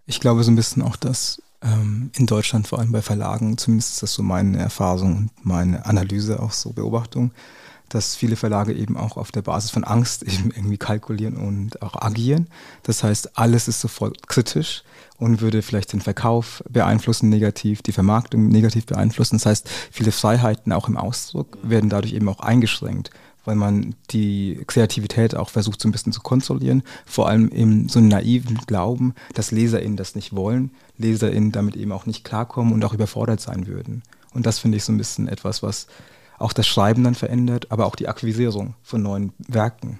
Ich 0.07 0.21
glaube 0.21 0.43
so 0.43 0.51
ein 0.51 0.57
bisschen 0.57 0.83
auch, 0.83 0.97
dass 0.97 1.41
ähm, 1.63 2.11
in 2.17 2.27
Deutschland, 2.27 2.67
vor 2.67 2.79
allem 2.79 2.93
bei 2.93 3.03
Verlagen, 3.03 3.57
zumindest 3.59 3.95
ist 3.95 4.03
das 4.03 4.15
so 4.15 4.23
meine 4.23 4.59
Erfahrung 4.59 5.17
und 5.17 5.31
meine 5.47 5.87
Analyse, 5.87 6.41
auch 6.41 6.53
so 6.53 6.73
Beobachtung, 6.73 7.33
dass 7.89 8.17
viele 8.17 8.37
Verlage 8.37 8.73
eben 8.73 8.97
auch 8.97 9.17
auf 9.17 9.31
der 9.31 9.43
Basis 9.43 9.71
von 9.71 9.85
Angst 9.85 10.23
eben 10.25 10.51
irgendwie 10.55 10.79
kalkulieren 10.79 11.37
und 11.37 11.83
auch 11.83 12.01
agieren. 12.01 12.49
Das 12.83 13.05
heißt, 13.05 13.39
alles 13.39 13.69
ist 13.69 13.81
sofort 13.81 14.27
kritisch 14.29 14.83
und 15.19 15.41
würde 15.41 15.63
vielleicht 15.63 15.93
den 15.93 16.01
Verkauf 16.01 16.63
beeinflussen 16.69 17.29
negativ, 17.29 17.83
die 17.83 17.93
Vermarktung 17.93 18.49
negativ 18.49 18.87
beeinflussen. 18.87 19.37
Das 19.37 19.47
heißt, 19.47 19.69
viele 19.91 20.13
Freiheiten 20.13 20.73
auch 20.73 20.89
im 20.89 20.97
Ausdruck 20.97 21.59
werden 21.63 21.91
dadurch 21.91 22.15
eben 22.15 22.29
auch 22.29 22.41
eingeschränkt, 22.41 23.11
weil 23.45 23.55
man 23.55 23.95
die 24.11 24.61
Kreativität 24.67 25.37
auch 25.37 25.51
versucht 25.51 25.81
so 25.81 25.89
ein 25.89 25.93
bisschen 25.93 26.13
zu 26.13 26.21
kontrollieren, 26.21 26.83
vor 27.07 27.29
allem 27.29 27.49
im 27.49 27.89
so 27.89 28.01
naiven 28.01 28.59
Glauben, 28.67 29.15
dass 29.35 29.51
LeserInnen 29.51 29.97
das 29.97 30.15
nicht 30.15 30.35
wollen, 30.35 30.71
LeserInnen 30.99 31.53
damit 31.53 31.77
eben 31.77 31.93
auch 31.93 32.07
nicht 32.07 32.25
klarkommen 32.25 32.73
und 32.73 32.85
auch 32.85 32.95
überfordert 32.95 33.41
sein 33.41 33.67
würden. 33.67 34.03
Und 34.33 34.47
das 34.47 34.59
finde 34.59 34.77
ich 34.77 34.85
so 34.85 34.93
ein 34.93 34.99
bisschen 34.99 35.29
etwas, 35.29 35.63
was 35.63 35.87
auch 36.45 36.53
das 36.53 36.67
Schreiben 36.67 37.03
dann 37.05 37.15
verändert, 37.15 37.71
aber 37.71 37.87
auch 37.87 37.97
die 37.97 38.09
Akquisierung 38.09 38.75
von 38.83 39.03
neuen 39.03 39.33
Werken. 39.39 39.99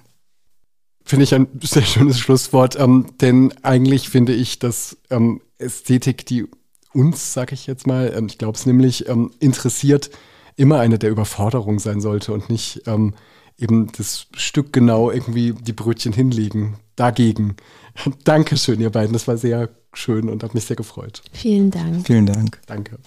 Finde 1.03 1.23
ich 1.23 1.35
ein 1.35 1.47
sehr 1.61 1.83
schönes 1.83 2.19
Schlusswort, 2.19 2.79
ähm, 2.79 3.07
denn 3.21 3.53
eigentlich 3.61 4.09
finde 4.09 4.33
ich, 4.33 4.59
dass 4.59 4.97
ähm, 5.09 5.41
Ästhetik, 5.59 6.25
die 6.25 6.47
uns, 6.93 7.33
sage 7.33 7.53
ich 7.53 7.67
jetzt 7.67 7.85
mal, 7.85 8.13
ähm, 8.15 8.27
ich 8.27 8.37
glaube 8.37 8.57
es 8.57 8.65
nämlich, 8.65 9.07
ähm, 9.07 9.31
interessiert, 9.39 10.09
immer 10.55 10.79
eine 10.79 10.97
der 10.97 11.11
Überforderung 11.11 11.79
sein 11.79 12.01
sollte 12.01 12.33
und 12.33 12.49
nicht 12.49 12.83
ähm, 12.87 13.13
eben 13.57 13.91
das 13.91 14.27
Stück 14.35 14.73
genau 14.73 15.11
irgendwie 15.11 15.53
die 15.53 15.73
Brötchen 15.73 16.13
hinlegen. 16.13 16.77
Dagegen. 16.95 17.55
Dankeschön, 18.23 18.79
ihr 18.79 18.89
beiden. 18.89 19.13
Das 19.13 19.27
war 19.27 19.37
sehr 19.37 19.69
schön 19.93 20.29
und 20.29 20.43
hat 20.43 20.53
mich 20.53 20.65
sehr 20.65 20.75
gefreut. 20.75 21.21
Vielen 21.33 21.71
Dank. 21.71 22.05
Vielen 22.05 22.25
Dank. 22.25 22.61
Danke. 22.67 22.97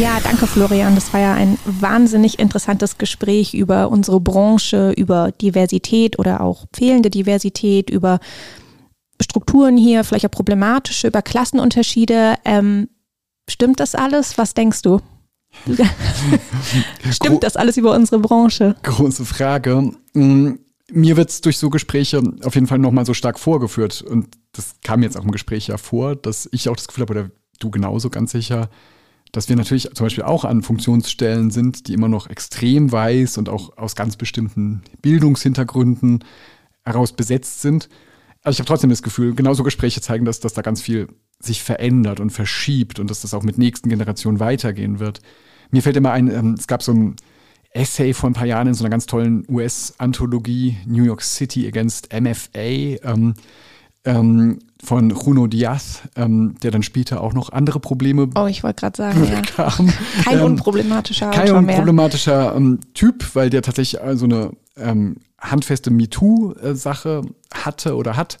Ja, 0.00 0.18
danke 0.18 0.46
Florian. 0.46 0.94
Das 0.94 1.12
war 1.12 1.20
ja 1.20 1.34
ein 1.34 1.58
wahnsinnig 1.66 2.38
interessantes 2.38 2.96
Gespräch 2.96 3.52
über 3.52 3.90
unsere 3.90 4.18
Branche, 4.18 4.92
über 4.92 5.30
Diversität 5.30 6.18
oder 6.18 6.40
auch 6.40 6.64
fehlende 6.72 7.10
Diversität, 7.10 7.90
über 7.90 8.18
Strukturen 9.20 9.76
hier, 9.76 10.02
vielleicht 10.02 10.24
auch 10.24 10.30
problematische, 10.30 11.08
über 11.08 11.20
Klassenunterschiede. 11.20 12.36
Ähm, 12.46 12.88
stimmt 13.46 13.78
das 13.78 13.94
alles? 13.94 14.38
Was 14.38 14.54
denkst 14.54 14.80
du? 14.80 15.02
stimmt 17.10 17.42
das 17.42 17.56
alles 17.56 17.76
über 17.76 17.94
unsere 17.94 18.20
Branche? 18.20 18.76
Große 18.82 19.26
Frage. 19.26 19.92
Mm, 20.14 20.52
mir 20.90 21.18
wird 21.18 21.28
es 21.28 21.42
durch 21.42 21.58
so 21.58 21.68
Gespräche 21.68 22.22
auf 22.42 22.54
jeden 22.54 22.68
Fall 22.68 22.78
nochmal 22.78 23.04
so 23.04 23.12
stark 23.12 23.38
vorgeführt. 23.38 24.00
Und 24.00 24.28
das 24.52 24.76
kam 24.82 25.02
jetzt 25.02 25.18
auch 25.18 25.24
im 25.24 25.30
Gespräch 25.30 25.66
ja 25.66 25.76
vor, 25.76 26.16
dass 26.16 26.48
ich 26.52 26.70
auch 26.70 26.76
das 26.76 26.88
Gefühl 26.88 27.02
habe, 27.02 27.12
oder 27.12 27.30
du 27.58 27.70
genauso 27.70 28.08
ganz 28.08 28.32
sicher, 28.32 28.70
dass 29.32 29.48
wir 29.48 29.56
natürlich 29.56 29.90
zum 29.94 30.06
Beispiel 30.06 30.24
auch 30.24 30.44
an 30.44 30.62
Funktionsstellen 30.62 31.50
sind, 31.50 31.86
die 31.88 31.94
immer 31.94 32.08
noch 32.08 32.28
extrem 32.28 32.90
weiß 32.90 33.38
und 33.38 33.48
auch 33.48 33.76
aus 33.76 33.94
ganz 33.94 34.16
bestimmten 34.16 34.82
Bildungshintergründen 35.02 36.24
heraus 36.84 37.12
besetzt 37.12 37.62
sind. 37.62 37.88
Also 38.42 38.56
ich 38.56 38.60
habe 38.60 38.68
trotzdem 38.68 38.90
das 38.90 39.02
Gefühl, 39.02 39.34
genauso 39.34 39.62
Gespräche 39.62 40.00
zeigen, 40.00 40.24
dass, 40.24 40.40
dass 40.40 40.54
da 40.54 40.62
ganz 40.62 40.80
viel 40.80 41.08
sich 41.38 41.62
verändert 41.62 42.20
und 42.20 42.30
verschiebt 42.30 42.98
und 42.98 43.10
dass 43.10 43.20
das 43.20 43.34
auch 43.34 43.42
mit 43.42 43.58
nächsten 43.58 43.88
Generationen 43.88 44.40
weitergehen 44.40 44.98
wird. 44.98 45.20
Mir 45.70 45.82
fällt 45.82 45.96
immer 45.96 46.12
ein, 46.12 46.30
ähm, 46.30 46.54
es 46.58 46.66
gab 46.66 46.82
so 46.82 46.92
ein 46.92 47.16
Essay 47.72 48.12
vor 48.14 48.28
ein 48.28 48.34
paar 48.34 48.46
Jahren 48.46 48.66
in 48.66 48.74
so 48.74 48.82
einer 48.84 48.90
ganz 48.90 49.06
tollen 49.06 49.44
US-Anthologie, 49.48 50.76
New 50.86 51.04
York 51.04 51.22
City 51.22 51.66
Against 51.68 52.12
MFA. 52.12 52.58
Ähm, 52.58 53.34
ähm, 54.04 54.58
von 54.82 55.10
Juno 55.10 55.46
Diaz, 55.46 56.02
ähm, 56.16 56.54
der 56.62 56.70
dann 56.70 56.82
später 56.82 57.20
auch 57.22 57.34
noch 57.34 57.50
andere 57.52 57.80
Probleme 57.80 58.30
oh, 58.34 58.46
ich 58.46 58.62
gerade 58.62 58.96
sagen, 58.96 59.24
ja. 59.24 59.42
kam. 59.56 59.92
Kein 60.24 60.38
ähm, 60.38 60.44
unproblematischer 60.44 61.30
Kein 61.30 61.52
unproblematischer 61.52 62.54
ähm, 62.56 62.80
Typ, 62.94 63.34
weil 63.34 63.50
der 63.50 63.62
tatsächlich 63.62 64.00
so 64.14 64.24
eine 64.24 64.52
ähm, 64.76 65.16
handfeste 65.38 65.90
MeToo-Sache 65.90 67.22
hatte 67.52 67.96
oder 67.96 68.16
hat. 68.16 68.38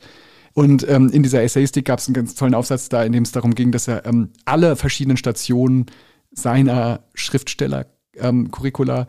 Und 0.52 0.88
ähm, 0.88 1.10
in 1.10 1.22
dieser 1.22 1.42
Essayistik 1.42 1.84
gab 1.84 2.00
es 2.00 2.08
einen 2.08 2.14
ganz 2.14 2.34
tollen 2.34 2.54
Aufsatz 2.54 2.88
da, 2.88 3.04
in 3.04 3.12
dem 3.12 3.22
es 3.22 3.32
darum 3.32 3.54
ging, 3.54 3.70
dass 3.70 3.86
er 3.86 4.04
ähm, 4.06 4.30
alle 4.44 4.76
verschiedenen 4.76 5.16
Stationen 5.16 5.86
seiner 6.32 7.00
Schriftsteller-Curricula 8.14 9.06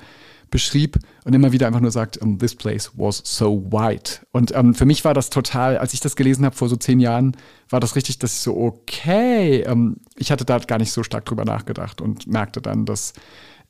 beschrieb 0.50 1.00
und 1.24 1.34
immer 1.34 1.54
wieder 1.54 1.66
einfach 1.66 1.80
nur 1.80 1.92
sagt, 1.92 2.20
this 2.40 2.56
place 2.56 2.92
was 2.96 3.22
so 3.24 3.72
white. 3.72 4.20
Und 4.32 4.54
ähm, 4.54 4.76
für 4.76 4.86
mich 4.86 5.06
war 5.06 5.14
das 5.14 5.30
total, 5.30 5.78
als 5.78 5.94
ich 5.94 6.02
das 6.02 6.18
gelesen 6.18 6.44
habe 6.44 6.56
vor 6.56 6.68
so 6.68 6.76
zehn 6.76 7.00
Jahren, 7.00 7.38
war 7.70 7.80
das 7.80 7.96
richtig, 7.96 8.20
dass 8.20 8.34
ich 8.34 8.40
so, 8.42 8.58
okay, 8.58 9.62
ähm, 9.62 9.98
ich 10.18 10.30
hatte 10.30 10.44
da 10.44 10.60
gar 10.60 10.78
nicht 10.78 10.92
so 10.92 11.04
stark 11.04 11.24
drüber 11.26 11.46
nachgedacht 11.46 12.02
und 12.02 12.28
merkte 12.28 12.62
dann, 12.62 12.86
dass, 12.86 13.14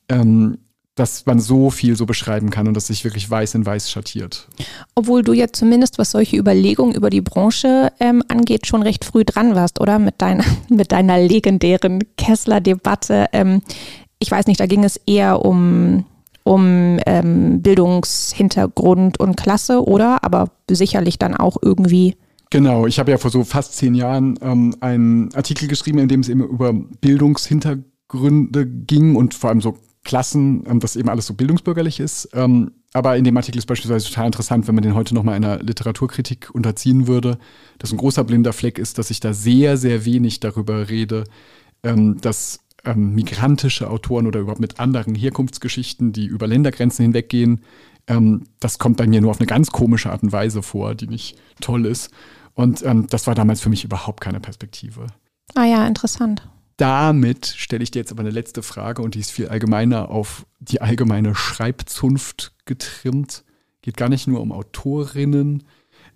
ähm, 0.08 0.58
dass 0.96 1.24
man 1.24 1.38
so 1.38 1.70
viel 1.70 1.94
so 1.94 2.04
beschreiben 2.04 2.50
kann 2.50 2.66
und 2.66 2.74
dass 2.74 2.88
sich 2.88 3.04
wirklich 3.04 3.30
weiß 3.30 3.54
in 3.54 3.64
weiß 3.64 3.88
schattiert. 3.88 4.48
Obwohl 4.96 5.22
du 5.22 5.32
jetzt 5.32 5.56
zumindest, 5.56 5.98
was 5.98 6.10
solche 6.10 6.36
Überlegungen 6.36 6.94
über 6.94 7.10
die 7.10 7.22
Branche 7.22 7.92
ähm, 8.00 8.24
angeht, 8.26 8.66
schon 8.66 8.82
recht 8.82 9.04
früh 9.04 9.24
dran 9.24 9.54
warst, 9.54 9.80
oder? 9.80 10.00
Mit 10.00 10.20
deiner, 10.20 10.44
mit 10.68 10.90
deiner 10.90 11.20
legendären 11.20 12.00
Kessler-Debatte. 12.18 13.28
Ich 14.22 14.30
weiß 14.30 14.46
nicht, 14.46 14.60
da 14.60 14.66
ging 14.66 14.84
es 14.84 15.00
eher 15.04 15.44
um 15.44 16.04
um 16.44 16.98
ähm, 17.06 17.62
Bildungshintergrund 17.62 19.20
und 19.20 19.36
Klasse, 19.36 19.84
oder? 19.84 20.24
Aber 20.24 20.50
sicherlich 20.68 21.18
dann 21.18 21.36
auch 21.36 21.56
irgendwie. 21.60 22.16
Genau, 22.50 22.86
ich 22.86 22.98
habe 22.98 23.10
ja 23.10 23.18
vor 23.18 23.30
so 23.30 23.44
fast 23.44 23.74
zehn 23.74 23.94
Jahren 23.94 24.38
ähm, 24.42 24.74
einen 24.80 25.32
Artikel 25.34 25.68
geschrieben, 25.68 25.98
in 25.98 26.08
dem 26.08 26.20
es 26.20 26.28
eben 26.28 26.42
über 26.42 26.72
Bildungshintergründe 26.72 28.66
ging 28.66 29.14
und 29.16 29.34
vor 29.34 29.50
allem 29.50 29.60
so 29.60 29.78
Klassen, 30.04 30.64
ähm, 30.68 30.80
dass 30.80 30.96
eben 30.96 31.08
alles 31.08 31.26
so 31.26 31.34
bildungsbürgerlich 31.34 32.00
ist. 32.00 32.28
Ähm, 32.32 32.72
aber 32.92 33.16
in 33.16 33.24
dem 33.24 33.36
Artikel 33.36 33.58
ist 33.58 33.66
beispielsweise 33.66 34.08
total 34.08 34.26
interessant, 34.26 34.68
wenn 34.68 34.74
man 34.74 34.82
den 34.82 34.94
heute 34.94 35.14
nochmal 35.14 35.34
einer 35.34 35.62
Literaturkritik 35.62 36.50
unterziehen 36.52 37.06
würde, 37.06 37.38
dass 37.78 37.92
ein 37.92 37.98
großer 37.98 38.24
blinder 38.24 38.52
Fleck 38.52 38.78
ist, 38.78 38.98
dass 38.98 39.10
ich 39.10 39.20
da 39.20 39.32
sehr, 39.32 39.76
sehr 39.76 40.04
wenig 40.04 40.40
darüber 40.40 40.88
rede, 40.90 41.24
ähm, 41.84 42.20
dass 42.20 42.60
ähm, 42.84 43.14
migrantische 43.14 43.88
Autoren 43.88 44.26
oder 44.26 44.40
überhaupt 44.40 44.60
mit 44.60 44.80
anderen 44.80 45.14
Herkunftsgeschichten, 45.14 46.12
die 46.12 46.26
über 46.26 46.46
Ländergrenzen 46.46 47.04
hinweggehen. 47.04 47.62
Ähm, 48.06 48.44
das 48.60 48.78
kommt 48.78 48.96
bei 48.96 49.06
mir 49.06 49.20
nur 49.20 49.30
auf 49.30 49.40
eine 49.40 49.46
ganz 49.46 49.70
komische 49.70 50.10
Art 50.10 50.22
und 50.22 50.32
Weise 50.32 50.62
vor, 50.62 50.94
die 50.94 51.06
nicht 51.06 51.38
toll 51.60 51.86
ist. 51.86 52.10
Und 52.54 52.84
ähm, 52.84 53.06
das 53.08 53.26
war 53.26 53.34
damals 53.34 53.60
für 53.60 53.70
mich 53.70 53.84
überhaupt 53.84 54.20
keine 54.20 54.40
Perspektive. 54.40 55.06
Ah 55.54 55.64
ja, 55.64 55.86
interessant. 55.86 56.48
Damit 56.76 57.46
stelle 57.46 57.82
ich 57.82 57.90
dir 57.90 58.00
jetzt 58.00 58.12
aber 58.12 58.20
eine 58.20 58.30
letzte 58.30 58.62
Frage 58.62 59.02
und 59.02 59.14
die 59.14 59.20
ist 59.20 59.30
viel 59.30 59.48
allgemeiner 59.48 60.10
auf 60.10 60.46
die 60.58 60.80
allgemeine 60.80 61.34
Schreibzunft 61.34 62.54
getrimmt. 62.64 63.44
Geht 63.82 63.96
gar 63.96 64.08
nicht 64.08 64.26
nur 64.26 64.40
um 64.40 64.52
Autorinnen, 64.52 65.64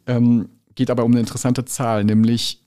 ähm, 0.07 0.49
geht 0.75 0.91
aber 0.91 1.05
um 1.05 1.13
eine 1.13 1.21
interessante 1.21 1.65
Zahl, 1.65 2.05
nämlich 2.05 2.63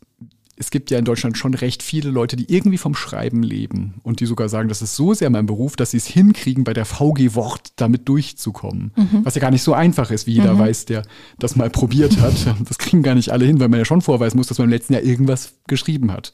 es 0.59 0.71
gibt 0.71 0.91
ja 0.91 0.99
in 0.99 1.05
Deutschland 1.05 1.37
schon 1.37 1.53
recht 1.53 1.81
viele 1.81 2.09
Leute, 2.09 2.35
die 2.35 2.53
irgendwie 2.53 2.77
vom 2.77 2.93
Schreiben 2.93 3.43
leben 3.43 3.95
und 4.03 4.19
die 4.19 4.25
sogar 4.25 4.49
sagen, 4.49 4.67
das 4.67 4.81
ist 4.81 4.93
so 4.93 5.13
sehr 5.13 5.29
mein 5.29 5.45
Beruf, 5.45 5.77
dass 5.77 5.91
sie 5.91 5.97
es 5.97 6.05
hinkriegen, 6.05 6.65
bei 6.65 6.73
der 6.73 6.83
VG 6.83 7.33
Wort 7.33 7.71
damit 7.77 8.09
durchzukommen. 8.09 8.91
Mhm. 8.97 9.21
Was 9.23 9.35
ja 9.35 9.41
gar 9.41 9.51
nicht 9.51 9.63
so 9.63 9.73
einfach 9.73 10.11
ist, 10.11 10.27
wie 10.27 10.33
jeder 10.33 10.55
mhm. 10.55 10.59
weiß, 10.59 10.83
der 10.85 11.03
das 11.39 11.55
mal 11.55 11.69
probiert 11.69 12.19
hat. 12.19 12.35
Das 12.67 12.77
kriegen 12.77 13.03
gar 13.03 13.15
nicht 13.15 13.31
alle 13.31 13.45
hin, 13.45 13.59
weil 13.59 13.69
man 13.69 13.79
ja 13.79 13.85
schon 13.85 14.01
vorweisen 14.01 14.37
muss, 14.37 14.47
dass 14.47 14.57
man 14.57 14.65
im 14.65 14.71
letzten 14.71 14.93
Jahr 14.93 15.01
irgendwas 15.01 15.53
geschrieben 15.67 16.11
hat. 16.11 16.33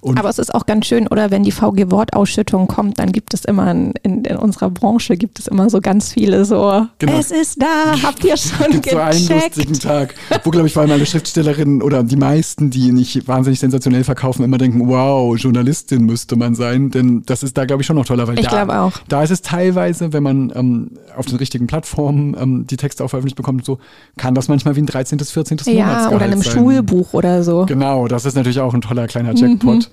Und 0.00 0.18
Aber 0.18 0.30
es 0.30 0.38
ist 0.38 0.54
auch 0.54 0.64
ganz 0.64 0.86
schön, 0.86 1.06
oder 1.08 1.30
wenn 1.30 1.42
die 1.42 1.52
VG-Wortausschüttung 1.52 2.68
kommt, 2.68 2.98
dann 2.98 3.12
gibt 3.12 3.34
es 3.34 3.44
immer 3.44 3.70
in, 3.70 3.92
in, 4.02 4.24
in, 4.24 4.36
unserer 4.36 4.70
Branche 4.70 5.16
gibt 5.16 5.38
es 5.38 5.46
immer 5.46 5.68
so 5.68 5.80
ganz 5.80 6.12
viele 6.12 6.46
so, 6.46 6.86
genau. 6.98 7.18
es 7.18 7.30
ist 7.30 7.60
da, 7.60 8.00
habt 8.02 8.24
ihr 8.24 8.36
schon 8.38 8.70
gibt 8.70 8.84
gecheckt? 8.84 9.14
so 9.14 9.32
einen 9.34 9.42
lustigen 9.42 9.78
Tag, 9.78 10.14
wo 10.44 10.50
glaube 10.50 10.68
ich 10.68 10.72
vor 10.72 10.82
allem 10.82 10.92
alle 10.92 11.04
Schriftstellerinnen 11.04 11.82
oder 11.82 12.02
die 12.02 12.16
meisten, 12.16 12.70
die 12.70 12.92
nicht 12.92 13.28
wahnsinnig 13.28 13.60
sensationell 13.60 14.04
verkaufen, 14.04 14.42
immer 14.42 14.56
denken, 14.56 14.88
wow, 14.88 15.36
Journalistin 15.36 16.06
müsste 16.06 16.36
man 16.36 16.54
sein, 16.54 16.90
denn 16.90 17.22
das 17.26 17.42
ist 17.42 17.58
da 17.58 17.66
glaube 17.66 17.82
ich 17.82 17.86
schon 17.86 17.96
noch 17.96 18.06
toller, 18.06 18.26
weil 18.26 18.38
ich 18.38 18.46
da, 18.46 18.86
auch. 18.86 18.92
da 19.08 19.22
ist 19.22 19.30
es 19.30 19.42
teilweise, 19.42 20.14
wenn 20.14 20.22
man 20.22 20.50
ähm, 20.54 20.92
auf 21.14 21.26
den 21.26 21.36
richtigen 21.36 21.66
Plattformen 21.66 22.34
ähm, 22.40 22.66
die 22.66 22.78
Texte 22.78 23.04
auch 23.04 23.08
veröffentlicht 23.08 23.36
bekommt, 23.36 23.66
so 23.66 23.78
kann 24.16 24.34
das 24.34 24.48
manchmal 24.48 24.76
wie 24.76 24.80
ein 24.80 24.86
13., 24.86 25.18
14. 25.18 25.58
Ja, 25.66 25.72
Monatsgehalt 25.72 26.14
oder 26.14 26.26
in 26.26 26.32
einem 26.32 26.42
sein. 26.42 26.52
Schulbuch 26.54 27.12
oder 27.12 27.42
so. 27.42 27.66
Genau, 27.66 28.08
das 28.08 28.24
ist 28.24 28.34
natürlich 28.34 28.60
auch 28.60 28.72
ein 28.72 28.80
toller 28.80 29.06
kleiner 29.06 29.34
Jackpot. 29.34 29.76
Mhm. 29.76 29.89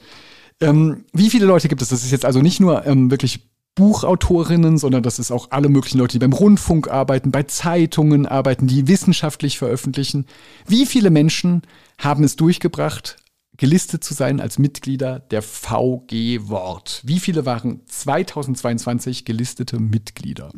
Ähm, 0.60 1.06
wie 1.14 1.30
viele 1.30 1.46
Leute 1.46 1.68
gibt 1.68 1.82
es? 1.82 1.90
Das 1.90 2.04
ist 2.04 2.12
jetzt 2.12 2.26
also 2.26 2.42
nicht 2.42 2.60
nur 2.60 2.86
ähm, 2.86 3.12
wirklich 3.12 3.48
Buchautorinnen, 3.76 4.80
sondern 4.80 5.04
das 5.04 5.20
ist 5.20 5.32
auch 5.32 5.52
alle 5.52 5.70
möglichen 5.70 6.00
Leute, 6.00 6.14
die 6.14 6.20
beim 6.20 6.34
Rundfunk 6.34 6.88
arbeiten, 6.90 7.30
bei 7.32 7.44
Zeitungen 7.44 8.26
arbeiten, 8.26 8.66
die 8.66 8.88
wissenschaftlich 8.88 9.60
veröffentlichen. 9.60 10.26
Wie 10.66 10.88
viele 10.88 11.12
Menschen 11.12 11.62
haben 12.00 12.24
es 12.24 12.36
durchgebracht, 12.36 13.18
gelistet 13.56 14.04
zu 14.04 14.16
sein 14.16 14.42
als 14.42 14.58
Mitglieder 14.58 15.20
der 15.20 15.44
VG 15.44 16.50
Wort? 16.50 17.02
Wie 17.06 17.20
viele 17.20 17.46
waren 17.46 17.82
2022 17.86 19.26
gelistete 19.26 19.80
Mitglieder? 19.80 20.52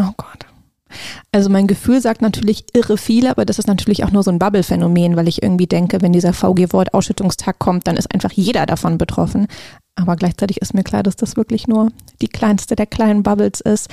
Oh 0.00 0.12
Gott. 0.16 0.46
Also 1.32 1.50
mein 1.50 1.66
Gefühl 1.66 2.00
sagt 2.00 2.22
natürlich 2.22 2.64
irre 2.74 2.96
viel, 2.96 3.26
aber 3.26 3.44
das 3.44 3.58
ist 3.58 3.66
natürlich 3.66 4.04
auch 4.04 4.10
nur 4.10 4.22
so 4.22 4.30
ein 4.30 4.38
Bubble-Phänomen, 4.38 5.16
weil 5.16 5.28
ich 5.28 5.42
irgendwie 5.42 5.66
denke, 5.66 6.02
wenn 6.02 6.12
dieser 6.12 6.32
VG-Wort-Ausschüttungstag 6.32 7.58
kommt, 7.58 7.86
dann 7.86 7.96
ist 7.96 8.12
einfach 8.12 8.32
jeder 8.32 8.66
davon 8.66 8.98
betroffen. 8.98 9.46
Aber 9.94 10.16
gleichzeitig 10.16 10.58
ist 10.58 10.74
mir 10.74 10.84
klar, 10.84 11.02
dass 11.02 11.16
das 11.16 11.36
wirklich 11.36 11.68
nur 11.68 11.90
die 12.20 12.28
kleinste 12.28 12.76
der 12.76 12.86
kleinen 12.86 13.22
Bubbles 13.22 13.60
ist. 13.60 13.88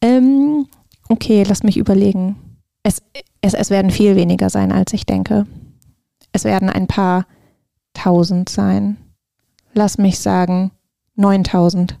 Ähm, 0.00 0.66
okay, 1.08 1.44
lass 1.46 1.62
mich 1.62 1.76
überlegen. 1.76 2.36
Es, 2.82 3.02
es, 3.40 3.54
es 3.54 3.70
werden 3.70 3.90
viel 3.90 4.16
weniger 4.16 4.50
sein, 4.50 4.72
als 4.72 4.92
ich 4.92 5.06
denke. 5.06 5.46
Es 6.32 6.44
werden 6.44 6.68
ein 6.68 6.86
paar 6.86 7.26
tausend 7.92 8.48
sein. 8.48 8.96
Lass 9.72 9.98
mich 9.98 10.18
sagen, 10.18 10.72
9000. 11.16 11.98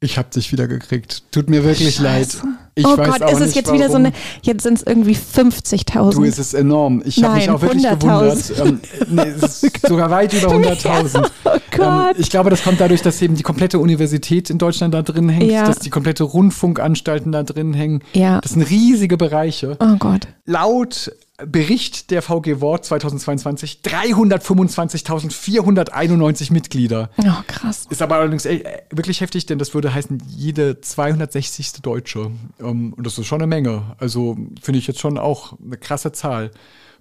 Ich 0.00 0.16
hab 0.16 0.30
dich 0.30 0.52
wieder 0.52 0.68
gekriegt. 0.68 1.24
Tut 1.32 1.50
mir 1.50 1.64
wirklich 1.64 1.96
Scheiße. 1.96 2.02
leid. 2.02 2.56
Ich 2.76 2.86
oh 2.86 2.94
Gott, 2.94 3.20
ist 3.32 3.40
es 3.40 3.56
jetzt 3.56 3.66
warum. 3.66 3.80
wieder 3.80 3.90
so 3.90 3.96
eine, 3.96 4.12
jetzt 4.42 4.62
sind 4.62 4.78
es 4.78 4.84
irgendwie 4.84 5.16
50.000. 5.16 6.12
Du, 6.12 6.22
ist 6.22 6.38
es 6.38 6.54
enorm. 6.54 7.02
Ich 7.04 7.20
habe 7.24 7.34
mich 7.34 7.50
auch 7.50 7.60
wirklich 7.60 7.82
gewundert. 7.82 8.52
Ähm, 8.60 8.80
nee, 9.10 9.22
es 9.22 9.62
ist 9.64 9.88
sogar 9.88 10.08
weit 10.10 10.32
über 10.34 10.46
100.000. 10.52 11.28
oh 11.44 11.50
Gott. 11.76 12.14
Ähm, 12.14 12.16
ich 12.16 12.30
glaube, 12.30 12.50
das 12.50 12.62
kommt 12.62 12.80
dadurch, 12.80 13.02
dass 13.02 13.20
eben 13.20 13.34
die 13.34 13.42
komplette 13.42 13.80
Universität 13.80 14.50
in 14.50 14.58
Deutschland 14.58 14.94
da 14.94 15.02
drin 15.02 15.28
hängt, 15.28 15.50
ja. 15.50 15.66
dass 15.66 15.80
die 15.80 15.90
komplette 15.90 16.22
Rundfunkanstalten 16.22 17.32
da 17.32 17.42
drin 17.42 17.74
hängen. 17.74 18.04
Ja. 18.12 18.40
Das 18.40 18.52
sind 18.52 18.62
riesige 18.62 19.16
Bereiche. 19.16 19.76
Oh 19.80 19.96
Gott. 19.98 20.28
Laut 20.44 21.10
Bericht 21.46 22.10
der 22.10 22.20
VG 22.20 22.60
Wort 22.60 22.84
2022 22.84 23.78
325.491 23.84 26.52
Mitglieder. 26.52 27.10
Oh, 27.18 27.42
krass. 27.46 27.86
Ist 27.88 28.02
aber 28.02 28.16
allerdings 28.16 28.44
wirklich 28.44 29.20
heftig, 29.20 29.46
denn 29.46 29.60
das 29.60 29.72
würde 29.72 29.94
heißen, 29.94 30.20
jede 30.26 30.80
260. 30.80 31.74
Deutsche. 31.82 32.32
Ähm, 32.58 32.92
und 32.92 33.06
das 33.06 33.18
ist 33.18 33.26
schon 33.26 33.40
eine 33.40 33.46
Menge. 33.46 33.94
Also 33.98 34.36
finde 34.60 34.80
ich 34.80 34.88
jetzt 34.88 34.98
schon 34.98 35.16
auch 35.16 35.56
eine 35.64 35.76
krasse 35.76 36.10
Zahl 36.10 36.50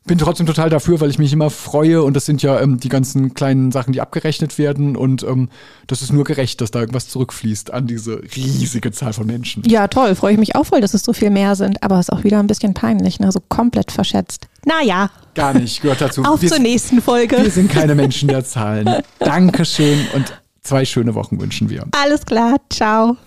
bin 0.08 0.18
trotzdem 0.18 0.47
total 0.47 0.70
dafür, 0.70 0.99
weil 0.99 1.10
ich 1.10 1.20
mich 1.20 1.34
immer 1.34 1.49
freue 1.49 2.03
und 2.03 2.16
das 2.16 2.26
sind 2.26 2.41
ja 2.41 2.60
ähm, 2.60 2.80
die 2.80 2.89
ganzen 2.89 3.34
kleinen 3.34 3.72
Sachen, 3.72 3.93
die 3.93 4.01
abgerechnet 4.01 4.58
werden 4.58 4.95
und 4.95 5.24
ähm, 5.24 5.49
das 5.86 6.01
ist 6.01 6.12
nur 6.12 6.24
gerecht, 6.24 6.62
dass 6.62 6.72
da 6.72 6.80
irgendwas 6.80 7.10
zurückfließt 7.10 7.72
an 7.74 7.88
diese 7.88 8.22
riesige 8.36 8.91
Zahl 8.91 9.14
von 9.14 9.28
Menschen. 9.28 9.64
Ja, 9.66 9.88
toll, 9.88 10.16
freue 10.16 10.34
ich 10.34 10.39
mich 10.39 10.55
auch 10.55 10.66
voll, 10.66 10.82
dass 10.82 10.93
es 10.93 11.03
so 11.03 11.14
viel 11.14 11.30
mehr 11.30 11.55
sind, 11.55 11.84
aber 11.84 11.99
es 11.99 12.08
ist 12.08 12.14
auch 12.14 12.24
wieder 12.24 12.39
ein 12.39 12.47
bisschen 12.47 12.74
peinlich, 12.74 13.20
ne? 13.20 13.32
so 13.32 13.39
komplett 13.47 13.91
verschätzt. 13.91 14.47
Naja. 14.66 15.12
Gar 15.36 15.53
nicht, 15.53 15.82
gehört 15.82 16.01
dazu. 16.01 16.24
Auf 16.24 16.41
wir 16.41 16.49
zur 16.49 16.60
nächsten 16.60 17.01
Folge. 17.01 17.38
Wir 17.38 17.51
sind 17.51 17.72
keine 17.72 17.93
Menschen 17.93 18.28
der 18.28 18.43
Zahlen. 18.43 18.89
Dankeschön 19.20 19.99
und 20.16 20.34
zwei 20.62 20.86
schöne 20.86 21.14
Wochen 21.16 21.39
wünschen 21.39 21.70
wir. 21.70 21.86
Alles 21.91 22.26
klar, 22.26 22.58
ciao. 22.70 23.18